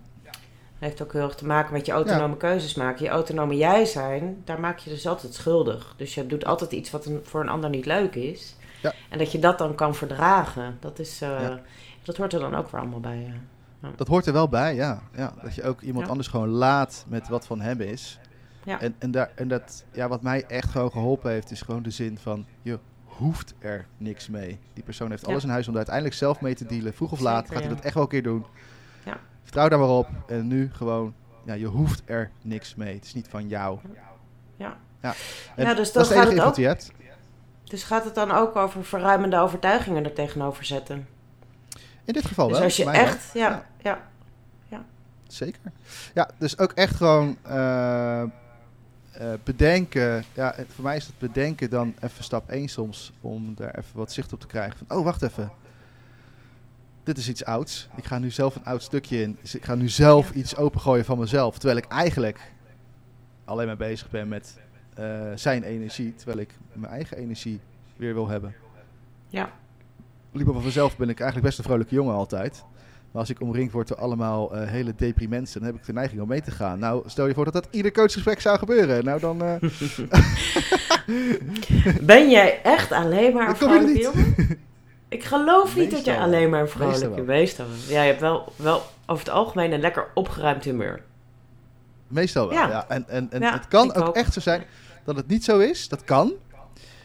heeft 0.79 1.03
ook 1.03 1.13
heel 1.13 1.23
erg 1.23 1.35
te 1.35 1.47
maken 1.47 1.73
met 1.73 1.87
je 1.87 1.93
autonome 1.93 2.37
keuzes 2.37 2.75
maken. 2.75 3.05
Je 3.05 3.11
autonome 3.11 3.57
jij 3.57 3.85
zijn, 3.85 4.43
daar 4.45 4.61
maak 4.61 4.79
je 4.79 4.91
dus 4.91 5.07
altijd 5.07 5.35
schuldig. 5.35 5.95
Dus 5.97 6.15
je 6.15 6.27
doet 6.27 6.45
altijd 6.45 6.73
iets 6.73 6.91
wat 6.91 7.05
een, 7.07 7.21
voor 7.23 7.41
een 7.41 7.49
ander 7.49 7.71
niet 7.71 7.87
leuk 7.87 8.15
is. 8.15 8.57
Ja. 8.83 8.93
En 9.09 9.19
dat 9.19 9.33
je 9.33 9.39
dat 9.39 9.59
dan 9.59 9.75
kan 9.75 9.95
verdragen, 9.95 10.77
dat 10.81 10.99
is, 10.99 11.21
eh. 11.21 11.55
Dat 12.03 12.17
hoort 12.17 12.33
er 12.33 12.41
dan 12.41 12.55
ook 12.55 12.69
weer 12.71 12.81
allemaal 12.81 13.01
bij. 13.01 13.35
ja. 13.81 13.91
Dat 13.97 14.09
hoort 14.09 14.27
er 14.27 14.33
wel 14.33 14.49
bij, 14.49 14.75
ja. 14.75 15.03
ja 15.17 15.33
dat 15.43 15.55
je 15.55 15.63
ook 15.63 15.81
iemand 15.81 16.05
Ja. 16.05 16.11
anders 16.11 16.29
gewoon 16.29 16.49
laat 16.49 17.05
met 17.09 17.29
wat 17.29 17.47
van 17.47 17.61
hem 17.61 17.81
is. 17.81 18.19
Ja. 18.65 18.81
En, 18.81 18.95
en, 18.99 19.11
daar, 19.11 19.31
en 19.35 19.49
dat, 19.49 19.85
ja, 19.93 20.09
wat 20.09 20.23
mij 20.23 20.45
echt 20.47 20.71
gewoon 20.71 20.91
geholpen 20.91 21.31
heeft, 21.31 21.51
is 21.51 21.63
gewoon 21.63 21.83
de 21.83 21.91
zin 21.91 22.19
van, 22.19 22.47
je 22.63 22.79
hoeft 23.05 23.55
er 23.59 23.87
niks 23.97 24.29
mee. 24.29 24.59
Die 24.73 24.85
persoon 24.85 25.11
heeft 25.11 25.27
alles 25.27 25.45
in 25.45 25.51
huis 25.51 25.67
om 25.67 25.73
er 25.73 25.77
uiteindelijk 25.77 26.17
zelf 26.17 26.41
mee 26.41 26.55
te 26.55 26.67
dealen. 26.67 26.95
Vroeg 26.95 27.13
of 27.13 27.21
laat 27.21 27.41
Zeker, 27.47 27.55
gaat 27.55 27.65
hij 27.65 27.75
dat 27.75 27.85
echt 27.85 27.95
wel 27.95 28.03
een 28.03 28.09
keer 28.09 28.23
doen. 28.23 28.45
Ja. 29.05 29.17
Vertrouw 29.43 29.69
daar 29.69 29.79
maar 29.79 29.89
op. 29.89 30.09
En 30.27 30.47
nu 30.47 30.71
gewoon, 30.73 31.15
ja, 31.45 31.55
je 31.55 31.67
hoeft 31.67 32.03
er 32.05 32.31
niks 32.43 32.75
mee. 32.75 32.95
Het 32.95 33.05
is 33.05 33.15
niet 33.15 33.29
van 33.29 33.49
jou. 33.49 33.79
Ja. 34.57 34.77
ja. 35.03 35.15
En 35.57 35.77
dus 35.77 35.93
dat 35.93 36.03
is 36.03 36.09
het 36.09 36.19
gaat 36.19 36.29
enige 36.31 36.47
het 36.47 36.55
die 36.55 36.65
je 36.65 36.71
hebt. 36.71 36.93
Dus 37.65 37.83
gaat 37.83 38.05
het 38.05 38.15
dan 38.15 38.31
ook 38.31 38.57
over 38.57 38.85
verruimende 38.85 39.39
overtuigingen 39.39 40.05
er 40.05 40.13
tegenover 40.13 40.65
zetten? 40.65 41.09
In 42.11 42.17
dit 42.17 42.27
geval 42.27 42.47
dus 42.49 42.57
wel. 42.57 42.65
als 42.67 42.77
je 42.77 42.91
echt, 42.91 43.31
ja, 43.35 43.67
ja, 43.83 44.09
Zeker. 45.27 45.61
Ja, 46.15 46.31
dus 46.39 46.59
ook 46.59 46.73
echt 46.73 46.95
gewoon 46.97 47.37
eh, 47.43 48.23
eh, 48.23 48.29
bedenken. 49.45 50.25
Ja, 50.35 50.53
het- 50.57 50.67
voor 50.75 50.85
mij 50.85 50.97
is 50.97 51.07
het 51.07 51.19
bedenken 51.19 51.71
dan 51.71 51.95
even 52.01 52.25
stap 52.25 52.49
1 52.51 52.69
soms. 52.69 53.13
Om 53.21 53.55
daar 53.55 53.75
even 53.79 53.97
wat 53.97 54.13
zicht 54.13 54.33
op 54.33 54.41
te 54.41 54.47
krijgen. 54.47 54.79
Van, 54.87 54.97
oh, 54.99 55.05
wacht 55.05 55.23
even. 55.23 55.51
Dit 57.03 57.19
is 57.19 57.29
iets 57.29 57.45
ouds. 57.45 57.89
Ik 57.97 58.05
ga 58.05 58.19
nu 58.19 58.31
zelf 58.31 58.55
een 58.57 58.65
oud 58.65 58.83
stukje 58.83 59.23
in. 59.23 59.39
Dus 59.41 59.55
ik 59.55 59.65
ga 59.65 59.75
nu 59.75 59.89
zelf 59.89 60.31
iets 60.31 60.57
opengooien 60.57 61.05
van 61.05 61.19
mezelf. 61.19 61.59
Terwijl 61.59 61.79
ik 61.79 61.87
eigenlijk 61.87 62.53
alleen 63.45 63.67
maar 63.67 63.77
bezig 63.77 64.11
ben 64.11 64.29
met 64.29 64.59
eh, 64.95 65.33
zijn 65.35 65.63
energie. 65.63 66.15
Terwijl 66.15 66.39
ik 66.39 66.55
mijn 66.73 66.93
eigen 66.93 67.17
energie 67.17 67.61
weer 67.97 68.15
wil 68.15 68.29
hebben. 68.29 68.55
ja, 69.29 69.51
Liever 70.33 70.55
van 70.55 70.65
mezelf 70.65 70.97
ben 70.97 71.09
ik 71.09 71.19
eigenlijk 71.19 71.47
best 71.49 71.59
een 71.59 71.65
vrolijke 71.65 71.95
jongen 71.95 72.15
altijd. 72.15 72.65
Maar 73.13 73.21
als 73.21 73.31
ik 73.31 73.41
omringd 73.41 73.73
word 73.73 73.89
door 73.89 73.97
allemaal 73.97 74.55
eh, 74.55 74.69
hele 74.69 74.95
depri 74.97 75.29
mensen, 75.29 75.61
dan 75.61 75.71
heb 75.71 75.79
ik 75.81 75.87
de 75.87 75.93
neiging 75.93 76.21
om 76.21 76.29
mee 76.29 76.43
te 76.43 76.51
gaan. 76.51 76.79
Nou, 76.79 77.03
stel 77.07 77.27
je 77.27 77.35
voor 77.35 77.45
dat 77.45 77.53
dat 77.53 77.69
ieder 77.71 77.93
coachgesprek 77.93 78.41
zou 78.41 78.59
gebeuren. 78.59 79.05
Nou, 79.05 79.21
dan... 79.21 79.43
eh, 79.45 79.55
Ben 82.03 82.31
jij 82.31 82.61
echt 82.63 82.93
alleen 82.93 83.35
maar 83.35 83.49
een 83.49 83.57
vrolijke 83.57 84.01
jongen? 84.01 84.35
Ik 85.09 85.25
geloof 85.25 85.77
niet 85.77 85.91
dat 85.91 86.05
jij 86.05 86.19
alleen 86.19 86.51
maar 86.51 86.61
een 86.61 86.69
vrolijke. 86.69 87.23
Meestal. 87.23 87.67
Ja, 87.89 88.03
je 88.03 88.09
hebt 88.09 88.21
wel, 88.21 88.53
wel 88.57 88.83
over 89.07 89.25
het 89.25 89.35
algemeen 89.35 89.73
een 89.73 89.81
lekker 89.81 90.07
opgeruimd 90.15 90.65
humeur. 90.65 91.01
meestal 92.09 92.49
wel, 92.49 92.59
ja. 92.59 92.69
Ja. 92.69 92.85
En, 92.89 93.05
en, 93.09 93.27
en 93.31 93.41
Ja, 93.41 93.53
het 93.53 93.69
kan 93.69 93.95
ook. 93.95 94.17
echt 94.17 94.33
zo 94.33 94.41
zijn 94.41 94.63
dat 95.05 95.17
het 95.17 95.27
niet 95.27 95.45
zo 95.45 95.59
is. 95.59 95.89
Dat 95.89 96.05
kan. 96.05 96.33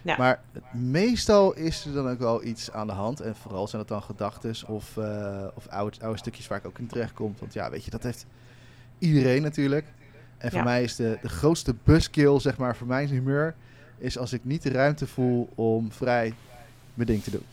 Ja. 0.05 0.17
Maar 0.17 0.39
meestal 0.73 1.53
is 1.55 1.85
er 1.85 1.93
dan 1.93 2.09
ook 2.09 2.19
wel 2.19 2.43
iets 2.43 2.71
aan 2.71 2.87
de 2.87 2.93
hand. 2.93 3.19
En 3.19 3.35
vooral 3.35 3.67
zijn 3.67 3.81
het 3.81 3.89
dan 3.89 4.01
gedachten 4.01 4.55
of, 4.67 4.97
eh, 4.97 5.45
of 5.53 5.67
oude, 5.67 5.97
oude 6.01 6.17
stukjes 6.17 6.47
waar 6.47 6.57
ik 6.57 6.65
ook 6.65 6.79
in 6.79 6.87
terecht 6.87 7.13
kom. 7.13 7.35
Want 7.39 7.53
ja, 7.53 7.69
weet 7.69 7.85
je, 7.85 7.91
dat 7.91 8.03
heeft 8.03 8.25
iedereen 8.97 9.41
natuurlijk. 9.41 9.85
En 10.37 10.49
voor 10.49 10.59
Ja. 10.59 10.65
mij 10.65 10.83
is 10.83 10.95
de, 10.95 11.17
de 11.21 11.29
grootste 11.29 11.75
buskill, 11.83 12.39
zeg 12.39 12.57
maar, 12.57 12.75
voor 12.75 12.87
mijn 12.87 13.07
humeur... 13.07 13.55
is 13.97 14.17
als 14.17 14.33
ik 14.33 14.43
niet 14.43 14.63
de 14.63 14.69
ruimte 14.71 15.07
voel 15.07 15.49
om 15.55 15.91
vrij 15.91 16.33
mijn 16.93 17.07
ding 17.07 17.23
te 17.23 17.31
doen. 17.31 17.45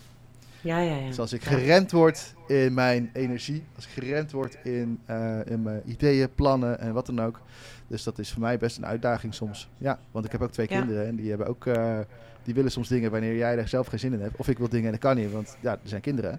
Ja, 0.61 0.79
ja, 0.79 0.95
ja. 0.97 1.07
Dus 1.07 1.19
als 1.19 1.33
ik 1.33 1.45
geremd 1.45 1.91
word 1.93 2.35
in 2.47 2.75
mijn 2.75 3.11
energie, 3.13 3.65
als 3.77 3.85
ik 3.87 3.91
geremd 3.91 4.33
word 4.33 4.59
in, 4.65 5.01
eh, 5.05 5.47
in 5.47 5.63
mijn 5.63 5.83
ideeën, 5.87 6.35
plannen 6.35 6.79
en 6.79 6.93
wat 6.93 7.07
dan 7.07 7.21
ook. 7.21 7.41
Dus 7.87 8.03
dat 8.03 8.19
is 8.19 8.33
voor 8.33 8.41
mij 8.41 8.59
best 8.59 8.77
een 8.77 8.87
uitdaging 8.87 9.35
soms. 9.35 9.69
Ja, 9.79 9.99
want 10.11 10.25
ik 10.25 10.33
heb 10.33 10.43
ook 10.43 10.53
twee 10.53 10.67
kinderen 10.67 11.07
en 11.07 11.17
die 11.17 11.29
hebben 11.29 11.47
ook, 11.47 11.67
eh, 11.67 11.99
die 12.45 12.55
willen 12.55 12.71
soms 12.71 12.89
dingen 12.89 13.11
wanneer 13.11 13.37
jij 13.37 13.57
daar 13.57 13.69
zelf 13.69 13.87
geen 13.87 13.99
zin 13.99 14.13
in 14.13 14.21
hebt. 14.21 14.37
Of 14.37 14.49
ik 14.49 14.59
wil 14.59 14.69
dingen 14.69 14.87
en 14.87 14.91
dat 14.93 15.01
kan 15.01 15.17
niet, 15.17 15.33
want 15.33 15.57
ja, 15.61 15.73
er 15.73 15.79
zijn 15.85 16.01
kinderen. 16.01 16.31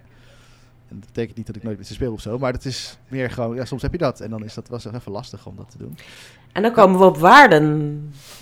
En 0.89 0.99
dat 0.99 1.05
betekent 1.07 1.37
niet 1.37 1.47
dat 1.47 1.55
ik 1.55 1.63
nooit 1.63 1.77
met 1.77 1.87
ze 1.87 1.93
speel 1.93 2.13
of 2.13 2.21
zo, 2.21 2.37
maar 2.39 2.53
het 2.53 2.65
is 2.65 2.97
meer 3.07 3.31
gewoon, 3.31 3.55
ja, 3.55 3.65
soms 3.65 3.81
heb 3.81 3.91
je 3.91 3.97
dat. 3.97 4.19
En 4.19 4.29
dan 4.29 4.43
is 4.43 4.53
dat 4.53 4.67
was 4.67 4.85
even 4.85 5.11
lastig 5.11 5.45
om 5.45 5.55
dat 5.55 5.71
te 5.71 5.77
doen. 5.77 5.97
En 6.51 6.61
dan 6.61 6.71
komen 6.71 6.99
we 6.99 7.05
op 7.05 7.17
waarden. 7.17 7.63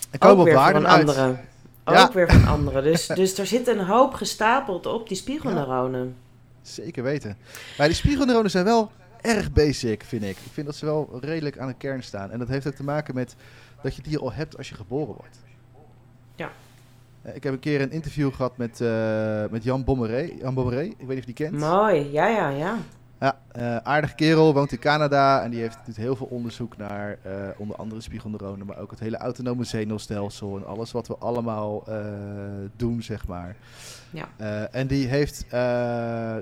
En 0.09 0.19
komen 0.19 0.37
ook 0.41 0.47
op 0.47 0.53
waarden 0.53 0.81
van 0.81 0.91
anderen. 0.91 1.39
Ook 1.83 1.95
Ja. 1.95 2.11
weer 2.13 2.31
van 2.31 2.47
anderen. 2.47 2.83
Dus, 2.83 3.07
dus 3.21 3.37
er 3.37 3.45
zit 3.45 3.67
een 3.67 3.79
hoop 3.85 4.13
gestapeld 4.13 4.85
op 4.85 5.07
die 5.07 5.17
spiegelneuronen. 5.17 6.15
Zeker 6.61 7.03
weten. 7.03 7.37
Maar 7.77 7.87
die 7.87 7.95
spiegelneuronen 7.95 8.51
zijn 8.51 8.65
wel 8.65 8.91
erg 9.21 9.51
basic, 9.51 10.03
vind 10.03 10.23
ik. 10.23 10.29
Ik 10.29 10.51
vind 10.51 10.65
dat 10.65 10.75
ze 10.75 10.85
wel 10.85 11.17
redelijk 11.21 11.57
aan 11.57 11.67
de 11.67 11.73
kern 11.73 12.03
staan. 12.03 12.31
En 12.31 12.39
dat 12.39 12.47
heeft 12.47 12.67
ook 12.67 12.73
te 12.75 12.83
maken 12.83 13.15
met 13.15 13.35
dat 13.83 13.95
je 13.95 14.01
die 14.01 14.17
al 14.17 14.33
hebt 14.33 14.57
als 14.57 14.69
je 14.69 14.75
geboren 14.75 15.15
wordt. 15.15 15.39
Ja. 16.35 16.51
Eh, 17.21 17.35
Ik 17.35 17.43
heb 17.43 17.53
een 17.53 17.59
keer 17.59 17.81
een 17.81 17.91
interview 17.91 18.33
gehad 18.33 18.57
met, 18.57 18.81
eh, 18.81 19.43
met 19.51 19.63
Jan 19.63 19.83
Bommeré. 19.83 20.29
Jan 20.39 20.53
Bommeré, 20.53 20.81
ik 20.81 20.95
weet 20.97 21.07
niet 21.07 21.09
of 21.09 21.15
je 21.15 21.25
die 21.25 21.33
kent. 21.33 21.57
Mooi, 21.59 22.11
ja, 22.11 22.27
ja, 22.27 22.49
ja. 22.49 22.77
Ja, 23.19 23.37
eh, 23.51 23.75
aardige 23.77 24.15
kerel, 24.15 24.53
woont 24.53 24.71
in 24.71 24.79
Canada 24.79 25.43
en 25.43 25.51
die 25.51 25.59
heeft 25.61 25.77
doet 25.85 25.95
heel 25.95 26.15
veel 26.15 26.27
onderzoek 26.27 26.77
naar 26.77 27.17
onder 27.57 27.75
andere 27.75 28.01
spiegelneuronen, 28.01 28.65
maar 28.65 28.77
ook 28.79 28.91
het 28.91 28.99
hele 28.99 29.17
autonome 29.17 29.63
zenuwstelsel 29.63 30.57
en 30.57 30.65
alles 30.65 30.91
wat 30.91 31.07
we 31.07 31.15
allemaal 31.17 31.83
doen, 32.75 33.01
zeg 33.03 33.27
maar. 33.27 33.55
Ja. 34.09 34.27
En 34.71 34.87
die 34.87 35.07
heeft, 35.07 35.45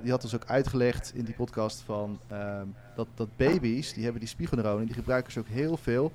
die 0.02 0.12
had 0.12 0.24
ons 0.24 0.36
ook 0.36 0.46
uitgelegd 0.46 1.12
in 1.16 1.24
die 1.24 1.36
podcast 1.36 1.82
van 1.86 2.20
ehm, 2.28 2.66
dat, 2.96 3.08
dat 3.16 3.28
baby's, 3.36 3.94
die 3.94 4.04
hebben 4.04 4.20
die 4.22 4.30
spiegelneuronen, 4.30 4.86
die 4.86 4.96
gebruiken 4.96 5.32
ze 5.32 5.40
ook 5.40 5.48
heel 5.48 5.78
veel 5.78 6.12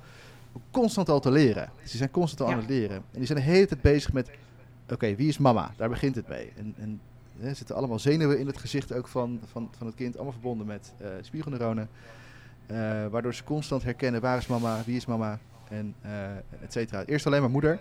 om 0.53 0.63
constant 0.71 1.09
al 1.09 1.21
te 1.21 1.31
leren. 1.31 1.69
Dus 1.81 1.89
die 1.91 1.99
zijn 1.99 2.11
constant 2.11 2.41
al 2.41 2.47
Ja. 2.49 2.53
aan 2.55 2.61
het 2.61 2.69
leren. 2.71 2.97
En 2.97 3.03
die 3.19 3.27
zijn 3.27 3.39
de 3.39 3.45
hele 3.45 3.67
tijd 3.67 3.81
bezig 3.81 4.13
met, 4.13 4.31
oké, 4.93 5.15
wie 5.15 5.29
is 5.29 5.39
mama? 5.39 5.73
Daar 5.77 5.89
begint 5.89 6.15
het 6.15 6.29
mee. 6.29 6.53
En, 6.57 6.75
en 6.79 7.01
hè, 7.39 7.49
er 7.49 7.57
zitten 7.57 7.77
allemaal 7.77 7.99
zenuwen 7.99 8.39
in 8.39 8.47
het 8.47 8.59
gezicht 8.59 8.93
ook 8.93 9.09
van, 9.09 9.41
van, 9.51 9.71
van 9.77 9.87
het 9.87 9.97
kind, 9.97 10.15
allemaal 10.15 10.33
verbonden 10.33 10.67
met 10.67 10.93
eh, 10.99 11.09
spiegelneuronen. 11.21 11.89
Eh, 12.67 12.77
waardoor 13.07 13.35
ze 13.35 13.45
constant 13.45 13.83
herkennen, 13.83 14.21
waar 14.21 14.39
is 14.39 14.47
mama, 14.47 14.83
wie 14.87 14.97
is 14.97 15.07
mama, 15.07 15.39
en 15.69 15.95
eh 16.01 16.37
et 16.63 16.73
cetera. 16.73 17.05
Eerst 17.05 17.27
alleen 17.27 17.41
maar 17.41 17.51
moeder 17.51 17.79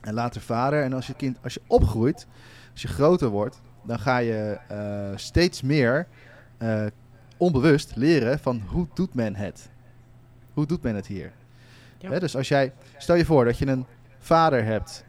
en 0.00 0.14
later 0.14 0.40
vader. 0.40 0.82
En 0.82 0.92
als 0.92 1.06
je 1.06 1.14
kind, 1.14 1.38
als 1.42 1.54
je 1.54 1.60
opgroeit, 1.66 2.26
als 2.72 2.82
je 2.82 2.88
groter 2.88 3.28
wordt, 3.28 3.60
dan 3.82 3.98
ga 3.98 4.18
je 4.18 4.58
steeds 5.14 5.62
meer 5.62 6.06
onbewust 7.36 7.96
leren 7.96 8.38
van 8.38 8.62
hoe 8.66 8.86
doet 8.94 9.14
men 9.14 9.34
het? 9.34 9.70
Hoe 10.52 10.66
doet 10.66 10.82
men 10.82 10.94
het 10.94 11.06
hier? 11.06 11.32
Ja. 11.98 12.10
Hè, 12.10 12.20
dus 12.20 12.36
als 12.36 12.48
jij, 12.48 12.72
stel 12.98 13.14
je 13.14 13.24
voor 13.24 13.44
dat 13.44 13.58
je 13.58 13.66
een 13.66 13.86
vader 14.18 14.64
hebt 14.64 15.04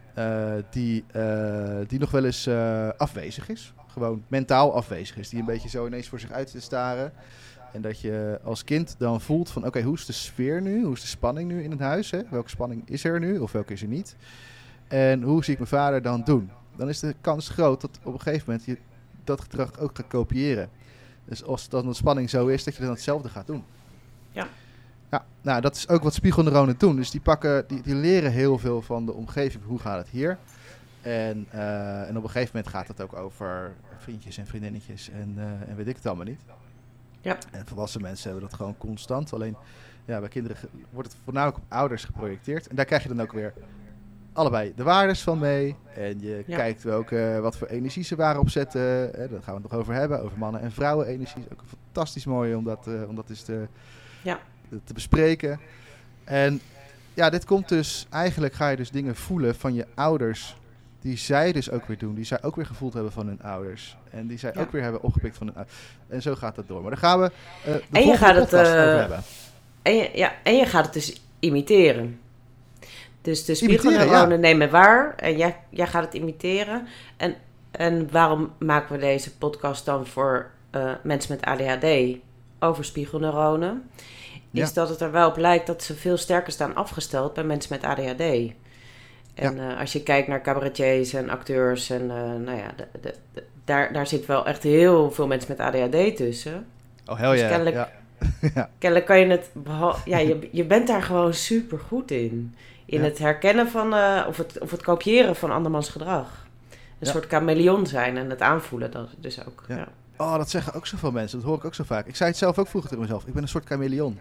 die, 0.69 1.04
eh, 1.12 1.78
die 1.88 1.99
nog 1.99 2.12
wel 2.12 2.25
eens 2.25 2.47
eh, 2.47 2.89
afwezig 2.97 3.49
is. 3.49 3.73
Gewoon 3.88 4.23
mentaal 4.28 4.73
afwezig 4.73 5.17
is. 5.17 5.30
Die 5.30 5.39
een 5.39 5.45
beetje 5.45 5.69
zo 5.69 5.86
ineens 5.86 6.08
voor 6.08 6.19
zich 6.19 6.32
uit 6.32 6.51
te 6.51 6.62
staren. 6.62 7.12
En 7.73 7.82
dat 7.82 7.99
je 7.99 8.39
als 8.43 8.63
kind 8.63 8.95
dan 8.97 9.21
voelt 9.21 9.49
van 9.49 9.65
oké, 9.65 9.82
hoe 9.82 9.95
is 9.95 10.06
de 10.06 10.13
sfeer 10.13 10.62
nu? 10.62 10.84
Hoe 10.84 10.93
is 10.93 11.01
de 11.01 11.08
spanning 11.08 11.51
nu 11.51 11.63
in 11.63 11.71
het 11.71 11.80
huis? 11.80 12.12
Hè? 12.12 12.21
Welke 12.30 12.49
spanning 12.49 12.89
is 12.89 13.04
er 13.04 13.19
nu 13.19 13.38
of 13.38 13.51
welke 13.51 13.73
is 13.73 13.82
er 13.82 13.88
niet? 13.88 14.15
En 14.88 15.21
hoe 15.21 15.43
zie 15.43 15.54
ik 15.54 15.60
mijn 15.60 15.69
vader 15.69 16.01
dan 16.01 16.21
doen? 16.23 16.51
Dan 16.75 16.89
is 16.89 16.99
de 16.99 17.15
kans 17.21 17.49
groot 17.49 17.82
dat 17.82 17.99
op 18.04 18.13
een 18.13 18.21
gegeven 18.21 18.43
moment 18.47 18.65
je 18.65 18.78
dat 19.23 19.41
gedrag 19.41 19.80
ook 19.80 19.95
gaat 19.95 20.08
kopiëren. 20.08 20.69
Dus 21.25 21.43
als 21.43 21.69
dan 21.69 21.86
de 21.86 21.93
spanning 21.93 22.30
zo 22.30 22.47
is, 22.47 22.63
dat 22.63 22.75
je 22.75 22.82
dan 22.82 22.91
hetzelfde 22.91 23.30
gaat 23.30 23.47
doen. 23.47 23.63
Ja. 24.32 24.47
Ja, 25.15 25.25
nou 25.41 25.62
dat 25.62 25.75
is 25.75 25.89
ook 25.89 26.04
wat 26.04 26.13
spiegelneuronen 26.13 26.75
doen. 26.78 26.95
Dus 26.95 27.12
die, 27.12 27.21
pakken, 27.21 27.67
die, 27.67 27.82
die 27.82 27.95
leren 27.95 28.32
heel 28.32 28.58
veel 28.58 28.82
van 28.82 29.06
de 29.06 29.13
omgeving. 29.13 29.63
Hoe 29.65 29.80
gaat 29.80 29.97
het 29.97 30.08
hier? 30.10 30.38
En, 31.01 31.45
eh, 31.49 32.10
en 32.10 32.17
op 32.17 32.23
een 32.23 32.30
gegeven 32.30 32.51
moment 32.56 32.73
gaat 32.73 32.88
het 32.88 33.01
ook 33.01 33.15
over 33.15 33.73
vriendjes 33.97 34.38
en 34.38 34.47
vriendinnetjes 34.47 35.10
en, 35.10 35.34
eh, 35.38 35.69
en 35.69 35.75
weet 35.75 35.88
ik 35.88 35.95
het 35.95 36.06
allemaal 36.06 36.25
niet. 36.25 36.39
Ja. 37.21 37.38
En 37.51 37.65
volwassen 37.67 38.01
mensen 38.01 38.30
hebben 38.32 38.49
dat 38.49 38.58
gewoon 38.58 38.78
constant. 38.78 39.34
Alleen 39.34 39.56
ja, 40.06 40.19
bij 40.19 40.30
kinderen 40.30 40.58
wordt 40.89 41.12
het 41.12 41.17
voornamelijk 41.23 41.58
op 41.58 41.63
ouders 41.67 42.04
geprojecteerd. 42.04 42.67
En 42.67 42.75
daar 42.75 42.86
krijg 42.86 43.04
je 43.04 43.10
dan 43.10 43.21
ook 43.21 43.32
weer 43.32 43.54
allebei 44.34 44.73
de 44.75 44.84
waardes 44.84 45.21
van 45.21 45.39
mee. 45.39 45.75
En 45.95 46.19
je 46.21 46.43
Ja. 46.47 46.56
kijkt 46.58 46.86
ook 46.89 47.12
eh, 47.12 47.39
wat 47.39 47.58
voor 47.58 47.67
energie 47.67 48.04
ze 48.04 48.15
waren 48.15 48.41
opzetten. 48.41 48.82
Hè, 48.82 49.28
daar 49.28 49.43
gaan 49.43 49.56
we 49.56 49.62
het 49.62 49.71
nog 49.71 49.80
over 49.80 49.93
hebben. 49.93 50.21
Over 50.23 50.38
mannen- 50.38 50.62
en 50.62 50.71
vrouwenenergie. 50.71 51.41
Is 51.41 51.51
ook 51.51 51.63
fantastisch 51.67 52.25
mooi 52.25 52.56
om 52.56 52.63
dat, 52.63 52.88
eh, 52.88 53.08
om 53.10 53.15
dat 53.15 53.30
eens 53.30 53.41
te, 53.43 53.67
Ja. 54.23 54.39
Te 54.84 54.93
bespreken. 54.93 55.60
En 56.23 56.62
ja, 57.13 57.30
dit 57.30 57.45
komt 57.45 57.69
dus... 57.69 58.06
Eigenlijk 58.10 58.54
ga 58.54 58.69
je 58.69 58.75
dus 58.75 58.91
dingen 58.91 59.15
voelen 59.15 59.56
van 59.56 59.73
je 59.73 59.86
ouders... 59.95 60.56
Die 61.01 61.17
zij 61.17 61.51
dus 61.51 61.71
ook 61.71 61.86
weer 61.86 61.97
doen. 61.97 62.15
Die 62.15 62.25
zij 62.25 62.43
ook 62.43 62.56
weer 62.56 62.65
gevoeld 62.65 62.93
hebben 62.93 63.12
van 63.12 63.28
hun 63.28 63.41
ouders. 63.41 63.97
En 64.10 64.28
die 64.28 64.38
zij 64.38 64.51
Ja. 64.56 64.62
ook 64.62 64.71
weer 64.71 64.82
hebben 64.82 65.01
opgepikt 65.04 65.38
van 65.38 65.47
hun 65.47 65.56
ouders. 65.56 65.78
En 66.08 66.21
zo 66.21 66.36
gaat 66.36 66.56
dat 66.56 66.67
door. 66.67 66.82
Maar 66.82 66.89
daar 66.89 66.99
gaan 66.99 67.21
we 67.21 67.32
eh 67.65 67.73
de 67.73 67.82
En 67.91 68.06
je 68.06 68.17
gaat 68.17 68.36
het, 68.36 68.54
over 68.54 68.97
hebben. 68.97 69.23
En 69.82 69.95
je, 69.95 70.10
ja, 70.13 70.34
en 70.43 70.56
je 70.56 70.65
gaat 70.65 70.86
het 70.86 70.93
dus 70.93 71.21
imiteren. 71.39 72.19
Dus 73.21 73.45
de 73.45 73.56
spiegelneuronen 73.56 74.39
nemen 74.39 74.69
waar 74.69 75.15
en 75.15 75.38
jij, 75.38 75.58
jij 75.69 75.88
gaat 75.88 76.04
het 76.04 76.13
imiteren. 76.13 76.88
En, 77.17 77.36
en 77.71 78.12
waarom 78.12 78.51
maken 78.60 78.95
we 78.95 79.01
deze 79.01 79.38
podcast 79.38 79.86
dan 79.86 80.08
voor 80.08 80.51
eh, 80.71 80.91
mensen 81.04 81.36
met 81.36 81.45
ADHD 81.45 82.17
over 82.60 82.86
spiegelneuronen? 82.86 83.89
Is 84.63 84.74
dat 84.74 84.89
het 84.89 85.02
er 85.02 85.12
wel 85.12 85.28
op 85.30 85.38
lijkt 85.38 85.68
dat 85.68 85.84
ze 85.84 85.96
veel 85.96 86.18
sterker 86.18 86.52
staan 86.52 86.76
afgesteld 86.76 87.34
bij 87.34 87.44
mensen 87.44 87.74
met 87.74 87.84
ADHD. 87.84 88.54
En 89.34 89.60
eh, 89.60 89.80
als 89.80 89.94
je 89.94 90.04
kijkt 90.04 90.28
naar 90.28 90.41
cabaretiers 90.41 91.13
en 91.13 91.30
acteurs 91.30 91.89
en 91.89 92.02
eh, 92.02 92.18
nou 92.18 92.58
ja, 92.58 92.72
de, 92.76 92.88
de, 93.02 93.13
de- 93.34 93.44
daar, 93.65 93.94
daar 93.94 94.08
zit 94.08 94.26
wel 94.26 94.46
echt 94.46 94.63
heel 94.63 95.12
veel 95.12 95.28
mensen 95.28 95.56
met 95.58 95.60
ADHD 95.68 96.15
tussen. 96.15 96.65
Oh, 97.06 97.18
hell 97.20 97.30
dus 97.32 97.39
yeah. 97.39 97.50
kennelijk- 97.50 97.76
Ja. 97.76 97.89
ja. 98.56 98.70
Kennelijk 98.78 99.08
kan 99.08 99.20
je 99.20 99.26
het... 99.28 99.52
Ja, 100.06 100.18
je, 100.18 100.50
je 100.52 100.65
bent 100.65 100.88
daar 100.88 101.04
gewoon 101.04 101.34
super 101.34 101.80
goed 101.80 102.12
in. 102.12 102.56
In 102.86 103.00
Ja. 103.00 103.04
het 103.06 103.18
herkennen 103.18 103.70
van... 103.70 103.94
eh, 103.96 104.26
of, 104.28 104.38
het, 104.38 104.60
of 104.60 104.72
het 104.72 104.82
kopiëren 104.82 105.36
van 105.36 105.52
andermans 105.52 105.89
gedrag. 105.89 106.46
Een 107.00 107.08
soort 107.08 107.26
chameleon 107.28 107.88
zijn 107.88 108.18
en 108.18 108.30
het 108.30 108.41
aanvoelen 108.41 108.91
dat 108.91 109.08
dus 109.18 109.46
ook. 109.48 109.63
Ja. 109.68 109.76
Ja. 109.78 109.88
Oh, 110.18 110.36
dat 110.38 110.50
zeggen 110.50 110.74
ook 110.74 110.88
zoveel 110.88 111.12
mensen. 111.12 111.38
Dat 111.39 111.48
hoor 111.48 111.58
ik 111.58 111.65
ook 111.65 111.76
zo 111.76 111.84
vaak. 111.84 112.08
Ik 112.08 112.15
zei 112.15 112.30
het 112.30 112.38
zelf 112.38 112.60
ook 112.60 112.68
vroeger 112.68 112.89
tegen 112.89 113.04
mezelf. 113.06 113.26
Ik 113.26 113.34
ben 113.34 113.41
een 113.41 113.48
soort 113.50 113.65
chameleon. 113.65 114.20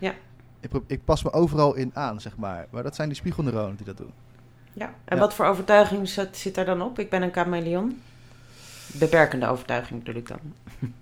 Ja. 0.00 0.14
Ik, 0.60 0.70
ik 0.86 1.04
pas 1.04 1.22
me 1.22 1.32
overal 1.32 1.74
in 1.74 1.90
aan, 1.94 2.20
zeg 2.20 2.36
maar. 2.36 2.66
Maar 2.70 2.82
dat 2.82 2.94
zijn 2.94 3.08
die 3.08 3.16
spiegelneuronen 3.16 3.76
die 3.76 3.86
dat 3.86 3.96
doen. 3.96 4.12
Ja. 4.72 4.86
En 5.04 5.16
Ja. 5.16 5.22
wat 5.22 5.34
voor 5.34 5.46
overtuiging 5.46 6.08
zit, 6.08 6.36
zit 6.36 6.54
daar 6.54 6.64
dan 6.64 6.82
op? 6.82 6.98
Ik 6.98 7.10
ben 7.10 7.22
een 7.22 7.32
chameleon. 7.32 8.00
Beperkende 8.94 9.46
overtuiging 9.46 9.98
bedoel 10.04 10.20
ik 10.20 10.28
dan. 10.28 10.38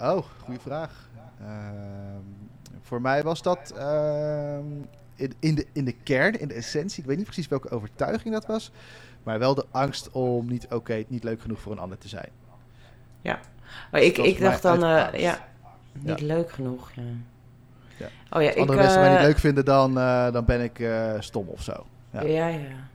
Oh, 0.00 0.24
goede 0.44 0.60
vraag. 0.60 1.08
Ehm, 1.40 2.20
voor 2.82 3.00
mij 3.00 3.22
was 3.22 3.42
dat 3.42 3.70
ehm, 3.76 4.64
in, 5.14 5.32
in, 5.38 5.54
de, 5.54 5.66
in 5.72 5.84
de 5.84 5.92
kern, 6.02 6.40
in 6.40 6.48
de 6.48 6.54
essentie. 6.54 7.02
Ik 7.02 7.08
weet 7.08 7.16
niet 7.16 7.24
precies 7.26 7.48
welke 7.48 7.70
overtuiging 7.70 8.34
dat 8.34 8.46
was. 8.46 8.70
Maar 9.22 9.38
wel 9.38 9.54
de 9.54 9.66
angst 9.70 10.10
om 10.10 10.46
niet 10.48 10.66
oké, 10.70 11.04
niet 11.08 11.24
leuk 11.24 11.40
genoeg 11.40 11.60
voor 11.60 11.72
een 11.72 11.78
ander 11.78 11.98
te 11.98 12.08
zijn. 12.08 12.28
Maar 13.90 14.00
ik, 14.00 14.16
dat 14.16 14.24
was 14.24 14.26
ik 14.34 14.36
voor 14.40 14.46
dacht 14.46 14.62
dan... 14.62 14.84
eh, 14.84 15.20
ja, 15.20 15.48
niet 15.92 16.20
leuk 16.20 16.50
genoeg. 16.52 16.92
Ja. 16.92 17.02
Ja. 18.02 18.36
Oh 18.36 18.42
ja, 18.42 18.46
Als 18.48 18.56
ik... 18.56 18.60
andere 18.60 18.78
mensen 18.78 19.00
mij 19.00 19.08
niet 19.08 19.18
eh, 19.18 19.24
leuk 19.24 19.38
vinden, 19.38 19.64
dan, 19.64 19.98
eh, 19.98 20.32
dan 20.32 20.44
ben 20.44 20.60
ik 20.62 20.78
eh, 20.78 21.12
stom 21.18 21.48
of 21.48 21.62
zo. 21.62 21.86
Ja. 22.10 22.22
Ja, 22.22 22.46
ja. 22.46 22.88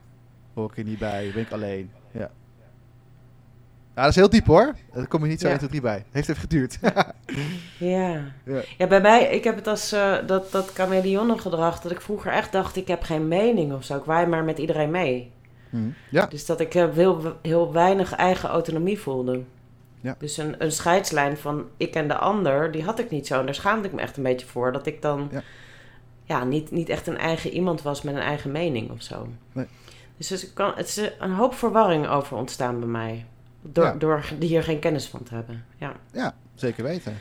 Hoor 0.53 0.69
ik 0.71 0.77
er 0.77 0.83
niet 0.83 0.99
bij, 0.99 1.31
ben 1.33 1.43
ik 1.43 1.51
alleen. 1.51 1.91
Ja. 2.11 2.29
Ja, 3.95 4.03
dat 4.03 4.09
is 4.09 4.15
heel 4.15 4.29
diep 4.29 4.45
hoor. 4.45 4.75
Daar 4.93 5.07
kom 5.07 5.23
je 5.23 5.29
niet 5.29 5.39
zo 5.39 5.47
Ja. 5.47 5.51
1, 5.51 5.57
2, 5.59 5.69
3 5.69 5.81
bij. 5.81 6.05
Heeft 6.11 6.29
even 6.29 6.41
geduurd. 6.41 6.77
Ja. 6.81 7.13
Ja. 7.77 8.21
Ja, 8.77 8.87
bij 8.87 9.01
mij, 9.01 9.29
ik 9.29 9.43
heb 9.43 9.55
het 9.55 9.67
als 9.67 9.89
dat, 10.25 10.51
dat 10.51 10.71
chameleonnengedrag, 10.73 11.81
dat 11.81 11.91
ik 11.91 12.01
vroeger 12.01 12.31
echt 12.31 12.51
dacht, 12.51 12.75
ik 12.75 12.87
heb 12.87 13.03
geen 13.03 13.27
mening 13.27 13.73
of 13.73 13.83
zo. 13.83 13.97
Ik 13.97 14.03
waai 14.03 14.25
maar 14.25 14.43
met 14.43 14.57
iedereen 14.57 14.91
mee. 14.91 15.31
Hm. 15.69 15.77
ja. 16.09 16.25
Dus 16.25 16.45
dat 16.45 16.59
ik 16.59 16.73
heel, 16.73 17.37
heel 17.41 17.73
weinig 17.73 18.15
eigen 18.15 18.49
autonomie 18.49 18.99
voelde. 18.99 19.43
Ja. 20.01 20.15
Dus 20.19 20.37
een, 20.37 20.55
een 20.57 20.71
scheidslijn 20.71 21.37
van 21.37 21.65
ik 21.77 21.95
en 21.95 22.07
de 22.07 22.15
ander, 22.17 22.71
die 22.71 22.83
had 22.83 22.99
ik 22.99 23.09
niet 23.09 23.27
zo. 23.27 23.39
En 23.39 23.45
daar 23.45 23.55
schaamde 23.55 23.87
ik 23.87 23.93
me 23.93 24.01
echt 24.01 24.17
een 24.17 24.23
beetje 24.23 24.45
voor. 24.47 24.71
Dat 24.71 24.85
ik 24.85 25.01
dan 25.01 25.27
Ja. 25.31 25.41
ja. 26.23 26.43
niet, 26.43 26.71
niet 26.71 26.89
echt 26.89 27.07
een 27.07 27.17
eigen 27.17 27.51
iemand 27.51 27.81
was 27.81 28.01
met 28.01 28.15
een 28.15 28.21
eigen 28.21 28.51
mening 28.51 28.91
of 28.91 29.01
zo. 29.01 29.27
Nee. 29.51 29.65
Dus 30.17 30.31
er 30.31 30.49
kan, 30.53 30.71
het 30.75 30.87
is 30.87 31.09
een 31.19 31.31
hoop 31.31 31.55
verwarring 31.55 32.07
over 32.07 32.37
ontstaan 32.37 32.79
bij 32.79 32.89
mij. 32.89 33.25
Door, 33.61 33.85
Ja. 33.85 33.93
door 33.93 34.23
hier 34.39 34.63
geen 34.63 34.79
kennis 34.79 35.07
van 35.07 35.23
te 35.23 35.33
hebben. 35.35 35.65
Ja. 35.77 35.93
ja, 36.11 36.35
zeker 36.55 36.83
weten. 36.83 37.17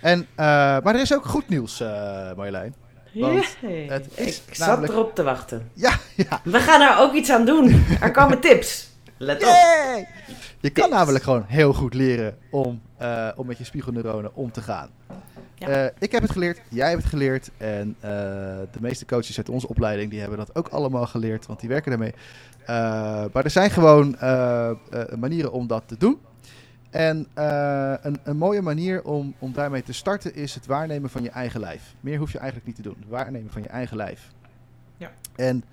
En, 0.00 0.20
eh, 0.34 0.44
maar 0.80 0.94
er 0.94 1.00
is 1.00 1.14
ook 1.14 1.24
goed 1.24 1.48
nieuws, 1.48 1.80
eh 1.80 1.88
Marjolein. 2.36 2.74
Want 3.14 3.56
het 3.88 4.08
is 4.14 4.42
ik 4.46 4.54
zat 4.54 4.88
erop 4.88 5.14
te 5.14 5.22
wachten. 5.22 5.70
Ja, 5.74 5.92
ja. 6.16 6.40
We 6.44 6.58
gaan 6.58 6.80
er 6.80 6.98
ook 6.98 7.12
iets 7.12 7.30
aan 7.30 7.44
doen. 7.44 7.84
Er 8.00 8.10
komen 8.10 8.40
tips. 8.50 8.89
Let 9.22 9.42
op. 9.42 10.06
Je 10.60 10.70
kan 10.70 10.90
namelijk 10.90 11.24
gewoon 11.24 11.44
heel 11.46 11.72
goed 11.72 11.94
leren 11.94 12.36
om, 12.50 12.80
eh, 12.96 13.28
om 13.36 13.46
met 13.46 13.58
je 13.58 13.64
spiegelneuronen 13.64 14.34
om 14.34 14.52
te 14.52 14.60
gaan. 14.60 14.88
Ja. 15.54 15.68
Eh, 15.68 15.90
ik 15.98 16.12
heb 16.12 16.22
het 16.22 16.30
geleerd, 16.30 16.60
jij 16.68 16.88
hebt 16.88 17.02
het 17.02 17.10
geleerd 17.10 17.50
en 17.56 17.96
eh, 18.00 18.10
de 18.70 18.80
meeste 18.80 19.06
coaches 19.06 19.36
uit 19.36 19.48
onze 19.48 19.68
opleiding 19.68 20.10
die 20.10 20.20
hebben 20.20 20.38
dat 20.38 20.56
ook 20.56 20.68
allemaal 20.68 21.06
geleerd, 21.06 21.46
want 21.46 21.60
die 21.60 21.68
werken 21.68 21.90
daarmee. 21.90 22.14
Eh, 22.60 23.24
maar 23.32 23.44
er 23.44 23.50
zijn 23.50 23.70
gewoon 23.70 24.18
eh, 24.18 24.70
eh, 24.70 24.76
manieren 25.18 25.52
om 25.52 25.66
dat 25.66 25.82
te 25.86 25.96
doen. 25.96 26.20
En 26.90 27.26
uh, 27.38 27.94
een, 28.00 28.18
een, 28.22 28.36
mooie 28.36 28.62
manier 28.62 29.02
om, 29.02 29.34
om 29.38 29.52
daarmee 29.52 29.82
te 29.82 29.92
starten 29.92 30.34
is 30.34 30.54
het 30.54 30.66
waarnemen 30.66 31.10
van 31.10 31.22
je 31.22 31.30
eigen 31.30 31.60
lijf. 31.60 31.94
Meer 32.00 32.18
hoef 32.18 32.32
je 32.32 32.38
eigenlijk 32.38 32.66
niet 32.66 32.76
te 32.76 32.82
doen. 32.82 32.96
Het 32.98 33.08
waarnemen 33.08 33.52
van 33.52 33.62
je 33.62 33.68
eigen 33.68 33.96
lijf. 33.96 34.30
Ja. 34.96 35.10
En 35.36 35.64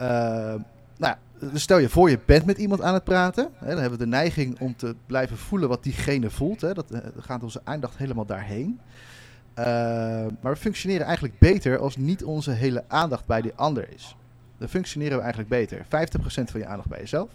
uh, 0.00 0.54
nou, 0.96 1.16
stel 1.54 1.78
je 1.78 1.88
voor 1.88 2.10
je 2.10 2.18
bent 2.24 2.46
met 2.46 2.58
iemand 2.58 2.82
aan 2.82 2.94
het 2.94 3.04
praten. 3.04 3.48
Hè, 3.54 3.68
dan 3.68 3.78
hebben 3.78 3.98
we 3.98 4.04
de 4.04 4.10
neiging 4.10 4.60
om 4.60 4.76
te 4.76 4.94
blijven 5.06 5.36
voelen 5.36 5.68
wat 5.68 5.82
diegene 5.82 6.30
voelt. 6.30 6.60
Hè. 6.60 6.74
Dat, 6.74 6.88
dat 6.88 7.02
gaat 7.18 7.42
onze 7.42 7.60
aandacht 7.64 7.96
helemaal 7.96 8.26
daarheen. 8.26 8.80
Uh, 9.58 9.64
maar 10.40 10.52
we 10.52 10.56
functioneren 10.56 11.06
eigenlijk 11.06 11.38
beter 11.38 11.78
als 11.78 11.96
niet 11.96 12.24
onze 12.24 12.50
hele 12.50 12.84
aandacht 12.88 13.26
bij 13.26 13.40
die 13.40 13.54
ander 13.54 13.92
is. 13.92 14.16
Dan 14.58 14.68
functioneren 14.68 15.16
we 15.16 15.22
eigenlijk 15.22 15.50
beter. 15.50 15.84
50% 15.84 15.88
van 16.24 16.60
je 16.60 16.66
aandacht 16.66 16.88
bij 16.88 16.98
jezelf. 16.98 17.30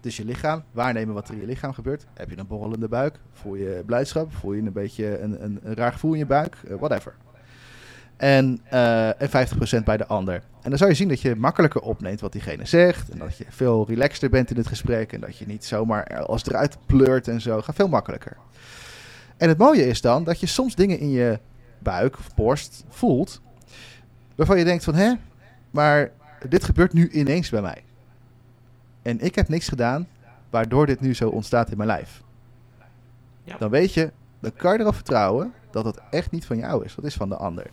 Dus 0.00 0.16
je 0.16 0.24
lichaam, 0.24 0.62
waarnemen 0.72 1.14
wat 1.14 1.28
er 1.28 1.34
in 1.34 1.40
je 1.40 1.46
lichaam 1.46 1.72
gebeurt. 1.72 2.06
Heb 2.14 2.30
je 2.30 2.38
een 2.38 2.46
borrelende 2.46 2.88
buik? 2.88 3.18
Voel 3.32 3.54
je 3.54 3.82
blijdschap? 3.86 4.34
Voel 4.34 4.52
je 4.52 4.62
een 4.62 4.72
beetje 4.72 5.20
een, 5.20 5.44
een, 5.44 5.60
een 5.62 5.74
raar 5.74 5.92
gevoel 5.92 6.12
in 6.12 6.18
je 6.18 6.26
buik? 6.26 6.56
Uh, 6.68 6.78
whatever. 6.78 7.14
En, 8.16 8.60
uh, 8.72 9.22
en 9.22 9.28
50% 9.80 9.84
bij 9.84 9.96
de 9.96 10.06
ander. 10.06 10.34
En 10.34 10.70
dan 10.70 10.78
zou 10.78 10.90
je 10.90 10.96
zien 10.96 11.08
dat 11.08 11.20
je 11.20 11.36
makkelijker 11.36 11.80
opneemt 11.80 12.20
wat 12.20 12.32
diegene 12.32 12.64
zegt. 12.64 13.08
En 13.08 13.18
dat 13.18 13.36
je 13.36 13.44
veel 13.48 13.86
relaxter 13.88 14.30
bent 14.30 14.50
in 14.50 14.56
het 14.56 14.66
gesprek. 14.66 15.12
En 15.12 15.20
dat 15.20 15.36
je 15.36 15.46
niet 15.46 15.64
zomaar 15.64 16.24
als 16.24 16.46
eruit 16.46 16.76
pleurt 16.86 17.28
en 17.28 17.40
zo. 17.40 17.60
Gaat 17.60 17.74
veel 17.74 17.88
makkelijker. 17.88 18.36
En 19.36 19.48
het 19.48 19.58
mooie 19.58 19.86
is 19.86 20.00
dan 20.00 20.24
dat 20.24 20.40
je 20.40 20.46
soms 20.46 20.74
dingen 20.74 20.98
in 20.98 21.10
je 21.10 21.38
buik 21.78 22.18
of 22.18 22.34
borst 22.34 22.84
voelt. 22.88 23.40
Waarvan 24.34 24.58
je 24.58 24.64
denkt 24.64 24.84
van 24.84 24.94
hè, 24.94 25.12
maar 25.70 26.10
dit 26.48 26.64
gebeurt 26.64 26.92
nu 26.92 27.10
ineens 27.10 27.50
bij 27.50 27.62
mij. 27.62 27.82
En 29.02 29.20
ik 29.20 29.34
heb 29.34 29.48
niks 29.48 29.68
gedaan 29.68 30.08
waardoor 30.50 30.86
dit 30.86 31.00
nu 31.00 31.14
zo 31.14 31.28
ontstaat 31.28 31.70
in 31.70 31.76
mijn 31.76 31.88
lijf. 31.88 32.22
Ja. 33.44 33.56
Dan 33.58 33.70
weet 33.70 33.94
je, 33.94 34.12
dan 34.40 34.52
kan 34.56 34.72
je 34.72 34.78
erop 34.78 34.94
vertrouwen 34.94 35.52
dat 35.70 35.84
het 35.84 36.00
echt 36.10 36.30
niet 36.30 36.46
van 36.46 36.56
jou 36.56 36.84
is. 36.84 36.94
Dat 36.94 37.04
is 37.04 37.14
van 37.14 37.28
de 37.28 37.36
ander. 37.36 37.66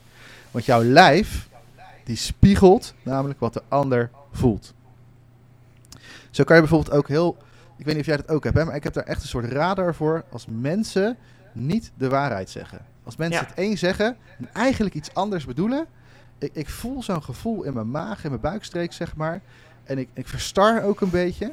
Want 0.51 0.65
jouw 0.65 0.83
lijf, 0.83 1.49
die 2.03 2.15
spiegelt 2.15 2.93
namelijk 3.03 3.39
wat 3.39 3.53
de 3.53 3.61
ander 3.67 4.09
voelt. 4.31 4.73
Zo 6.29 6.43
kan 6.43 6.55
je 6.55 6.61
bijvoorbeeld 6.61 6.95
ook 6.95 7.07
heel... 7.07 7.37
Ik 7.77 7.85
weet 7.85 7.93
niet 7.93 8.03
of 8.03 8.09
jij 8.09 8.17
dat 8.17 8.29
ook 8.29 8.43
hebt, 8.43 8.57
hè, 8.57 8.65
maar 8.65 8.75
ik 8.75 8.83
heb 8.83 8.93
daar 8.93 9.03
echt 9.03 9.21
een 9.21 9.27
soort 9.27 9.45
radar 9.51 9.95
voor 9.95 10.23
als 10.31 10.45
mensen 10.49 11.17
niet 11.53 11.91
de 11.97 12.09
waarheid 12.09 12.49
zeggen. 12.49 12.85
Als 13.03 13.15
mensen 13.15 13.41
Ja. 13.41 13.47
het 13.47 13.57
één 13.57 13.77
zeggen 13.77 14.17
en 14.37 14.49
eigenlijk 14.53 14.95
iets 14.95 15.13
anders 15.13 15.45
bedoelen. 15.45 15.85
Ik, 16.37 16.49
ik 16.53 16.69
voel 16.69 17.03
zo'n 17.03 17.23
gevoel 17.23 17.63
in 17.63 17.73
mijn 17.73 17.91
maag, 17.91 18.23
in 18.23 18.29
mijn 18.29 18.41
buikstreek, 18.41 18.93
zeg 18.93 19.15
maar. 19.15 19.41
En 19.83 19.97
ik, 19.97 20.09
ik 20.13 20.27
verstar 20.27 20.83
ook 20.83 21.01
een 21.01 21.09
beetje. 21.09 21.51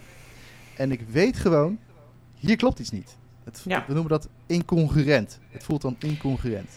En 0.77 0.93
ik 0.93 1.01
weet 1.11 1.37
gewoon, 1.37 1.79
hier 2.35 2.57
klopt 2.57 2.79
iets 2.79 2.91
niet. 2.91 3.17
Het, 3.45 3.61
Ja. 3.65 3.85
We 3.87 3.93
noemen 3.93 4.11
dat 4.11 4.29
incongruent. 4.47 5.39
Het 5.51 5.65
voelt 5.65 5.83
dan 5.83 5.97
incongruent. 5.99 6.71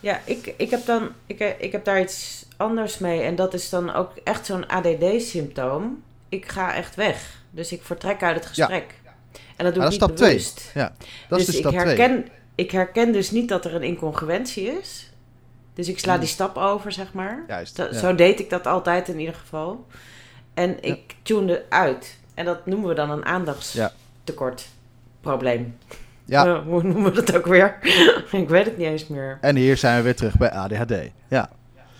Ja, 0.00 0.20
ik, 0.24 0.54
ik, 0.56 0.70
heb 0.70 0.86
dan, 0.86 1.08
ik, 1.26 1.40
eh, 1.40 1.50
ik 1.58 1.72
heb 1.72 1.84
daar 1.84 2.00
iets 2.00 2.44
anders 2.56 2.98
mee. 2.98 3.20
En 3.22 3.36
dat 3.36 3.54
is 3.54 3.68
dan 3.68 3.94
ook 3.94 4.12
echt 4.24 4.46
zo'n 4.46 4.68
ADD-symptoom. 4.68 6.02
Ik 6.28 6.48
ga 6.48 6.74
echt 6.74 6.94
weg. 6.94 7.42
Dus 7.50 7.72
ik 7.72 7.82
vertrek 7.82 8.22
uit 8.22 8.36
het 8.36 8.46
gesprek. 8.46 8.94
En 9.56 9.64
dat 9.64 9.74
doe 9.74 9.84
Ah, 9.84 9.92
ik 9.92 9.98
dat 9.98 10.08
niet 10.08 10.18
twee. 10.18 10.30
bewust. 10.30 10.70
Ja, 10.74 10.92
dat 11.28 11.38
dus 11.38 11.38
is 11.38 11.46
dus 11.46 11.54
ik 11.54 11.60
stap 11.60 11.72
twee. 11.72 11.96
herken, 11.96 12.28
ik 12.54 12.70
herken 12.70 13.12
dus 13.12 13.30
niet 13.30 13.48
dat 13.48 13.64
er 13.64 13.74
een 13.74 13.82
incongruentie 13.82 14.66
is. 14.80 15.10
Dus 15.74 15.88
ik 15.88 15.98
sla 15.98 16.10
Hmm. 16.12 16.20
die 16.20 16.28
stap 16.28 16.56
over, 16.56 16.92
zeg 16.92 17.12
maar. 17.12 17.44
Juist, 17.48 17.76
Zo, 17.76 17.82
ja. 17.84 17.92
zo 17.98 18.14
deed 18.14 18.40
ik 18.40 18.50
dat 18.50 18.66
altijd 18.66 19.08
in 19.08 19.18
ieder 19.18 19.34
geval. 19.34 19.86
En 20.54 20.82
ik 20.82 21.14
tunede 21.22 21.64
uit. 21.68 22.18
En 22.34 22.44
dat 22.44 22.66
noemen 22.66 22.88
we 22.88 22.94
dan 22.94 23.10
een 23.10 23.24
aandachtstekort 23.24 24.68
probleem. 25.20 25.78
Ja. 26.28 26.46
Eh, 26.46 26.62
hoe 26.64 26.82
noemen 26.82 27.12
we 27.14 27.22
dat 27.22 27.36
ook 27.36 27.46
weer? 27.46 27.78
ik 28.42 28.48
weet 28.48 28.64
het 28.64 28.76
niet 28.76 28.86
eens 28.86 29.06
meer. 29.06 29.38
En 29.40 29.56
hier 29.56 29.76
zijn 29.76 29.96
we 29.96 30.02
weer 30.02 30.16
terug 30.16 30.36
bij 30.36 30.50
ADHD. 30.52 30.94
Ja. 31.28 31.50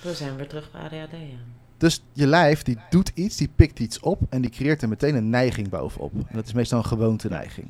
We 0.03 0.15
zijn 0.15 0.37
weer 0.37 0.49
terug 0.49 0.71
bij 0.71 0.81
ADHD. 0.81 1.11
Ja. 1.13 1.39
Dus 1.77 2.05
je 2.13 2.27
lijf 2.27 2.63
die 2.63 2.79
doet 2.91 3.11
iets, 3.15 3.37
die 3.37 3.51
pikt 3.57 3.79
iets 3.79 4.01
op 4.01 4.21
en 4.31 4.41
die 4.41 4.51
creëert 4.51 4.83
er 4.83 4.89
meteen 4.89 5.15
een 5.15 5.31
neiging 5.31 5.69
bovenop. 5.69 6.13
En 6.15 6.27
dat 6.37 6.47
is 6.47 6.53
meestal 6.53 6.79
een 6.79 6.85
gewoonteneiging. 6.85 7.67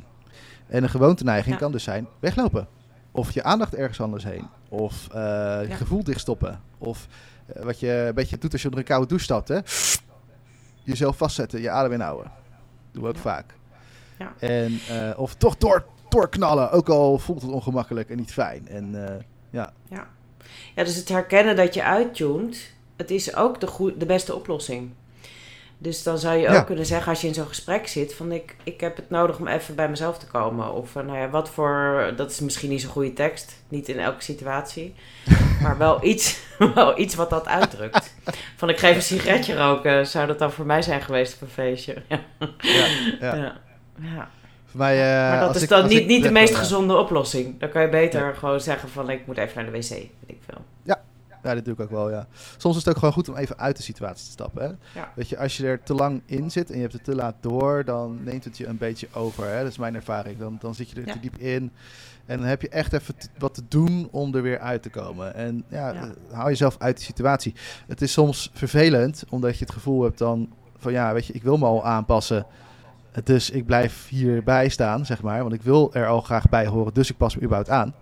En 0.66 0.82
een 0.82 0.88
gewoonteneiging 0.90 1.54
Ja. 1.54 1.60
kan 1.60 1.72
dus 1.72 1.82
zijn 1.82 2.06
weglopen. 2.20 2.68
Of 3.12 3.30
je 3.30 3.42
aandacht 3.42 3.74
ergens 3.74 4.00
anders 4.00 4.24
heen. 4.24 4.46
Of 4.68 5.08
eh, 5.08 5.14
je 5.62 5.66
Ja. 5.68 5.74
gevoel 5.76 6.04
dichtstoppen. 6.04 6.60
Of 6.78 7.06
eh, 7.46 7.62
wat 7.62 7.80
je 7.80 7.90
een 8.08 8.14
beetje 8.14 8.38
doet 8.38 8.52
als 8.52 8.60
je 8.62 8.68
onder 8.68 8.82
een 8.82 8.88
koude 8.90 9.06
douche 9.08 9.24
stapt. 9.24 9.48
Hè? 9.48 9.58
Jezelf 10.82 11.16
vastzetten, 11.16 11.60
je 11.60 11.70
adem 11.70 11.92
inhouden. 11.92 12.30
Doen 12.92 13.02
we 13.02 13.08
ook 13.08 13.14
Ja. 13.14 13.20
vaak. 13.20 13.54
Ja. 14.18 14.32
En, 14.38 14.78
of 15.16 15.34
toch 15.34 15.56
door, 15.56 15.84
doorknallen, 16.08 16.70
ook 16.70 16.88
al 16.88 17.18
voelt 17.18 17.42
het 17.42 17.50
ongemakkelijk 17.50 18.10
en 18.10 18.16
niet 18.16 18.32
fijn. 18.32 18.68
En 18.68 19.06
eh, 19.08 19.14
ja, 19.50 19.72
ja, 20.74 20.84
dus 20.84 20.96
het 20.96 21.08
herkennen 21.08 21.56
dat 21.56 21.74
je 21.74 21.82
uittunt, 21.82 22.58
het 22.96 23.10
is 23.10 23.36
ook 23.36 23.60
de, 23.60 23.94
de 23.98 24.06
beste 24.06 24.34
oplossing. 24.34 24.90
Dus 25.80 26.02
dan 26.02 26.18
zou 26.18 26.36
je 26.36 26.46
ook 26.48 26.54
Ja. 26.54 26.60
kunnen 26.62 26.86
zeggen 26.86 27.08
als 27.08 27.20
je 27.20 27.26
in 27.26 27.34
zo'n 27.34 27.46
gesprek 27.46 27.86
zit 27.88 28.14
van 28.14 28.32
ik, 28.32 28.56
ik 28.64 28.80
heb 28.80 28.96
het 28.96 29.10
nodig 29.10 29.38
om 29.38 29.46
even 29.46 29.74
bij 29.74 29.88
mezelf 29.88 30.18
te 30.18 30.26
komen. 30.26 30.72
Of 30.74 30.96
eh, 30.96 31.02
nou 31.04 31.18
ja, 31.18 31.28
wat 31.30 31.50
voor, 31.50 32.12
dat 32.16 32.30
is 32.30 32.40
misschien 32.40 32.68
niet 32.70 32.80
zo'n 32.80 32.90
goede 32.90 33.12
tekst, 33.12 33.62
niet 33.68 33.88
in 33.88 33.98
elke 33.98 34.22
situatie. 34.22 34.94
Maar 35.62 35.78
wel 35.78 36.04
iets, 36.04 36.40
wel 36.74 36.98
iets 36.98 37.14
wat 37.14 37.30
dat 37.30 37.46
uitdrukt. 37.46 38.14
Van 38.56 38.68
ik 38.68 38.78
geef 38.78 38.94
een 38.96 39.02
sigaretje 39.02 39.56
roken, 39.56 40.06
zou 40.06 40.26
dat 40.26 40.38
dan 40.38 40.52
voor 40.52 40.66
mij 40.66 40.82
zijn 40.82 41.00
geweest 41.02 41.34
op 41.34 41.40
een 41.40 41.48
feestje? 41.48 41.94
Ja. 42.08 42.20
ja, 42.60 42.86
ja. 43.34 43.56
Ja. 44.00 44.28
Ja. 44.72 44.78
Mij, 44.78 44.94
eh, 45.24 45.30
Maar 45.30 45.40
dat 45.40 45.56
is 45.56 45.62
ik- 45.62 45.68
dan 45.68 45.86
niet, 45.88 46.06
niet 46.06 46.22
de 46.22 46.30
meest 46.30 46.52
ja. 46.52 46.58
gezonde 46.58 46.96
oplossing. 46.96 47.60
Dan 47.60 47.68
kan 47.68 47.82
je 47.82 47.88
beter 47.88 48.34
gewoon 48.34 48.60
zeggen 48.60 48.88
van 48.88 49.10
ik 49.10 49.26
moet 49.26 49.36
even 49.36 49.56
naar 49.62 49.72
de 49.72 49.78
wc, 49.78 49.88
weet 49.88 50.10
ik 50.26 50.38
veel. 50.46 50.64
Ja, 51.42 51.54
dat 51.54 51.64
doe 51.64 51.74
ik 51.74 51.80
ook 51.80 51.90
wel, 51.90 52.10
ja. 52.10 52.26
Soms 52.56 52.76
is 52.76 52.84
het 52.84 52.90
ook 52.92 52.98
gewoon 52.98 53.14
goed 53.14 53.28
om 53.28 53.36
even 53.36 53.58
uit 53.58 53.76
de 53.76 53.82
situatie 53.82 54.24
te 54.24 54.30
stappen. 54.30 54.62
Hè? 54.62 55.00
Ja. 55.00 55.12
Weet 55.14 55.28
je, 55.28 55.38
als 55.38 55.56
je 55.56 55.66
er 55.66 55.82
te 55.82 55.94
lang 55.94 56.22
in 56.26 56.50
zit 56.50 56.68
en 56.70 56.74
je 56.74 56.80
hebt 56.80 56.92
het 56.92 57.04
te 57.04 57.14
laat 57.14 57.34
door, 57.40 57.84
dan 57.84 58.18
neemt 58.24 58.44
het 58.44 58.56
je 58.56 58.66
een 58.66 58.78
beetje 58.78 59.08
over. 59.12 59.46
Hè? 59.50 59.58
Dat 59.62 59.70
is 59.70 59.78
mijn 59.78 59.94
ervaring. 59.94 60.38
Dan, 60.38 60.56
dan 60.60 60.74
zit 60.74 60.90
je 60.90 61.00
er 61.00 61.06
Ja. 61.06 61.12
te 61.12 61.20
diep 61.20 61.36
in. 61.38 61.72
En 62.26 62.38
dan 62.38 62.46
heb 62.46 62.62
je 62.62 62.68
echt 62.68 62.92
even 62.92 63.14
wat 63.38 63.54
te 63.54 63.62
doen 63.68 64.08
om 64.10 64.34
er 64.34 64.42
weer 64.42 64.58
uit 64.58 64.82
te 64.82 64.90
komen. 64.90 65.34
En 65.34 65.64
ja, 65.68 65.92
Ja. 65.92 66.10
hou 66.32 66.48
jezelf 66.48 66.76
uit 66.78 66.96
die 66.96 67.04
situatie. 67.06 67.54
Het 67.86 68.02
is 68.02 68.12
soms 68.12 68.50
vervelend, 68.54 69.24
omdat 69.28 69.58
je 69.58 69.64
het 69.64 69.72
gevoel 69.74 70.02
hebt 70.02 70.18
dan 70.18 70.52
van 70.78 70.92
ja, 70.92 71.12
weet 71.12 71.26
je, 71.26 71.32
ik 71.32 71.42
wil 71.42 71.56
me 71.58 71.64
al 71.66 71.84
aanpassen. 71.84 72.46
Dus 73.24 73.50
ik 73.50 73.66
blijf 73.66 74.08
hierbij 74.08 74.68
staan, 74.68 75.06
zeg 75.06 75.22
maar. 75.22 75.40
Want 75.42 75.54
ik 75.54 75.62
wil 75.62 75.94
er 75.94 76.06
al 76.06 76.20
graag 76.20 76.48
bij 76.48 76.66
horen, 76.66 76.94
dus 76.94 77.10
ik 77.10 77.16
pas 77.16 77.34
me 77.34 77.42
überhaupt 77.42 77.70
aan. 77.70 77.94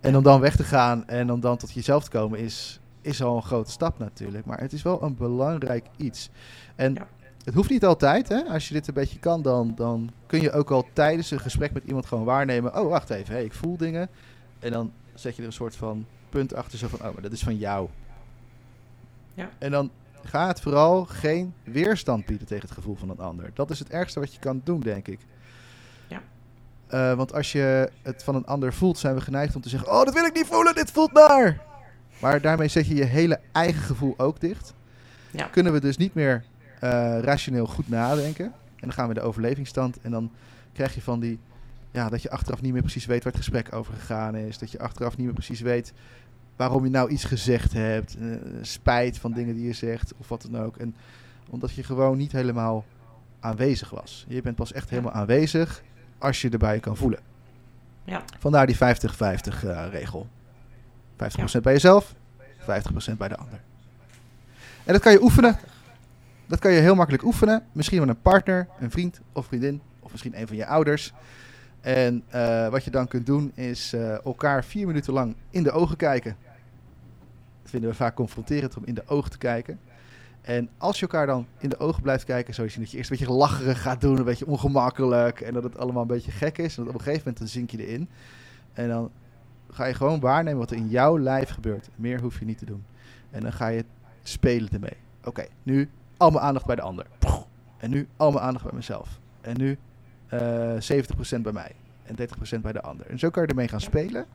En 0.00 0.16
om 0.16 0.22
dan 0.22 0.40
weg 0.40 0.56
te 0.56 0.64
gaan 0.64 1.08
en 1.08 1.32
om 1.32 1.40
dan 1.40 1.56
tot 1.56 1.72
jezelf 1.72 2.04
te 2.04 2.10
komen 2.10 2.38
is, 2.38 2.80
is 3.00 3.22
al 3.22 3.36
een 3.36 3.42
grote 3.42 3.70
stap 3.70 3.98
natuurlijk. 3.98 4.44
Maar 4.46 4.60
het 4.60 4.72
is 4.72 4.82
wel 4.82 5.02
een 5.02 5.14
belangrijk 5.16 5.86
iets. 5.96 6.30
En 6.76 6.94
Ja. 6.94 7.06
het 7.44 7.54
hoeft 7.54 7.70
niet 7.70 7.84
altijd. 7.84 8.28
Hè? 8.28 8.42
Als 8.42 8.68
je 8.68 8.74
dit 8.74 8.88
een 8.88 8.94
beetje 8.94 9.18
kan, 9.18 9.42
dan, 9.42 9.72
dan 9.76 10.10
kun 10.26 10.40
je 10.40 10.52
ook 10.52 10.70
al 10.70 10.86
tijdens 10.92 11.30
een 11.30 11.40
gesprek 11.40 11.72
met 11.72 11.84
iemand 11.84 12.06
gewoon 12.06 12.24
waarnemen. 12.24 12.78
Oh, 12.80 12.88
wacht 12.88 13.10
even. 13.10 13.34
Hey, 13.34 13.44
ik 13.44 13.52
voel 13.54 13.76
dingen. 13.76 14.08
En 14.58 14.72
dan 14.72 14.92
zet 15.14 15.34
je 15.36 15.40
er 15.42 15.46
een 15.48 15.54
soort 15.54 15.76
van 15.76 16.06
punt 16.28 16.54
achter. 16.54 16.78
Zo 16.78 16.88
van, 16.88 16.98
oh, 16.98 17.12
maar 17.12 17.22
dat 17.22 17.32
is 17.32 17.42
van 17.42 17.56
jou. 17.56 17.88
Ja. 19.34 19.48
En 19.58 19.70
dan 19.70 19.90
ga 20.24 20.46
het 20.46 20.60
vooral 20.60 21.04
geen 21.04 21.54
weerstand 21.64 22.26
bieden 22.26 22.46
tegen 22.46 22.68
het 22.68 22.76
gevoel 22.76 22.94
van 22.94 23.10
een 23.10 23.18
ander. 23.18 23.50
Dat 23.54 23.70
is 23.70 23.78
het 23.78 23.90
ergste 23.90 24.20
wat 24.20 24.34
je 24.34 24.40
kan 24.40 24.60
doen, 24.64 24.80
denk 24.80 25.08
ik. 25.08 25.20
Ja. 26.08 26.22
Eh, 26.86 27.14
want 27.14 27.34
als 27.34 27.52
je 27.52 27.90
het 28.02 28.22
van 28.22 28.34
een 28.34 28.46
ander 28.46 28.72
voelt, 28.72 28.98
zijn 28.98 29.14
we 29.14 29.20
geneigd 29.20 29.54
om 29.54 29.60
te 29.60 29.68
zeggen: 29.68 29.90
Oh, 29.90 30.04
dat 30.04 30.14
wil 30.14 30.24
ik 30.24 30.34
niet 30.34 30.46
voelen, 30.46 30.74
dit 30.74 30.90
voelt 30.90 31.12
naar. 31.12 31.60
Maar 32.20 32.40
daarmee 32.40 32.68
zet 32.68 32.86
je 32.86 32.94
je 32.94 33.04
hele 33.04 33.40
eigen 33.52 33.82
gevoel 33.82 34.14
ook 34.16 34.40
dicht. 34.40 34.74
Ja. 35.30 35.46
Kunnen 35.46 35.72
we 35.72 35.80
dus 35.80 35.96
niet 35.96 36.14
meer 36.14 36.44
eh, 36.80 37.18
rationeel 37.20 37.66
goed 37.66 37.88
nadenken. 37.88 38.44
En 38.44 38.52
dan 38.86 38.92
gaan 38.92 39.08
we 39.08 39.14
in 39.14 39.20
de 39.20 39.26
overlevingsstand. 39.26 40.00
En 40.00 40.10
dan 40.10 40.30
krijg 40.72 40.94
je 40.94 41.02
van 41.02 41.20
die. 41.20 41.38
Ja, 41.90 42.08
dat 42.08 42.22
je 42.22 42.30
achteraf 42.30 42.60
niet 42.60 42.72
meer 42.72 42.82
precies 42.82 43.06
weet 43.06 43.24
waar 43.24 43.32
het 43.32 43.42
gesprek 43.42 43.74
over 43.74 43.94
gegaan 43.94 44.36
is. 44.36 44.58
Dat 44.58 44.70
je 44.70 44.78
achteraf 44.78 45.16
niet 45.16 45.26
meer 45.26 45.34
precies 45.34 45.60
weet 45.60 45.92
waarom 46.60 46.84
je 46.84 46.90
nou 46.90 47.10
iets 47.10 47.24
gezegd 47.24 47.72
hebt. 47.72 48.16
eh, 48.16 48.26
spijt 48.60 49.18
van 49.18 49.32
dingen 49.32 49.54
die 49.54 49.66
je 49.66 49.72
zegt 49.72 50.12
of 50.18 50.28
wat 50.28 50.46
dan 50.50 50.62
ook. 50.62 50.76
En 50.76 50.94
omdat 51.50 51.72
je 51.72 51.82
gewoon 51.82 52.16
niet 52.16 52.32
helemaal 52.32 52.84
aanwezig 53.40 53.90
was. 53.90 54.24
Je 54.28 54.42
bent 54.42 54.56
pas 54.56 54.72
echt 54.72 54.90
helemaal 54.90 55.12
aanwezig 55.12 55.82
als 56.18 56.40
je 56.40 56.50
erbij 56.50 56.80
kan 56.80 56.96
voelen. 56.96 57.20
Ja. 58.04 58.22
Vandaar 58.38 58.66
die 58.66 58.76
50-50 58.76 58.78
eh, 58.78 59.86
regel. 59.90 60.26
50% 61.16 61.60
bij 61.62 61.72
jezelf, 61.72 62.14
50% 62.58 63.16
bij 63.16 63.28
de 63.28 63.36
ander. 63.36 63.60
En 64.84 64.92
dat 64.92 65.02
kan 65.02 65.12
je 65.12 65.22
oefenen. 65.22 65.58
Dat 66.46 66.58
kan 66.58 66.72
je 66.72 66.80
heel 66.80 66.94
makkelijk 66.94 67.24
oefenen. 67.24 67.64
Misschien 67.72 68.00
met 68.00 68.08
een 68.08 68.20
partner, 68.22 68.68
een 68.80 68.90
vriend 68.90 69.20
of 69.32 69.46
vriendin. 69.46 69.80
Of 70.00 70.10
misschien 70.10 70.40
een 70.40 70.46
van 70.46 70.56
je 70.56 70.66
ouders. 70.66 71.12
En 71.80 72.24
eh, 72.28 72.68
wat 72.68 72.84
je 72.84 72.90
dan 72.90 73.08
kunt 73.08 73.26
doen 73.26 73.52
is 73.54 73.94
elkaar 74.24 74.64
vier 74.64 74.86
minuten 74.86 75.12
lang 75.12 75.34
in 75.50 75.62
de 75.62 75.70
ogen 75.70 75.96
kijken. 75.96 76.36
Vinden 77.64 77.90
we 77.90 77.96
vaak 77.96 78.14
confronterend 78.14 78.76
om 78.76 78.84
in 78.84 78.94
de 78.94 79.02
ogen 79.06 79.30
te 79.30 79.38
kijken. 79.38 79.78
En 80.40 80.68
als 80.78 80.96
je 80.96 81.02
elkaar 81.02 81.26
dan 81.26 81.46
in 81.58 81.68
de 81.68 81.78
ogen 81.78 82.02
blijft 82.02 82.24
kijken, 82.24 82.54
zul 82.54 82.64
je 82.64 82.70
zien 82.70 82.82
dat 82.82 82.90
je 82.90 82.96
eerst 82.96 83.10
een 83.10 83.16
beetje 83.16 83.32
lacherig 83.32 83.82
gaat 83.82 84.00
doen, 84.00 84.18
een 84.18 84.24
beetje 84.24 84.46
ongemakkelijk. 84.46 85.40
En 85.40 85.54
dat 85.54 85.62
het 85.62 85.78
allemaal 85.78 86.02
een 86.02 86.08
beetje 86.08 86.30
gek 86.30 86.58
is. 86.58 86.76
En 86.76 86.84
dat 86.84 86.92
op 86.92 86.98
een 86.98 87.04
gegeven 87.04 87.22
moment 87.24 87.38
dan 87.38 87.48
zink 87.48 87.70
je 87.70 87.86
erin. 87.86 88.08
En 88.72 88.88
dan 88.88 89.10
ga 89.70 89.84
je 89.84 89.94
gewoon 89.94 90.20
waarnemen 90.20 90.58
wat 90.58 90.70
er 90.70 90.76
in 90.76 90.88
jouw 90.88 91.18
lijf 91.18 91.50
gebeurt. 91.50 91.88
Meer 91.96 92.20
hoef 92.20 92.38
je 92.38 92.44
niet 92.44 92.58
te 92.58 92.64
doen. 92.64 92.84
En 93.30 93.40
dan 93.40 93.52
ga 93.52 93.68
je 93.68 93.84
spelen 94.22 94.70
ermee. 94.72 94.96
Oké, 95.24 95.46
nu 95.62 95.90
al 96.16 96.30
mijn 96.30 96.44
aandacht 96.44 96.66
bij 96.66 96.76
de 96.76 96.82
ander. 96.82 97.06
En 97.78 97.90
nu 97.90 98.08
al 98.16 98.30
mijn 98.30 98.44
aandacht 98.44 98.64
bij 98.64 98.74
mezelf. 98.74 99.18
En 99.40 99.56
nu 99.58 99.78
eh 100.28 100.74
70% 101.38 101.40
bij 101.42 101.52
mij. 101.52 101.72
En 102.02 102.16
30% 102.58 102.60
bij 102.60 102.72
de 102.72 102.80
ander. 102.82 103.06
En 103.06 103.18
zo 103.18 103.30
kan 103.30 103.42
je 103.42 103.48
ermee 103.48 103.68
gaan 103.68 103.80
spelen. 103.80 104.26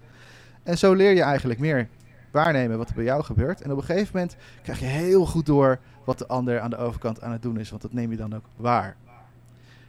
En 0.64 0.78
zo 0.78 0.94
leer 0.94 1.12
je 1.12 1.22
eigenlijk 1.22 1.60
meer 1.60 1.88
waarnemen 2.36 2.78
wat 2.78 2.90
er 2.90 2.96
bij 2.96 3.04
jou 3.04 3.24
gebeurt. 3.24 3.62
En 3.62 3.72
op 3.72 3.78
een 3.78 3.84
gegeven 3.84 4.10
moment 4.14 4.36
krijg 4.64 4.80
je 4.80 4.86
heel 4.86 5.26
goed 5.26 5.46
door 5.46 5.80
wat 6.04 6.18
de 6.18 6.28
ander 6.28 6.60
aan 6.60 6.70
de 6.70 6.78
overkant 6.78 7.22
aan 7.22 7.32
het 7.32 7.42
doen 7.42 7.60
is. 7.60 7.70
Want 7.70 7.82
dat 7.82 7.94
neem 7.94 8.12
je 8.12 8.18
dan 8.18 8.36
ook 8.36 8.46
waar. 8.56 8.96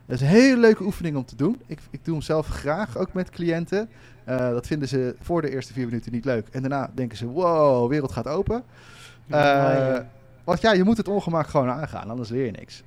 Dat 0.06 0.14
is 0.16 0.20
een 0.20 0.26
hele 0.34 0.56
leuke 0.60 0.82
oefening 0.84 1.16
om 1.16 1.24
te 1.24 1.36
doen. 1.36 1.60
Ik, 1.66 1.78
ik 1.90 2.04
doe 2.04 2.14
hem 2.14 2.22
zelf 2.22 2.46
graag, 2.46 2.96
ook 2.96 3.12
met 3.12 3.30
cliënten. 3.30 3.88
Eh, 4.24 4.38
dat 4.50 4.66
vinden 4.66 4.88
ze 4.88 5.16
voor 5.20 5.42
de 5.42 5.50
eerste 5.50 5.72
vier 5.72 5.84
minuten 5.86 6.12
niet 6.12 6.24
leuk. 6.24 6.48
En 6.48 6.60
daarna 6.60 6.90
denken 6.94 7.16
ze, 7.16 7.26
wow, 7.26 7.88
wereld 7.90 8.12
gaat 8.12 8.26
open. 8.28 8.62
Ja, 9.26 9.96
Eh, 9.96 10.04
want 10.44 10.60
ja, 10.60 10.72
je 10.72 10.84
moet 10.84 10.96
het 10.96 11.08
ongemak 11.08 11.46
gewoon 11.46 11.70
aangaan, 11.70 12.10
anders 12.10 12.28
leer 12.28 12.44
je 12.44 12.50
niks. 12.50 12.82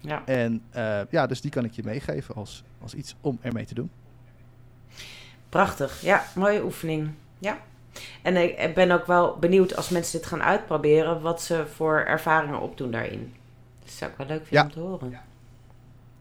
ja. 0.00 0.22
En 0.26 0.62
eh, 0.70 1.00
ja, 1.10 1.26
dus 1.26 1.40
die 1.40 1.50
kan 1.50 1.64
ik 1.64 1.72
je 1.72 1.82
meegeven 1.84 2.34
als, 2.34 2.64
als 2.82 2.94
iets 2.94 3.16
om 3.20 3.38
ermee 3.42 3.64
te 3.66 3.74
doen. 3.74 3.90
Prachtig. 5.48 6.00
Ja, 6.00 6.22
mooie 6.34 6.64
oefening. 6.64 7.10
Ja. 7.38 7.58
En 8.22 8.36
ik 8.62 8.74
ben 8.74 8.90
ook 8.90 9.06
wel 9.06 9.38
benieuwd 9.38 9.76
als 9.76 9.88
mensen 9.88 10.18
dit 10.18 10.28
gaan 10.28 10.42
uitproberen, 10.42 11.20
wat 11.20 11.42
ze 11.42 11.66
voor 11.66 11.98
ervaringen 11.98 12.60
opdoen 12.60 12.90
daarin. 12.90 13.34
Dat 13.82 13.90
zou 13.92 14.10
ik 14.10 14.16
wel 14.16 14.26
leuk 14.26 14.46
vinden 14.46 14.58
Ja. 14.58 14.64
om 14.64 14.70
te 14.70 14.80
horen. 14.80 15.20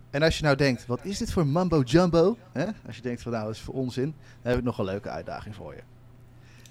En 0.10 0.24
als 0.24 0.38
je 0.38 0.44
nou 0.44 0.56
denkt, 0.56 0.86
wat 0.86 1.06
is 1.06 1.18
dit 1.18 1.32
voor 1.32 1.48
mambo 1.48 1.82
jumbo? 1.82 2.38
Hè? 2.52 2.66
Als 2.88 2.96
je 2.96 3.02
denkt 3.02 3.22
van 3.22 3.32
nou, 3.32 3.46
dat 3.46 3.54
is 3.56 3.62
voor 3.62 3.74
onzin. 3.74 4.16
Dan 4.42 4.50
heb 4.52 4.58
ik 4.58 4.64
nog 4.64 4.78
een 4.78 4.86
leuke 4.86 5.10
uitdaging 5.10 5.56
voor 5.56 5.74
je. 5.76 5.82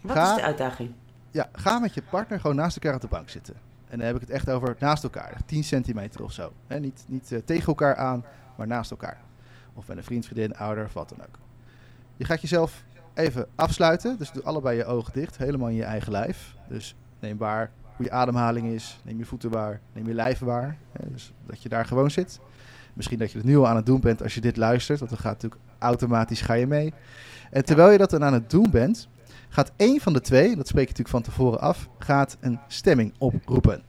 Wat 0.02 0.16
Ga- 0.16 0.30
is 0.30 0.36
de 0.36 0.42
uitdaging? 0.42 0.92
Ja, 1.30 1.48
ga 1.52 1.78
met 1.78 1.94
je 1.94 2.02
partner 2.10 2.40
gewoon 2.40 2.56
naast 2.56 2.76
elkaar 2.76 2.94
op 2.94 3.00
de 3.00 3.06
bank 3.08 3.28
zitten. 3.28 3.54
En 3.88 3.98
dan 3.98 4.06
heb 4.06 4.14
ik 4.14 4.20
het 4.20 4.30
echt 4.30 4.50
over 4.50 4.76
naast 4.78 5.02
elkaar. 5.02 5.36
10 5.46 5.64
centimeter 5.64 6.22
of 6.22 6.32
zo. 6.32 6.52
Hè? 6.66 6.80
Niet, 6.80 7.04
niet 7.06 7.32
eh, 7.32 7.38
tegen 7.44 7.66
elkaar 7.66 7.96
aan, 7.96 8.24
maar 8.56 8.66
naast 8.66 8.90
elkaar. 8.90 9.20
Of 9.74 9.86
met 9.88 9.96
een 9.96 10.04
vriend, 10.04 10.24
vriendin, 10.26 10.56
ouder 10.56 10.84
of 10.84 10.92
wat 10.92 11.08
dan 11.08 11.18
ook. 11.20 11.38
Je 12.16 12.24
gaat 12.24 12.40
jezelf 12.40 12.82
even 13.14 13.46
afsluiten. 13.54 14.18
Dus 14.18 14.32
doe 14.32 14.42
allebei 14.42 14.76
je 14.76 14.84
ogen 14.84 15.12
dicht. 15.12 15.36
Helemaal 15.36 15.68
in 15.68 15.74
je 15.74 15.84
eigen 15.84 16.12
lijf. 16.12 16.54
Dus 16.68 16.94
neem 17.20 17.36
waar 17.38 17.70
hoe 17.96 18.06
je 18.06 18.12
ademhaling 18.12 18.66
is. 18.66 19.00
Neem 19.04 19.18
je 19.18 19.24
voeten 19.24 19.50
waar. 19.50 19.80
Neem 19.92 20.06
je 20.06 20.14
lijf 20.14 20.38
waar. 20.38 20.76
Hè? 20.92 21.10
Dus 21.10 21.32
dat 21.46 21.62
je 21.62 21.68
daar 21.68 21.86
gewoon 21.86 22.10
zit. 22.10 22.40
Misschien 22.92 23.18
dat 23.18 23.32
je 23.32 23.38
het 23.38 23.46
nu 23.46 23.56
al 23.56 23.68
aan 23.68 23.76
het 23.76 23.86
doen 23.86 24.00
bent 24.00 24.22
als 24.22 24.34
je 24.34 24.40
dit 24.40 24.56
luistert. 24.56 24.98
Want 24.98 25.10
dan 25.10 25.20
gaat 25.20 25.32
natuurlijk 25.32 25.60
automatisch 25.78 26.40
ga 26.40 26.54
je 26.54 26.66
mee. 26.66 26.92
En 27.50 27.64
terwijl 27.64 27.90
je 27.90 27.98
dat 27.98 28.10
dan 28.10 28.24
aan 28.24 28.32
het 28.32 28.50
doen 28.50 28.70
bent, 28.70 29.08
gaat 29.48 29.72
één 29.76 30.00
van 30.00 30.12
de 30.12 30.20
twee, 30.20 30.56
dat 30.56 30.68
spreek 30.68 30.88
je 30.88 30.94
natuurlijk 30.94 31.08
van 31.08 31.22
tevoren 31.22 31.60
af, 31.60 31.88
gaat 31.98 32.36
een 32.40 32.58
stemming 32.66 33.14
oproepen. 33.18 33.82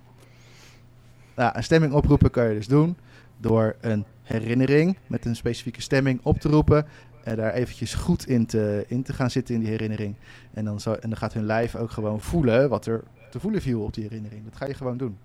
Nou, 1.36 1.51
een 1.55 1.63
stemming 1.63 1.93
oproepen 1.93 2.31
kan 2.31 2.47
je 2.47 2.53
dus 2.53 2.67
doen 2.67 2.97
door 3.38 3.75
een 3.81 4.05
herinnering 4.23 4.97
met 5.07 5.25
een 5.25 5.36
specifieke 5.36 5.81
stemming 5.81 6.19
op 6.23 6.39
te 6.39 6.49
roepen. 6.49 6.86
En 7.23 7.36
daar 7.36 7.53
eventjes 7.53 7.93
goed 7.93 8.27
in 8.27 8.45
te, 8.45 8.86
in 8.88 9.03
te 9.03 9.13
gaan 9.13 9.29
zitten 9.29 9.55
in 9.55 9.62
die 9.62 9.69
herinnering. 9.69 10.15
En 10.53 10.65
dan, 10.65 10.79
zo, 10.79 10.93
en 10.93 11.09
dan 11.09 11.17
gaat 11.17 11.33
hun 11.33 11.45
lijf 11.45 11.75
ook 11.75 11.91
gewoon 11.91 12.21
voelen 12.21 12.69
wat 12.69 12.86
er 12.86 13.03
te 13.29 13.39
voelen 13.39 13.62
viel 13.62 13.81
op 13.81 13.93
die 13.93 14.03
herinnering. 14.03 14.43
Dat 14.43 14.55
ga 14.55 14.65
je 14.65 14.73
gewoon 14.73 14.97
doen. 14.97 15.17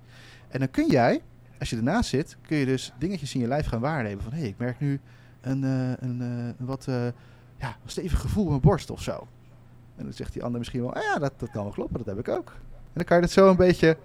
En 0.48 0.58
dan 0.58 0.70
kun 0.70 0.90
jij, 0.90 1.20
als 1.58 1.70
je 1.70 1.76
ernaast 1.76 2.08
zit, 2.08 2.36
kun 2.46 2.56
je 2.56 2.66
dus 2.66 2.92
dingetjes 2.98 3.34
in 3.34 3.40
je 3.40 3.46
lijf 3.46 3.66
gaan 3.66 3.80
waarnemen. 3.80 4.22
Van 4.22 4.32
hé, 4.32 4.38
hey, 4.38 4.48
ik 4.48 4.58
merk 4.58 4.80
nu 4.80 5.00
een, 5.40 5.64
eh, 5.64 5.90
een, 6.08 6.20
eh, 6.20 6.46
een 6.58 6.66
wat 6.66 6.86
eh, 6.88 7.06
ja, 7.56 7.68
een 7.68 7.90
stevig 7.90 8.20
gevoel 8.20 8.44
in 8.44 8.50
mijn 8.50 8.60
borst 8.60 8.90
of 8.90 9.02
zo. 9.02 9.26
En 9.96 10.04
dan 10.04 10.12
zegt 10.12 10.32
die 10.32 10.42
ander 10.42 10.58
misschien 10.58 10.80
wel, 10.80 10.94
ah 10.94 11.02
ja, 11.02 11.18
dat, 11.18 11.32
dat 11.36 11.50
kan 11.50 11.62
wel 11.62 11.72
kloppen, 11.72 11.98
dat 11.98 12.06
heb 12.06 12.18
ik 12.18 12.28
ook. 12.28 12.48
En 12.72 12.94
dan 12.94 13.04
kan 13.04 13.16
je 13.16 13.22
dat 13.22 13.32
zo 13.32 13.50
een 13.50 13.56
beetje 13.56 13.96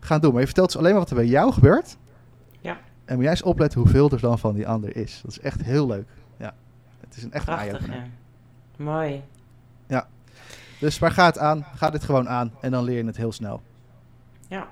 gaan 0.00 0.20
doen. 0.20 0.30
Maar 0.30 0.40
je 0.40 0.46
vertelt 0.46 0.72
dus 0.72 0.78
alleen 0.80 0.90
maar 0.90 1.00
wat 1.00 1.10
er 1.10 1.16
bij 1.16 1.26
jou 1.26 1.52
gebeurt. 1.52 1.96
Ja. 2.60 2.78
En 3.04 3.14
moet 3.14 3.22
jij 3.22 3.32
eens 3.32 3.42
opletten 3.42 3.80
hoeveel 3.80 4.10
er 4.10 4.20
dan 4.20 4.38
van 4.38 4.54
die 4.54 4.68
ander 4.68 4.96
is. 4.96 5.20
Dat 5.22 5.30
is 5.30 5.40
echt 5.40 5.62
heel 5.62 5.86
leuk. 5.86 6.08
Ja, 7.08 7.14
het 7.14 7.16
is 7.16 7.22
een 7.22 7.32
echt 7.32 7.48
eye-opener. 7.48 7.96
ja. 7.96 8.06
Mooi. 8.76 9.22
Dus 10.80 10.98
waar 10.98 11.10
ga 11.10 11.24
het 11.26 11.38
aan? 11.38 11.66
Ga 11.74 11.90
dit 11.90 12.04
gewoon 12.04 12.28
aan 12.28 12.52
en 12.60 12.70
dan 12.70 12.84
leer 12.84 12.96
je 12.96 13.04
het 13.04 13.16
heel 13.16 13.32
snel. 13.32 13.62
Ja. 14.48 14.68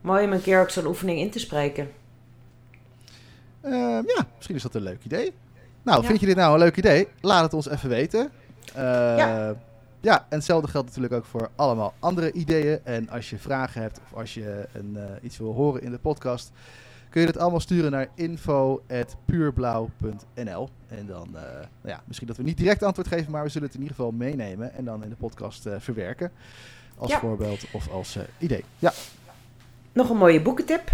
Mooi 0.00 0.24
om 0.24 0.32
een 0.32 0.42
keer 0.42 0.60
ook 0.60 0.70
zo'n 0.70 0.86
oefening 0.86 1.18
in 1.18 1.30
te 1.30 1.38
spreken. 1.38 1.90
Ehm, 3.60 4.02
ja, 4.06 4.26
misschien 4.34 4.54
is 4.56 4.62
dat 4.62 4.74
een 4.74 4.82
leuk 4.82 5.04
idee. 5.04 5.32
Nou, 5.82 6.00
Ja. 6.02 6.06
vind 6.08 6.20
je 6.20 6.26
dit 6.26 6.36
nou 6.36 6.52
een 6.52 6.58
leuk 6.58 6.76
idee? 6.76 7.08
Laat 7.20 7.42
het 7.42 7.54
ons 7.54 7.68
even 7.68 7.88
weten. 7.88 8.30
Eh, 8.74 8.82
Ja. 9.16 9.54
ja, 10.00 10.18
en 10.18 10.36
hetzelfde 10.36 10.68
geldt 10.68 10.86
natuurlijk 10.86 11.14
ook 11.14 11.24
voor 11.24 11.50
allemaal 11.56 11.94
andere 11.98 12.32
ideeën. 12.32 12.80
En 12.84 13.08
als 13.08 13.30
je 13.30 13.38
vragen 13.38 13.82
hebt 13.82 14.00
of 14.04 14.18
als 14.18 14.34
je 14.34 14.68
een, 14.72 14.96
eh, 14.96 15.04
iets 15.22 15.38
wil 15.38 15.52
horen 15.54 15.82
in 15.82 15.90
de 15.90 15.98
podcast, 15.98 16.52
kun 17.16 17.24
je 17.26 17.32
dat 17.32 17.42
allemaal 17.42 17.60
sturen 17.60 17.90
naar 17.90 18.08
info.puurblauw.nl. 18.14 20.68
En 20.88 21.06
dan, 21.06 21.26
eh, 21.36 21.42
nou 21.42 21.66
ja, 21.82 22.00
misschien 22.04 22.26
dat 22.26 22.36
we 22.36 22.42
niet 22.42 22.56
direct 22.56 22.82
antwoord 22.82 23.08
geven, 23.08 23.32
maar 23.32 23.42
we 23.42 23.48
zullen 23.48 23.66
het 23.66 23.76
in 23.76 23.82
ieder 23.82 23.96
geval 23.96 24.12
meenemen 24.12 24.74
en 24.74 24.84
dan 24.84 25.02
in 25.02 25.08
de 25.08 25.14
podcast 25.16 25.66
eh, 25.66 25.74
verwerken. 25.78 26.30
Als 26.96 27.10
Ja. 27.10 27.18
voorbeeld 27.18 27.64
of 27.72 27.88
als 27.88 28.16
eh, 28.16 28.22
idee. 28.38 28.64
Ja, 28.78 28.92
Nog 29.92 30.10
een 30.10 30.16
mooie 30.16 30.42
boekentip. 30.42 30.90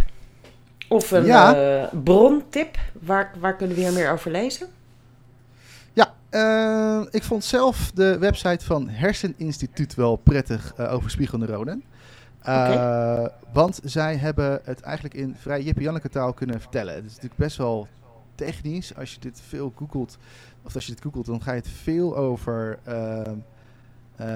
Of 0.88 1.10
een 1.10 1.24
Ja. 1.24 1.90
brontip. 2.04 2.78
Waar, 3.00 3.32
waar 3.38 3.56
kunnen 3.56 3.76
we 3.76 3.82
hier 3.82 3.92
meer 3.92 4.10
over 4.10 4.30
lezen? 4.30 4.68
Ja, 5.92 6.14
ik 7.10 7.22
vond 7.22 7.44
zelf 7.44 7.90
de 7.94 8.18
website 8.18 8.64
van 8.64 8.88
Herseninstituut 8.88 9.94
wel 9.94 10.16
prettig 10.16 10.78
over 10.78 11.10
spiegelneuronen. 11.10 11.82
Eh, 12.44 13.26
Want 13.52 13.80
zij 13.84 14.16
hebben 14.16 14.60
het 14.64 14.80
eigenlijk 14.80 15.14
in 15.14 15.34
vrij 15.38 15.62
Jippe 15.62 16.08
taal 16.10 16.32
kunnen 16.32 16.60
vertellen. 16.60 16.94
Het 16.94 17.04
is 17.04 17.10
natuurlijk 17.10 17.40
best 17.40 17.56
wel 17.56 17.88
technisch. 18.34 18.96
Als 18.96 19.14
je 19.14 19.20
dit 19.20 19.40
veel 19.48 19.72
googelt, 19.76 20.18
of 20.62 20.74
als 20.74 20.86
je 20.86 20.92
dit 20.92 21.02
googelt, 21.02 21.26
dan 21.26 21.42
ga 21.42 21.50
je 21.52 21.58
het 21.58 21.68
veel 21.68 22.16
over 22.16 22.78
ehm, 22.84 23.34
eh, 24.16 24.26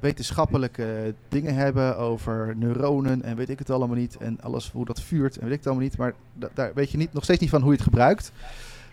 wetenschappelijke 0.00 1.14
dingen 1.28 1.54
hebben. 1.54 1.96
Over 1.96 2.54
neuronen 2.56 3.22
en 3.22 3.36
weet 3.36 3.48
ik 3.50 3.58
het 3.58 3.70
allemaal 3.70 3.96
niet. 3.96 4.16
En 4.16 4.38
alles 4.40 4.70
hoe 4.70 4.84
dat 4.84 5.00
vuurt 5.00 5.36
en 5.36 5.42
weet 5.44 5.52
ik 5.52 5.58
het 5.58 5.66
allemaal 5.66 5.84
niet. 5.84 5.96
Maar 5.96 6.14
da- 6.34 6.48
daar 6.54 6.70
weet 6.74 6.90
je 6.90 6.96
niet, 6.96 7.12
nog 7.12 7.24
steeds 7.24 7.40
niet 7.40 7.50
van 7.50 7.60
hoe 7.60 7.70
je 7.70 7.76
het 7.76 7.84
gebruikt. 7.86 8.32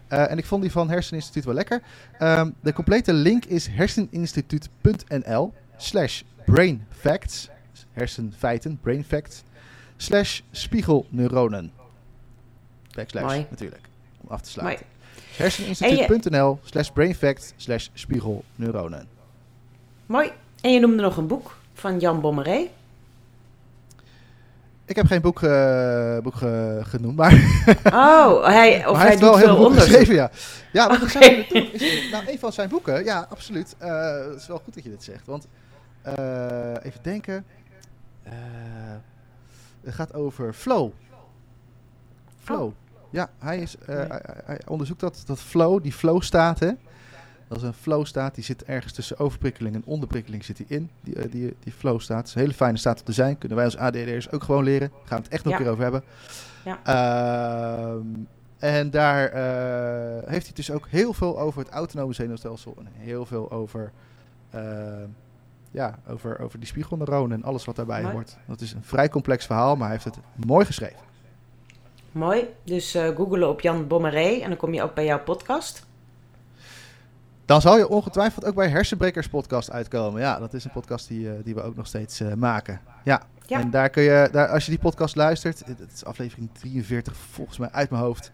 Eh, 0.08 0.32
en 0.32 0.38
ik 0.38 0.46
vond 0.46 0.62
die 0.62 0.72
van 0.72 0.90
Herseninstituut 0.90 1.46
wel 1.46 1.54
lekker. 1.54 1.82
Ehm, 2.20 2.50
de 2.62 2.74
complete 2.74 3.14
link 3.14 3.46
is 3.46 3.68
herseninstituut.nl 3.68 5.54
slash 5.78 6.22
brainfacts. 6.46 7.50
Hersenfeiten, 7.92 8.80
brainfacts. 8.82 9.44
Slash 9.98 10.42
spiegelneuronen. 10.52 11.72
Backslash 12.96 13.24
Mooi. 13.24 13.46
natuurlijk, 13.50 13.82
om 14.22 14.30
af 14.30 14.42
te 14.42 14.50
sluiten. 14.50 14.86
Herseninstituut.nl 15.36 16.60
slash 16.64 16.90
brainfacts 16.90 17.54
slash 17.56 17.88
spiegelneuronen. 17.94 19.08
Mooi. 20.06 20.32
En 20.62 20.74
je 20.74 20.80
noemde 20.80 21.02
nog 21.02 21.18
een 21.18 21.28
boek 21.28 21.58
van 21.74 22.00
Jan 22.00 22.22
Bommeré. 22.22 22.70
Ik 24.86 24.96
heb 24.96 25.06
geen 25.06 25.22
boek, 25.22 25.44
eh, 25.44 26.18
boek 26.18 26.42
eh, 26.42 26.76
genoemd, 26.82 27.16
maar, 27.16 27.34
Oh, 27.86 28.46
hij, 28.46 28.78
of 28.88 28.92
maar 28.92 29.02
hij, 29.02 29.10
heeft 29.10 29.22
wel 29.22 29.38
heel 29.38 29.56
veel 29.56 29.70
geschreven, 29.70 30.14
ja. 30.14 30.32
Ja, 30.72 30.88
doen 30.88 31.08
is, 31.72 32.10
nou, 32.12 32.28
een 32.28 32.40
van 32.40 32.54
zijn 32.54 32.70
boeken, 32.70 33.04
ja, 33.04 33.28
absoluut. 33.30 33.76
Eh, 33.78 34.16
het 34.30 34.40
is 34.40 34.48
wel 34.48 34.62
goed 34.64 34.74
dat 34.74 34.84
je 34.84 34.90
dit 34.90 35.04
zegt, 35.04 35.26
want 35.26 35.48
even 36.84 37.00
denken. 37.02 37.46
Eh, 38.24 38.34
het 39.84 39.94
gaat 39.94 40.14
over 40.14 40.54
flow. 40.54 40.92
Flow. 42.44 42.64
Oh. 42.64 42.74
Ja, 43.10 43.30
hij, 43.40 43.60
is, 43.60 43.78
eh, 43.78 43.96
Nee. 43.96 44.08
hij, 44.46 44.62
onderzoekt 44.68 45.00
dat, 45.00 45.24
dat 45.26 45.40
flow, 45.40 45.84
die 45.84 45.94
flow-staten. 45.94 46.80
Dat 47.48 47.58
is 47.58 47.64
een 47.64 47.74
flow-staat, 47.74 48.36
die 48.36 48.44
zit 48.44 48.64
ergens 48.64 48.94
tussen 48.94 49.18
overprikkeling 49.20 49.76
en 49.76 49.82
onderprikkeling 49.86 50.46
zit 50.46 50.58
die 50.58 50.66
in, 50.70 50.90
die, 51.02 51.16
eh, 51.16 51.32
die, 51.32 51.56
die 51.60 51.74
flow-staat. 51.74 52.18
Het 52.18 52.28
is 52.28 52.34
een 52.36 52.42
hele 52.42 52.54
fijne 52.54 52.78
staat 52.78 53.00
om 53.00 53.06
te 53.06 53.12
zijn. 53.12 53.38
Kunnen 53.38 53.58
wij 53.58 53.66
als 53.66 53.78
ADD'ers 53.78 54.32
ook 54.32 54.44
gewoon 54.44 54.64
leren. 54.64 54.90
Daar 54.90 55.00
gaan 55.08 55.18
we 55.18 55.24
het 55.24 55.34
echt 55.34 55.44
nog 55.44 55.54
Ja. 55.54 55.60
een 55.60 55.64
keer 55.66 55.72
over 55.72 55.84
hebben. 55.84 56.04
Ja. 56.66 56.80
Ehm, 56.84 58.06
en 58.58 58.90
daar 58.90 59.22
heeft 60.30 60.46
hij 60.46 60.54
dus 60.56 60.72
ook 60.72 60.88
heel 60.88 61.14
veel 61.14 61.40
over 61.40 61.60
het 61.62 61.70
autonome 61.70 62.14
zenuwstelsel. 62.14 62.76
En 62.78 62.88
heel 62.94 63.26
veel 63.26 63.52
over, 63.52 63.92
ehm, 64.50 65.08
ja, 65.74 66.00
over, 66.08 66.40
over 66.40 66.60
die 66.60 66.68
spiegelneuronen 66.68 67.38
en 67.38 67.44
alles 67.44 67.66
wat 67.66 67.76
daarbij 67.76 68.02
Mooi. 68.02 68.14
hoort. 68.14 68.38
Dat 68.48 68.62
is 68.62 68.74
een 68.74 68.84
vrij 68.84 69.10
complex 69.10 69.46
verhaal, 69.46 69.76
maar 69.76 69.88
hij 69.88 70.00
heeft 70.02 70.16
het 70.16 70.46
mooi 70.46 70.66
geschreven. 70.66 71.00
Mooi. 72.12 72.48
Dus 72.64 72.94
eh 72.94 73.16
googelen 73.16 73.50
op 73.50 73.62
Jan 73.62 73.88
Bommeré 73.88 74.40
en 74.42 74.48
dan 74.50 74.58
kom 74.58 74.74
je 74.74 74.84
ook 74.84 74.94
bij 74.94 75.06
jouw 75.06 75.20
podcast. 75.20 75.86
Dan 77.46 77.62
zal 77.62 77.78
je 77.78 77.90
ongetwijfeld 77.90 78.46
ook 78.46 78.56
bij 78.56 78.70
Hersenbrekers 78.70 79.30
podcast 79.30 79.72
uitkomen. 79.72 80.22
Ja, 80.22 80.40
dat 80.40 80.54
is 80.54 80.64
een 80.64 80.72
podcast 80.72 81.08
die, 81.08 81.30
eh, 81.30 81.36
die 81.44 81.56
we 81.56 81.62
ook 81.62 81.76
nog 81.76 81.88
steeds 81.88 82.20
eh, 82.20 82.34
maken. 82.34 82.82
Ja. 83.04 83.22
Ja. 83.46 83.60
En 83.60 83.70
daar 83.70 83.90
kun 83.90 84.04
je, 84.04 84.30
daar, 84.32 84.48
als 84.48 84.66
je 84.66 84.72
die 84.72 84.80
podcast 84.80 85.16
luistert, 85.16 85.66
het 85.66 85.92
is 85.94 86.06
aflevering 86.06 86.50
43 86.54 87.16
volgens 87.16 87.58
mij 87.58 87.70
uit 87.72 87.90
mijn 87.90 88.04
hoofd, 88.04 88.32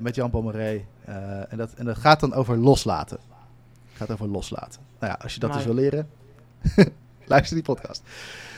met 0.00 0.14
Jan 0.14 0.30
Pommeré. 0.30 0.84
Eh, 1.04 1.52
en, 1.52 1.56
dat, 1.56 1.72
en 1.72 1.84
dat 1.84 1.96
gaat 1.96 2.20
dan 2.20 2.34
over 2.34 2.56
loslaten. 2.56 3.18
Het 3.98 4.02
gaat 4.02 4.10
over 4.10 4.28
loslaten. 4.28 4.80
Nou 4.98 5.12
ja, 5.12 5.18
als 5.22 5.34
je 5.34 5.40
dat 5.40 5.50
Mooi. 5.50 5.64
dus 5.64 5.72
wil 5.74 5.82
leren, 5.82 6.10
luister 7.26 7.54
die 7.54 7.64
podcast. 7.64 8.02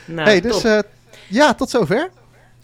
Nou, 0.05 0.27
hey, 0.27 0.41
dus 0.41 0.63
eh, 0.63 0.79
ja, 1.29 1.53
tot 1.53 1.69
zover. 1.69 2.09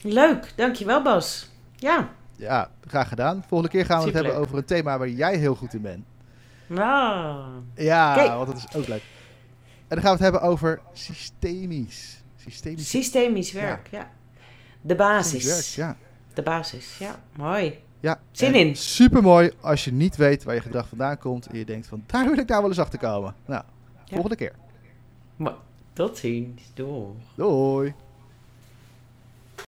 Leuk, 0.04 0.54
dankjewel 0.56 1.02
Bas. 1.02 1.50
Ja, 1.76 2.10
Ja, 2.36 2.70
graag 2.88 3.08
gedaan. 3.08 3.44
Volgende 3.48 3.74
keer 3.74 3.86
gaan 3.86 4.00
we 4.00 4.06
het 4.06 4.14
hebben 4.14 4.36
over 4.36 4.58
een 4.58 4.66
thema 4.66 4.98
waar 4.98 5.10
jij 5.10 5.38
heel 5.38 5.56
goed 5.56 5.74
in 5.74 5.82
bent. 5.82 6.06
nou, 6.68 7.46
Ja, 7.76 8.16
Oké. 8.26 8.34
want 8.36 8.48
dat 8.48 8.58
is 8.58 8.76
ook 8.76 8.88
leuk. 8.88 9.02
En 9.88 10.00
dan 10.00 10.02
gaan 10.02 10.18
we 10.18 10.24
het 10.24 10.32
hebben 10.34 10.42
over 10.42 10.82
systemisch. 10.94 12.22
Systemisch 12.36 12.90
systemisch 12.90 13.52
werk, 13.52 13.88
ja. 13.92 14.10
De 14.82 14.96
basis. 14.96 15.46
werk, 15.46 15.88
ja. 15.90 15.98
De 16.34 16.42
basis, 16.42 16.98
ja. 16.98 17.20
Mooi. 17.36 17.80
Ja. 18.04 18.20
Zin 18.32 18.56
in. 18.56 18.76
Supermooi 18.76 19.51
als 19.62 19.84
je 19.86 19.91
niet 19.93 20.16
weet 20.16 20.43
waar 20.43 20.56
je 20.56 20.62
gedrag 20.62 20.88
vandaan 20.88 21.18
komt 21.18 21.45
en 21.47 21.58
je 21.58 21.66
denkt 21.66 21.88
van 21.88 22.04
daar 22.06 22.26
wil 22.30 22.38
ik 22.38 22.47
nou 22.47 22.62
wel 22.62 22.70
eens 22.70 22.80
achter 22.80 22.99
komen. 22.99 23.36
Nou, 23.45 23.64
volgende 24.06 24.36
keer. 24.36 24.54
Mo- 25.36 25.58
Tot 25.93 26.18
ziens. 26.18 26.62
Doei. 26.74 27.06
Doei. 27.36 27.93